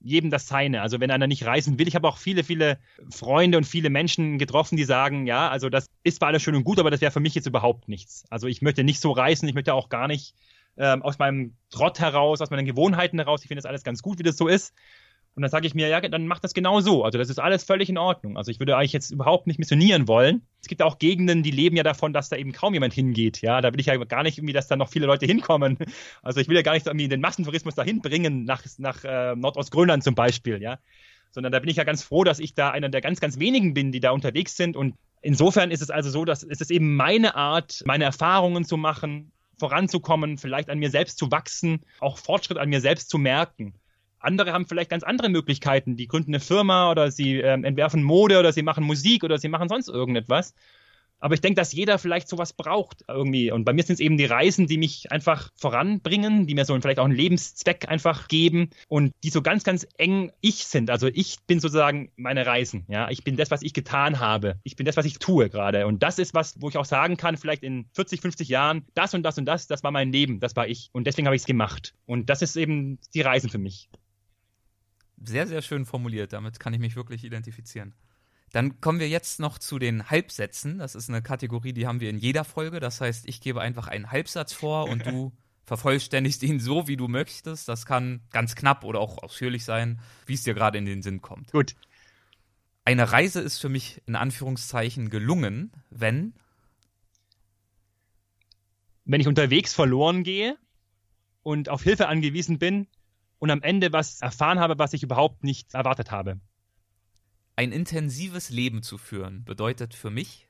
jedem 0.00 0.30
das 0.30 0.46
seine. 0.46 0.82
Also 0.82 1.00
wenn 1.00 1.10
einer 1.10 1.26
nicht 1.26 1.46
reisen 1.46 1.78
will, 1.78 1.88
ich 1.88 1.94
habe 1.94 2.06
auch 2.06 2.18
viele, 2.18 2.44
viele 2.44 2.78
Freunde 3.10 3.56
und 3.56 3.64
viele 3.64 3.88
Menschen 3.88 4.38
getroffen, 4.38 4.76
die 4.76 4.84
sagen, 4.84 5.26
ja, 5.26 5.48
also 5.48 5.70
das 5.70 5.86
ist 6.04 6.18
zwar 6.18 6.28
alles 6.28 6.42
schön 6.42 6.54
und 6.54 6.64
gut, 6.64 6.78
aber 6.78 6.90
das 6.90 7.00
wäre 7.00 7.12
für 7.12 7.20
mich 7.20 7.34
jetzt 7.34 7.46
überhaupt 7.46 7.88
nichts. 7.88 8.24
Also 8.30 8.46
ich 8.46 8.60
möchte 8.60 8.84
nicht 8.84 9.00
so 9.00 9.10
reisen, 9.10 9.48
ich 9.48 9.54
möchte 9.54 9.72
auch 9.72 9.88
gar 9.88 10.06
nicht 10.06 10.34
ähm, 10.78 11.02
aus 11.02 11.18
meinem 11.18 11.54
Trott 11.70 11.98
heraus, 12.00 12.40
aus 12.40 12.50
meinen 12.50 12.66
Gewohnheiten 12.66 13.18
heraus. 13.18 13.42
Ich 13.42 13.48
finde 13.48 13.60
das 13.62 13.68
alles 13.68 13.84
ganz 13.84 14.02
gut, 14.02 14.18
wie 14.18 14.22
das 14.22 14.36
so 14.36 14.48
ist. 14.48 14.74
Und 15.34 15.42
dann 15.42 15.52
sage 15.52 15.68
ich 15.68 15.74
mir, 15.74 15.86
ja, 15.86 16.00
dann 16.00 16.26
mach 16.26 16.40
das 16.40 16.52
genau 16.52 16.80
so. 16.80 17.04
Also 17.04 17.16
das 17.16 17.30
ist 17.30 17.38
alles 17.38 17.62
völlig 17.62 17.88
in 17.88 17.96
Ordnung. 17.96 18.36
Also 18.36 18.50
ich 18.50 18.58
würde 18.58 18.76
eigentlich 18.76 18.92
jetzt 18.92 19.12
überhaupt 19.12 19.46
nicht 19.46 19.60
missionieren 19.60 20.08
wollen. 20.08 20.42
Es 20.60 20.66
gibt 20.66 20.82
auch 20.82 20.98
Gegenden, 20.98 21.44
die 21.44 21.52
leben 21.52 21.76
ja 21.76 21.84
davon, 21.84 22.12
dass 22.12 22.28
da 22.28 22.36
eben 22.36 22.50
kaum 22.50 22.74
jemand 22.74 22.92
hingeht. 22.92 23.40
Ja, 23.40 23.60
da 23.60 23.72
will 23.72 23.78
ich 23.78 23.86
ja 23.86 23.96
gar 23.96 24.24
nicht 24.24 24.38
irgendwie, 24.38 24.52
dass 24.52 24.66
da 24.66 24.74
noch 24.74 24.88
viele 24.88 25.06
Leute 25.06 25.26
hinkommen. 25.26 25.78
Also 26.22 26.40
ich 26.40 26.48
will 26.48 26.56
ja 26.56 26.62
gar 26.62 26.72
nicht 26.72 26.86
irgendwie 26.86 27.06
den 27.06 27.20
Massentourismus 27.20 27.76
dahin 27.76 28.02
bringen, 28.02 28.44
nach, 28.44 28.64
nach 28.78 29.04
äh, 29.04 29.36
Nordostgrönland 29.36 30.02
zum 30.02 30.16
Beispiel, 30.16 30.60
ja. 30.60 30.78
Sondern 31.30 31.52
da 31.52 31.60
bin 31.60 31.70
ich 31.70 31.76
ja 31.76 31.84
ganz 31.84 32.02
froh, 32.02 32.24
dass 32.24 32.40
ich 32.40 32.54
da 32.54 32.70
einer 32.70 32.88
der 32.88 33.00
ganz, 33.00 33.20
ganz 33.20 33.38
wenigen 33.38 33.74
bin, 33.74 33.92
die 33.92 34.00
da 34.00 34.10
unterwegs 34.10 34.56
sind. 34.56 34.76
Und 34.76 34.96
insofern 35.22 35.70
ist 35.70 35.82
es 35.82 35.90
also 35.90 36.10
so, 36.10 36.24
dass 36.24 36.42
es 36.42 36.60
ist 36.60 36.72
eben 36.72 36.96
meine 36.96 37.36
Art, 37.36 37.82
meine 37.86 38.04
Erfahrungen 38.04 38.64
zu 38.64 38.76
machen, 38.76 39.30
voranzukommen, 39.58 40.38
vielleicht 40.38 40.70
an 40.70 40.78
mir 40.78 40.90
selbst 40.90 41.18
zu 41.18 41.30
wachsen, 41.30 41.80
auch 42.00 42.18
Fortschritt 42.18 42.58
an 42.58 42.68
mir 42.68 42.80
selbst 42.80 43.10
zu 43.10 43.18
merken. 43.18 43.74
Andere 44.20 44.52
haben 44.52 44.66
vielleicht 44.66 44.90
ganz 44.90 45.04
andere 45.04 45.28
Möglichkeiten. 45.28 45.96
Die 45.96 46.08
gründen 46.08 46.32
eine 46.34 46.40
Firma 46.40 46.90
oder 46.90 47.10
sie 47.10 47.36
ähm, 47.36 47.64
entwerfen 47.64 48.02
Mode 48.02 48.38
oder 48.38 48.52
sie 48.52 48.62
machen 48.62 48.84
Musik 48.84 49.22
oder 49.22 49.38
sie 49.38 49.48
machen 49.48 49.68
sonst 49.68 49.88
irgendetwas. 49.88 50.54
Aber 51.20 51.34
ich 51.34 51.40
denke, 51.40 51.56
dass 51.56 51.72
jeder 51.72 51.98
vielleicht 51.98 52.28
sowas 52.28 52.52
braucht 52.52 53.04
irgendwie. 53.08 53.50
Und 53.50 53.64
bei 53.64 53.72
mir 53.72 53.82
sind 53.82 53.94
es 53.94 54.00
eben 54.00 54.16
die 54.16 54.24
Reisen, 54.24 54.66
die 54.66 54.78
mich 54.78 55.10
einfach 55.10 55.50
voranbringen, 55.56 56.46
die 56.46 56.54
mir 56.54 56.64
so 56.64 56.78
vielleicht 56.80 57.00
auch 57.00 57.04
einen 57.04 57.14
Lebenszweck 57.14 57.88
einfach 57.88 58.28
geben 58.28 58.70
und 58.88 59.12
die 59.24 59.30
so 59.30 59.42
ganz, 59.42 59.64
ganz 59.64 59.86
eng 59.96 60.30
ich 60.40 60.66
sind. 60.66 60.90
Also 60.90 61.08
ich 61.08 61.38
bin 61.46 61.58
sozusagen 61.60 62.10
meine 62.16 62.46
Reisen. 62.46 62.84
Ja, 62.88 63.10
ich 63.10 63.24
bin 63.24 63.36
das, 63.36 63.50
was 63.50 63.62
ich 63.62 63.74
getan 63.74 64.20
habe. 64.20 64.60
Ich 64.62 64.76
bin 64.76 64.86
das, 64.86 64.96
was 64.96 65.06
ich 65.06 65.18
tue 65.18 65.50
gerade. 65.50 65.86
Und 65.86 66.02
das 66.02 66.18
ist 66.18 66.34
was, 66.34 66.60
wo 66.60 66.68
ich 66.68 66.76
auch 66.76 66.84
sagen 66.84 67.16
kann, 67.16 67.36
vielleicht 67.36 67.64
in 67.64 67.86
40, 67.94 68.20
50 68.20 68.48
Jahren, 68.48 68.84
das 68.94 69.14
und 69.14 69.22
das 69.24 69.38
und 69.38 69.46
das, 69.46 69.66
das 69.66 69.82
war 69.82 69.90
mein 69.90 70.12
Leben, 70.12 70.38
das 70.38 70.54
war 70.54 70.68
ich. 70.68 70.90
Und 70.92 71.06
deswegen 71.06 71.26
habe 71.26 71.34
ich 71.34 71.42
es 71.42 71.46
gemacht. 71.46 71.94
Und 72.06 72.30
das 72.30 72.42
ist 72.42 72.56
eben 72.56 72.98
die 73.14 73.22
Reisen 73.22 73.50
für 73.50 73.58
mich. 73.58 73.88
Sehr, 75.24 75.48
sehr 75.48 75.62
schön 75.62 75.84
formuliert. 75.84 76.32
Damit 76.32 76.60
kann 76.60 76.72
ich 76.74 76.78
mich 76.78 76.94
wirklich 76.94 77.24
identifizieren. 77.24 77.92
Dann 78.52 78.80
kommen 78.80 79.00
wir 79.00 79.08
jetzt 79.08 79.40
noch 79.40 79.58
zu 79.58 79.78
den 79.78 80.10
Halbsätzen. 80.10 80.78
Das 80.78 80.94
ist 80.94 81.08
eine 81.08 81.22
Kategorie, 81.22 81.72
die 81.72 81.86
haben 81.86 82.00
wir 82.00 82.10
in 82.10 82.18
jeder 82.18 82.44
Folge. 82.44 82.80
Das 82.80 83.00
heißt, 83.00 83.28
ich 83.28 83.40
gebe 83.40 83.60
einfach 83.60 83.88
einen 83.88 84.10
Halbsatz 84.10 84.52
vor 84.52 84.88
und 84.88 85.06
du 85.06 85.32
vervollständigst 85.64 86.42
ihn 86.42 86.60
so, 86.60 86.88
wie 86.88 86.96
du 86.96 87.08
möchtest. 87.08 87.68
Das 87.68 87.84
kann 87.84 88.22
ganz 88.30 88.54
knapp 88.54 88.84
oder 88.84 89.00
auch 89.00 89.22
ausführlich 89.22 89.64
sein, 89.64 90.00
wie 90.26 90.34
es 90.34 90.42
dir 90.42 90.54
gerade 90.54 90.78
in 90.78 90.86
den 90.86 91.02
Sinn 91.02 91.20
kommt. 91.20 91.52
Gut. 91.52 91.74
Eine 92.84 93.12
Reise 93.12 93.40
ist 93.40 93.58
für 93.58 93.68
mich 93.68 94.00
in 94.06 94.16
Anführungszeichen 94.16 95.10
gelungen, 95.10 95.72
wenn 95.90 96.32
wenn 99.04 99.20
ich 99.22 99.28
unterwegs 99.28 99.74
verloren 99.74 100.22
gehe 100.22 100.58
und 101.42 101.70
auf 101.70 101.82
Hilfe 101.82 102.08
angewiesen 102.08 102.58
bin 102.58 102.86
und 103.38 103.50
am 103.50 103.62
Ende 103.62 103.92
was 103.92 104.20
erfahren 104.20 104.58
habe, 104.58 104.78
was 104.78 104.92
ich 104.92 105.02
überhaupt 105.02 105.44
nicht 105.44 105.72
erwartet 105.74 106.10
habe. 106.10 106.40
Ein 107.58 107.72
intensives 107.72 108.50
Leben 108.50 108.84
zu 108.84 108.98
führen 108.98 109.44
bedeutet 109.44 109.92
für 109.92 110.10
mich, 110.10 110.46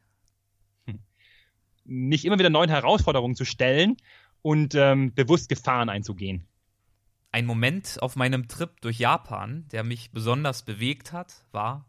mich 1.86 2.26
immer 2.26 2.38
wieder 2.38 2.50
neuen 2.50 2.68
Herausforderungen 2.68 3.34
zu 3.34 3.46
stellen 3.46 3.96
und 4.42 4.74
ähm, 4.74 5.14
bewusst 5.14 5.48
Gefahren 5.48 5.88
einzugehen. 5.88 6.46
Ein 7.32 7.46
Moment 7.46 7.96
auf 8.02 8.14
meinem 8.16 8.46
Trip 8.46 8.78
durch 8.82 8.98
Japan, 8.98 9.66
der 9.72 9.84
mich 9.84 10.10
besonders 10.10 10.66
bewegt 10.66 11.14
hat, 11.14 11.46
war, 11.50 11.86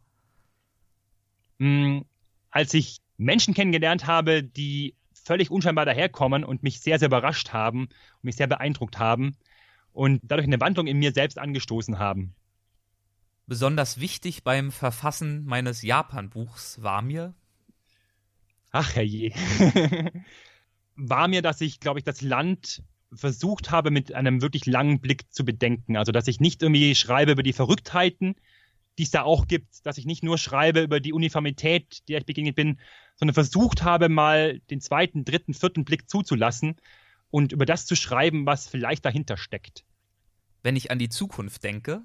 hm, 1.59 2.05
als 2.49 2.73
ich 2.73 3.01
Menschen 3.17 3.53
kennengelernt 3.53 4.07
habe, 4.07 4.41
die 4.41 4.95
völlig 5.11 5.51
unscheinbar 5.51 5.83
daherkommen 5.83 6.45
und 6.45 6.63
mich 6.63 6.79
sehr, 6.79 6.97
sehr 6.97 7.09
überrascht 7.09 7.51
haben 7.51 7.87
und 7.87 8.23
mich 8.23 8.37
sehr 8.37 8.47
beeindruckt 8.47 8.99
haben 8.99 9.35
und 9.91 10.21
dadurch 10.23 10.47
eine 10.47 10.61
Wandlung 10.61 10.87
in 10.87 10.97
mir 10.97 11.11
selbst 11.11 11.37
angestoßen 11.37 11.99
haben 11.99 12.35
besonders 13.49 13.99
wichtig 13.99 14.43
beim 14.43 14.71
Verfassen 14.71 15.43
meines 15.43 15.81
Japan-Buchs 15.81 16.81
war 16.81 17.01
mir? 17.01 17.33
Ach 18.71 18.95
herrje. 18.95 19.33
war 20.95 21.27
mir, 21.27 21.41
dass 21.41 21.59
ich, 21.59 21.79
glaube 21.79 21.99
ich, 21.99 22.05
das 22.05 22.21
Land 22.21 22.83
versucht 23.11 23.71
habe, 23.71 23.89
mit 23.89 24.13
einem 24.13 24.41
wirklich 24.41 24.65
langen 24.67 25.01
Blick 25.01 25.33
zu 25.33 25.43
bedenken. 25.43 25.97
Also, 25.97 26.11
dass 26.11 26.27
ich 26.27 26.39
nicht 26.39 26.61
irgendwie 26.61 26.93
schreibe 26.93 27.31
über 27.31 27.43
die 27.43 27.53
Verrücktheiten, 27.53 28.35
die 28.97 29.03
es 29.03 29.11
da 29.11 29.23
auch 29.23 29.47
gibt, 29.47 29.85
dass 29.85 29.97
ich 29.97 30.05
nicht 30.05 30.23
nur 30.23 30.37
schreibe 30.37 30.81
über 30.81 30.99
die 30.99 31.13
Uniformität, 31.13 32.07
der 32.07 32.19
ich 32.19 32.25
begegnet 32.25 32.55
bin, 32.55 32.79
sondern 33.15 33.33
versucht 33.33 33.81
habe, 33.83 34.09
mal 34.09 34.59
den 34.69 34.81
zweiten, 34.81 35.25
dritten, 35.25 35.53
vierten 35.53 35.85
Blick 35.85 36.09
zuzulassen 36.09 36.75
und 37.31 37.51
über 37.51 37.65
das 37.65 37.85
zu 37.85 37.95
schreiben, 37.95 38.45
was 38.45 38.67
vielleicht 38.67 39.05
dahinter 39.05 39.37
steckt. 39.37 39.83
Wenn 40.61 40.75
ich 40.75 40.91
an 40.91 40.99
die 40.99 41.09
Zukunft 41.09 41.63
denke, 41.63 42.03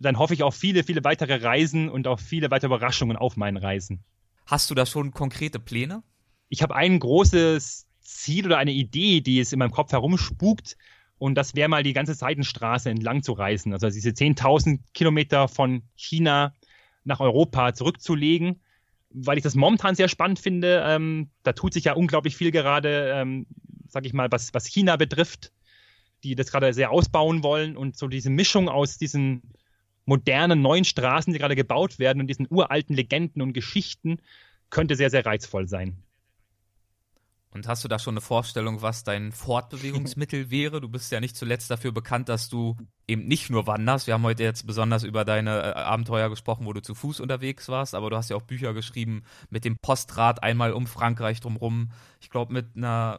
dann 0.00 0.18
hoffe 0.18 0.34
ich 0.34 0.42
auf 0.42 0.54
viele, 0.54 0.82
viele 0.82 1.04
weitere 1.04 1.36
Reisen 1.36 1.88
und 1.88 2.06
auf 2.06 2.20
viele 2.20 2.50
weitere 2.50 2.68
Überraschungen 2.68 3.16
auf 3.16 3.36
meinen 3.36 3.58
Reisen. 3.58 4.02
Hast 4.46 4.70
du 4.70 4.74
da 4.74 4.86
schon 4.86 5.12
konkrete 5.12 5.60
Pläne? 5.60 6.02
Ich 6.48 6.62
habe 6.62 6.74
ein 6.74 6.98
großes 6.98 7.86
Ziel 8.00 8.46
oder 8.46 8.58
eine 8.58 8.72
Idee, 8.72 9.20
die 9.20 9.38
es 9.38 9.52
in 9.52 9.58
meinem 9.58 9.70
Kopf 9.70 9.92
herumspukt. 9.92 10.76
Und 11.18 11.34
das 11.34 11.54
wäre 11.54 11.68
mal 11.68 11.82
die 11.82 11.92
ganze 11.92 12.14
Seidenstraße 12.14 12.88
entlang 12.88 13.22
zu 13.22 13.32
reisen. 13.32 13.74
Also 13.74 13.90
diese 13.90 14.10
10.000 14.10 14.80
Kilometer 14.94 15.48
von 15.48 15.82
China 15.94 16.54
nach 17.04 17.20
Europa 17.20 17.74
zurückzulegen, 17.74 18.62
weil 19.10 19.36
ich 19.36 19.44
das 19.44 19.54
momentan 19.54 19.94
sehr 19.94 20.08
spannend 20.08 20.38
finde. 20.38 20.82
Ähm, 20.86 21.30
da 21.42 21.52
tut 21.52 21.74
sich 21.74 21.84
ja 21.84 21.92
unglaublich 21.92 22.36
viel 22.36 22.50
gerade, 22.50 23.12
ähm, 23.14 23.46
sag 23.86 24.06
ich 24.06 24.14
mal, 24.14 24.32
was, 24.32 24.54
was 24.54 24.64
China 24.64 24.96
betrifft, 24.96 25.52
die 26.24 26.34
das 26.34 26.50
gerade 26.50 26.72
sehr 26.72 26.90
ausbauen 26.90 27.42
wollen. 27.42 27.76
Und 27.76 27.98
so 27.98 28.08
diese 28.08 28.30
Mischung 28.30 28.70
aus 28.70 28.96
diesen 28.96 29.42
modernen 30.04 30.62
neuen 30.62 30.84
Straßen, 30.84 31.32
die 31.32 31.38
gerade 31.38 31.56
gebaut 31.56 31.98
werden 31.98 32.20
und 32.20 32.26
diesen 32.26 32.46
uralten 32.50 32.94
Legenden 32.96 33.42
und 33.42 33.52
Geschichten, 33.52 34.18
könnte 34.70 34.96
sehr, 34.96 35.10
sehr 35.10 35.26
reizvoll 35.26 35.68
sein. 35.68 36.02
Und 37.52 37.66
hast 37.66 37.82
du 37.82 37.88
da 37.88 37.98
schon 37.98 38.14
eine 38.14 38.20
Vorstellung, 38.20 38.80
was 38.80 39.02
dein 39.02 39.32
Fortbewegungsmittel 39.32 40.50
wäre? 40.50 40.80
Du 40.80 40.88
bist 40.88 41.10
ja 41.10 41.18
nicht 41.18 41.36
zuletzt 41.36 41.68
dafür 41.70 41.90
bekannt, 41.90 42.28
dass 42.28 42.48
du 42.48 42.76
eben 43.08 43.26
nicht 43.26 43.50
nur 43.50 43.66
wanderst. 43.66 44.06
Wir 44.06 44.14
haben 44.14 44.22
heute 44.22 44.44
jetzt 44.44 44.68
besonders 44.68 45.02
über 45.02 45.24
deine 45.24 45.58
äh, 45.58 45.72
Abenteuer 45.72 46.30
gesprochen, 46.30 46.64
wo 46.64 46.72
du 46.72 46.80
zu 46.80 46.94
Fuß 46.94 47.18
unterwegs 47.18 47.68
warst, 47.68 47.96
aber 47.96 48.08
du 48.08 48.16
hast 48.16 48.30
ja 48.30 48.36
auch 48.36 48.42
Bücher 48.42 48.72
geschrieben 48.72 49.24
mit 49.48 49.64
dem 49.64 49.78
Postrad 49.78 50.44
einmal 50.44 50.72
um 50.72 50.86
Frankreich 50.86 51.40
drumherum. 51.40 51.90
Ich 52.20 52.30
glaube, 52.30 52.52
mit 52.52 52.76
einer 52.76 53.18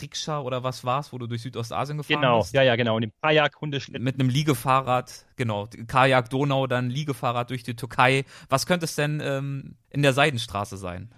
Rikscha 0.00 0.40
oder 0.40 0.64
was 0.64 0.84
war's, 0.84 1.12
wo 1.12 1.18
du 1.18 1.26
durch 1.26 1.42
Südostasien 1.42 1.98
gefahren 1.98 2.22
genau. 2.22 2.38
bist? 2.38 2.52
Genau, 2.52 2.62
ja, 2.62 2.68
ja, 2.68 2.76
genau. 2.76 2.96
Und 2.96 3.02
im 3.02 3.12
Kajak, 3.20 3.60
Hundeschlitten. 3.60 4.02
Mit 4.02 4.18
einem 4.18 4.30
Liegefahrrad, 4.30 5.26
genau. 5.36 5.68
Kajak 5.86 6.30
Donau, 6.30 6.66
dann 6.66 6.88
Liegefahrrad 6.88 7.50
durch 7.50 7.62
die 7.62 7.76
Türkei. 7.76 8.24
Was 8.48 8.64
könnte 8.64 8.84
es 8.84 8.94
denn 8.94 9.20
ähm, 9.22 9.76
in 9.90 10.02
der 10.02 10.14
Seidenstraße 10.14 10.78
sein? 10.78 11.10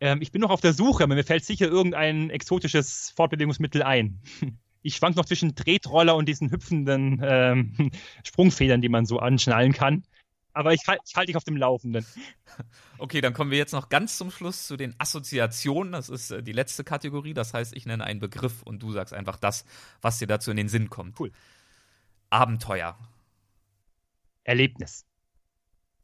Ähm, 0.00 0.22
ich 0.22 0.32
bin 0.32 0.40
noch 0.40 0.50
auf 0.50 0.60
der 0.60 0.72
Suche, 0.72 1.04
aber 1.04 1.14
mir 1.14 1.24
fällt 1.24 1.44
sicher 1.44 1.68
irgendein 1.68 2.30
exotisches 2.30 3.12
Fortbewegungsmittel 3.16 3.82
ein. 3.82 4.20
Ich 4.82 4.96
schwank 4.96 5.14
noch 5.14 5.26
zwischen 5.26 5.54
Tretroller 5.54 6.16
und 6.16 6.26
diesen 6.26 6.50
hüpfenden 6.50 7.20
ähm, 7.22 7.90
Sprungfedern, 8.24 8.80
die 8.80 8.88
man 8.88 9.04
so 9.04 9.18
anschnallen 9.18 9.74
kann. 9.74 10.04
Aber 10.54 10.72
ich, 10.72 10.80
ich 10.82 11.16
halte 11.16 11.26
dich 11.26 11.36
auf 11.36 11.44
dem 11.44 11.56
Laufenden. 11.56 12.04
Okay, 12.98 13.22
dann 13.22 13.32
kommen 13.32 13.50
wir 13.50 13.56
jetzt 13.56 13.72
noch 13.72 13.88
ganz 13.88 14.18
zum 14.18 14.30
Schluss 14.30 14.66
zu 14.66 14.76
den 14.76 14.94
Assoziationen. 14.98 15.92
Das 15.92 16.10
ist 16.10 16.30
äh, 16.30 16.42
die 16.42 16.52
letzte 16.52 16.84
Kategorie. 16.84 17.32
Das 17.32 17.54
heißt, 17.54 17.74
ich 17.74 17.86
nenne 17.86 18.04
einen 18.04 18.20
Begriff 18.20 18.62
und 18.62 18.82
du 18.82 18.92
sagst 18.92 19.14
einfach 19.14 19.36
das, 19.36 19.64
was 20.02 20.18
dir 20.18 20.26
dazu 20.26 20.50
in 20.50 20.58
den 20.58 20.68
Sinn 20.68 20.90
kommt. 20.90 21.18
Cool. 21.18 21.32
Abenteuer. 22.28 22.98
Erlebnis. 24.44 25.06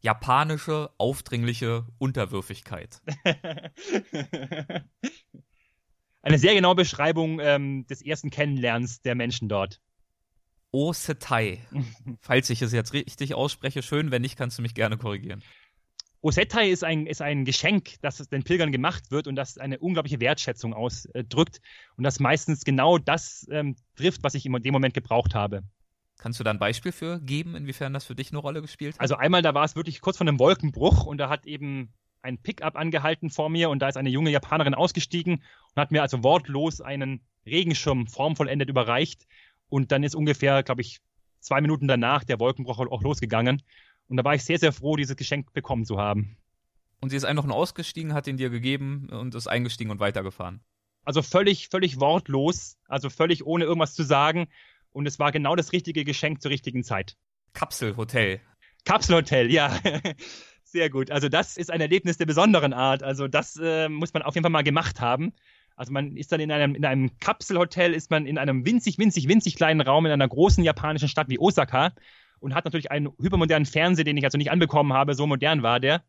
Japanische, 0.01 0.91
aufdringliche 0.99 1.87
Unterwürfigkeit. 1.99 3.01
Eine 6.23 6.39
sehr 6.39 6.55
genaue 6.55 6.75
Beschreibung 6.75 7.39
ähm, 7.41 7.87
des 7.87 8.03
ersten 8.03 8.31
Kennenlernens 8.31 9.01
der 9.01 9.15
Menschen 9.15 9.49
dort. 9.49 9.81
Osetai. 10.73 11.61
Falls 12.21 12.51
ich 12.51 12.63
es 12.63 12.73
jetzt 12.73 12.93
richtig 12.93 13.35
ausspreche, 13.35 13.83
schön. 13.83 14.11
Wenn 14.11 14.23
nicht, 14.23 14.37
kannst 14.37 14.59
du 14.59 14.63
mich 14.63 14.75
gerne 14.75 14.99
korrigieren. 14.99 15.43
Osetai 16.23 16.71
ist 16.71 16.83
ein, 16.83 17.07
ist 17.07 17.23
ein 17.23 17.45
Geschenk, 17.45 17.95
das 18.01 18.17
den 18.29 18.43
Pilgern 18.43 18.73
gemacht 18.73 19.13
wird 19.13 19.29
und 19.29 19.37
das 19.37 19.59
eine 19.59 19.79
unglaubliche 19.79 20.19
Wertschätzung 20.19 20.75
ausdrückt 20.75 21.61
und 21.97 22.03
das 22.03 22.19
meistens 22.19 22.65
genau 22.65 22.99
das 22.99 23.47
ähm, 23.51 23.77
trifft, 23.95 24.25
was 24.25 24.35
ich 24.35 24.45
in 24.45 24.53
dem 24.53 24.73
Moment 24.73 24.95
gebraucht 24.95 25.37
habe. 25.37 25.63
Kannst 26.19 26.41
du 26.41 26.45
da 26.45 26.51
ein 26.51 26.59
Beispiel 26.59 26.93
für 26.93 27.21
geben, 27.21 27.55
inwiefern 27.55 27.93
das 27.93 28.05
für 28.05 28.15
dich 28.15 28.31
eine 28.31 28.39
Rolle 28.39 28.63
gespielt 28.63 28.95
hat? 28.95 29.01
Also 29.01 29.17
einmal, 29.17 29.43
da 29.43 29.55
war 29.55 29.65
es 29.65 29.77
wirklich 29.77 30.01
kurz 30.01 30.17
vor 30.17 30.27
einem 30.27 30.39
Wolkenbruch 30.39 31.05
und 31.05 31.19
da 31.19 31.29
hat 31.29 31.47
eben 31.47 31.93
ein 32.23 32.39
Pickup 32.39 32.77
angehalten 32.77 33.31
vor 33.31 33.51
mir 33.51 33.71
und 33.71 33.81
da 33.81 33.89
ist 33.89 33.97
eine 33.97 34.09
junge 34.09 34.31
Japanerin 34.31 34.75
ausgestiegen 34.75 35.35
und 35.35 35.81
hat 35.81 35.93
mir 35.93 36.03
also 36.03 36.23
wortlos 36.23 36.81
einen 36.81 37.21
Regenschirm 37.45 38.07
formvollendet 38.07 38.69
überreicht 38.69 39.27
und 39.69 39.93
dann 39.93 40.03
ist 40.03 40.15
ungefähr, 40.15 40.63
glaube 40.63 40.81
ich, 40.81 41.01
zwei 41.41 41.61
Minuten 41.61 41.87
danach 41.87 42.25
der 42.25 42.41
Wolkenbruch 42.41 42.79
auch 42.79 43.03
losgegangen. 43.03 43.63
Und 44.09 44.17
da 44.17 44.25
war 44.25 44.35
ich 44.35 44.45
sehr, 44.45 44.59
sehr 44.59 44.73
froh, 44.73 44.97
dieses 44.97 45.17
Geschenk 45.17 45.53
bekommen 45.53 45.85
zu 45.85 45.99
haben. 45.99 46.37
Und 47.01 47.11
sie 47.11 47.17
ist 47.17 47.25
einfach 47.25 47.45
nur 47.45 47.57
ausgestiegen, 47.57 48.15
hat 48.15 48.27
ihn 48.27 48.37
dir 48.37 48.51
gegeben 48.51 49.09
und 49.11 49.35
ist 49.35 49.47
eingestiegen 49.47 49.91
und 49.91 50.01
weitergefahren. 50.01 50.61
Also 51.05 51.23
völlig, 51.23 51.69
völlig 51.69 52.01
wortlos, 52.01 52.79
also 52.89 53.11
völlig 53.11 53.47
ohne 53.47 53.65
irgendwas 53.65 53.95
zu 53.95 54.03
sagen. 54.03 54.49
Und 54.97 55.05
es 55.05 55.19
war 55.19 55.31
genau 55.31 55.55
das 55.57 55.75
richtige 55.75 56.05
Geschenk 56.05 56.41
zur 56.41 56.51
richtigen 56.51 56.83
Zeit. 56.83 57.19
Kapselhotel. 57.53 58.41
Kapselhotel, 58.87 59.53
ja. 59.53 59.79
Sehr 60.65 60.89
gut. 60.89 61.11
Also 61.11 61.29
das 61.29 61.59
ist 61.59 61.71
ein 61.71 61.83
Erlebnis 61.83 62.17
der 62.17 62.25
besonderen 62.25 62.73
Art. 62.73 63.03
Also 63.03 63.29
das 63.29 63.61
äh, 63.63 63.91
muss 63.91 64.15
man 64.15 64.23
auf 64.23 64.35
jeden 64.35 64.45
Fall 64.45 64.51
mal 64.51 64.65
gemacht 64.65 65.03
haben. 65.03 65.35
Also 65.77 65.93
man 65.93 66.17
ist 66.17 66.33
dann 66.33 66.41
in 66.41 66.51
einem, 66.51 66.75
in 66.75 66.87
einem 66.87 67.19
Kapselhotel, 67.19 67.93
ist 67.93 68.11
man 68.11 68.25
in 68.25 68.39
einem 68.39 68.65
winzig, 68.65 68.97
winzig, 68.97 69.29
winzig 69.29 69.57
kleinen 69.57 69.83
Raum 69.83 70.07
in 70.07 70.13
einer 70.13 70.27
großen 70.27 70.65
japanischen 70.65 71.09
Stadt 71.09 71.29
wie 71.29 71.39
Osaka 71.39 71.93
und 72.41 72.55
hat 72.55 72.65
natürlich 72.65 72.91
einen 72.91 73.11
hypermodernen 73.21 73.67
Fernseher, 73.67 74.05
den 74.05 74.17
ich 74.17 74.25
also 74.25 74.39
nicht 74.39 74.51
anbekommen 74.51 74.95
habe, 74.95 75.15
so 75.15 75.27
modern 75.27 75.63
war 75.63 75.79
der 75.79 76.05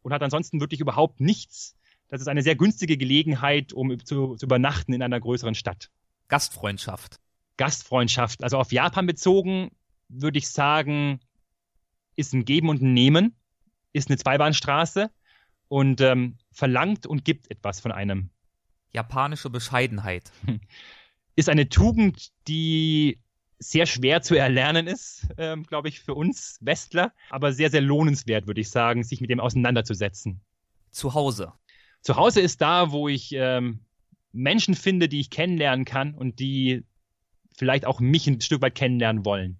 und 0.00 0.14
hat 0.14 0.22
ansonsten 0.22 0.60
wirklich 0.60 0.80
überhaupt 0.80 1.20
nichts. 1.20 1.76
Das 2.08 2.22
ist 2.22 2.26
eine 2.26 2.40
sehr 2.40 2.56
günstige 2.56 2.96
Gelegenheit, 2.96 3.74
um 3.74 4.02
zu, 4.02 4.36
zu 4.36 4.46
übernachten 4.46 4.94
in 4.94 5.02
einer 5.02 5.20
größeren 5.20 5.54
Stadt. 5.54 5.90
Gastfreundschaft. 6.28 7.20
Gastfreundschaft. 7.60 8.42
Also 8.42 8.56
auf 8.56 8.72
Japan 8.72 9.06
bezogen 9.06 9.70
würde 10.08 10.38
ich 10.38 10.48
sagen, 10.48 11.20
ist 12.16 12.32
ein 12.32 12.46
Geben 12.46 12.70
und 12.70 12.80
ein 12.80 12.94
Nehmen, 12.94 13.36
ist 13.92 14.08
eine 14.08 14.16
Zweibahnstraße 14.16 15.10
und 15.68 16.00
ähm, 16.00 16.38
verlangt 16.52 17.06
und 17.06 17.22
gibt 17.22 17.50
etwas 17.50 17.78
von 17.78 17.92
einem 17.92 18.30
japanische 18.94 19.50
Bescheidenheit. 19.50 20.32
Ist 21.36 21.48
eine 21.48 21.68
Tugend, 21.68 22.32
die 22.48 23.20
sehr 23.58 23.86
schwer 23.86 24.20
zu 24.20 24.34
erlernen 24.34 24.86
ist, 24.86 25.28
ähm, 25.38 25.62
glaube 25.62 25.88
ich, 25.88 26.00
für 26.00 26.14
uns 26.14 26.58
Westler, 26.60 27.12
aber 27.30 27.52
sehr, 27.52 27.70
sehr 27.70 27.80
lohnenswert, 27.80 28.46
würde 28.46 28.60
ich 28.60 28.68
sagen, 28.68 29.04
sich 29.04 29.20
mit 29.20 29.30
dem 29.30 29.38
auseinanderzusetzen. 29.38 30.40
Zu 30.90 31.14
Hause. 31.14 31.52
Zu 32.02 32.16
Hause 32.16 32.40
ist 32.40 32.60
da, 32.60 32.90
wo 32.90 33.08
ich 33.08 33.32
ähm, 33.32 33.80
Menschen 34.32 34.74
finde, 34.74 35.08
die 35.08 35.20
ich 35.20 35.30
kennenlernen 35.30 35.84
kann 35.84 36.14
und 36.14 36.40
die 36.40 36.84
vielleicht 37.60 37.84
auch 37.84 38.00
mich 38.00 38.26
ein 38.26 38.40
Stück 38.40 38.62
weit 38.62 38.74
kennenlernen 38.74 39.26
wollen. 39.26 39.58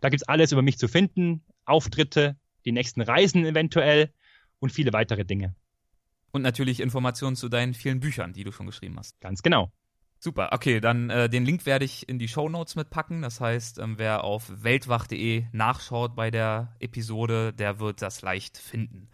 Da 0.00 0.08
gibt 0.08 0.22
es 0.22 0.28
alles 0.28 0.50
über 0.50 0.62
mich 0.62 0.78
zu 0.78 0.88
finden, 0.88 1.44
Auftritte, 1.64 2.34
die 2.64 2.72
nächsten 2.72 3.02
Reisen 3.02 3.46
eventuell 3.46 4.12
und 4.58 4.72
viele 4.72 4.92
weitere 4.92 5.24
Dinge. 5.24 5.54
Und 6.32 6.42
natürlich 6.42 6.80
Informationen 6.80 7.36
zu 7.36 7.48
deinen 7.48 7.74
vielen 7.74 8.00
Büchern, 8.00 8.32
die 8.32 8.44
du 8.44 8.52
schon 8.52 8.66
geschrieben 8.66 8.98
hast. 8.98 9.20
Ganz 9.20 9.42
genau. 9.42 9.70
Super, 10.18 10.50
okay, 10.52 10.80
dann 10.80 11.10
äh, 11.10 11.28
den 11.28 11.44
Link 11.44 11.66
werde 11.66 11.84
ich 11.84 12.08
in 12.08 12.18
die 12.18 12.28
Show 12.28 12.48
Notes 12.48 12.76
mitpacken. 12.76 13.22
Das 13.22 13.40
heißt, 13.40 13.78
ähm, 13.78 13.98
wer 13.98 14.22
auf 14.22 14.50
weltwach.de 14.62 15.46
nachschaut 15.50 16.14
bei 16.14 16.30
der 16.30 16.76
Episode, 16.78 17.52
der 17.52 17.80
wird 17.80 18.02
das 18.02 18.22
leicht 18.22 18.56
finden. 18.56 19.08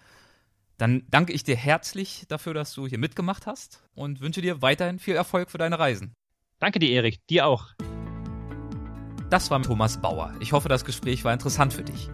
Dann 0.76 1.04
danke 1.10 1.32
ich 1.32 1.42
dir 1.42 1.56
herzlich 1.56 2.26
dafür, 2.28 2.54
dass 2.54 2.74
du 2.74 2.86
hier 2.86 2.98
mitgemacht 2.98 3.46
hast 3.46 3.82
und 3.94 4.20
wünsche 4.20 4.42
dir 4.42 4.62
weiterhin 4.62 4.98
viel 4.98 5.16
Erfolg 5.16 5.50
für 5.50 5.58
deine 5.58 5.78
Reisen. 5.78 6.14
Danke 6.60 6.78
dir, 6.78 6.90
Erik. 6.90 7.26
Dir 7.28 7.46
auch. 7.46 7.68
Das 9.30 9.50
war 9.50 9.62
Thomas 9.62 10.00
Bauer. 10.00 10.34
Ich 10.40 10.52
hoffe, 10.52 10.68
das 10.68 10.84
Gespräch 10.84 11.24
war 11.24 11.32
interessant 11.32 11.72
für 11.72 11.84
dich. 11.84 12.10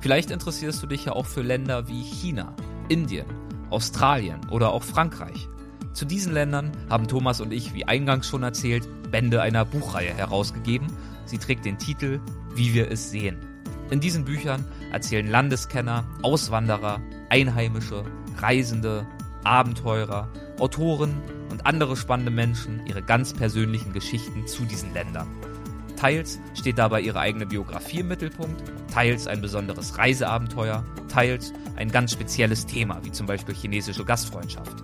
Vielleicht 0.00 0.30
interessierst 0.30 0.82
du 0.82 0.86
dich 0.86 1.04
ja 1.04 1.12
auch 1.12 1.26
für 1.26 1.42
Länder 1.42 1.88
wie 1.88 2.02
China, 2.02 2.54
Indien, 2.88 3.26
Australien 3.70 4.40
oder 4.50 4.72
auch 4.72 4.82
Frankreich. 4.82 5.48
Zu 5.92 6.04
diesen 6.04 6.32
Ländern 6.32 6.70
haben 6.88 7.08
Thomas 7.08 7.40
und 7.40 7.52
ich, 7.52 7.74
wie 7.74 7.84
eingangs 7.84 8.28
schon 8.28 8.42
erzählt, 8.42 8.88
Bände 9.10 9.42
einer 9.42 9.64
Buchreihe 9.64 10.14
herausgegeben. 10.14 10.86
Sie 11.24 11.38
trägt 11.38 11.64
den 11.64 11.78
Titel 11.78 12.20
Wie 12.54 12.74
wir 12.74 12.90
es 12.90 13.10
sehen. 13.10 13.38
In 13.90 14.00
diesen 14.00 14.24
Büchern 14.24 14.64
erzählen 14.92 15.26
Landeskenner, 15.26 16.04
Auswanderer, 16.22 17.00
Einheimische, 17.30 18.04
Reisende, 18.36 19.06
Abenteurer, 19.44 20.28
Autoren 20.58 21.22
und 21.50 21.66
andere 21.66 21.96
spannende 21.96 22.30
Menschen 22.30 22.84
ihre 22.86 23.02
ganz 23.02 23.32
persönlichen 23.32 23.92
Geschichten 23.92 24.46
zu 24.46 24.64
diesen 24.64 24.92
Ländern. 24.92 25.26
Teils 25.98 26.38
steht 26.54 26.78
dabei 26.78 27.00
ihre 27.00 27.18
eigene 27.18 27.44
Biografie 27.44 27.98
im 28.00 28.08
Mittelpunkt, 28.08 28.62
teils 28.92 29.26
ein 29.26 29.40
besonderes 29.40 29.98
Reiseabenteuer, 29.98 30.84
teils 31.08 31.52
ein 31.74 31.90
ganz 31.90 32.12
spezielles 32.12 32.66
Thema, 32.66 33.00
wie 33.02 33.10
zum 33.10 33.26
Beispiel 33.26 33.54
chinesische 33.54 34.04
Gastfreundschaft. 34.04 34.76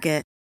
Target. 0.00 0.29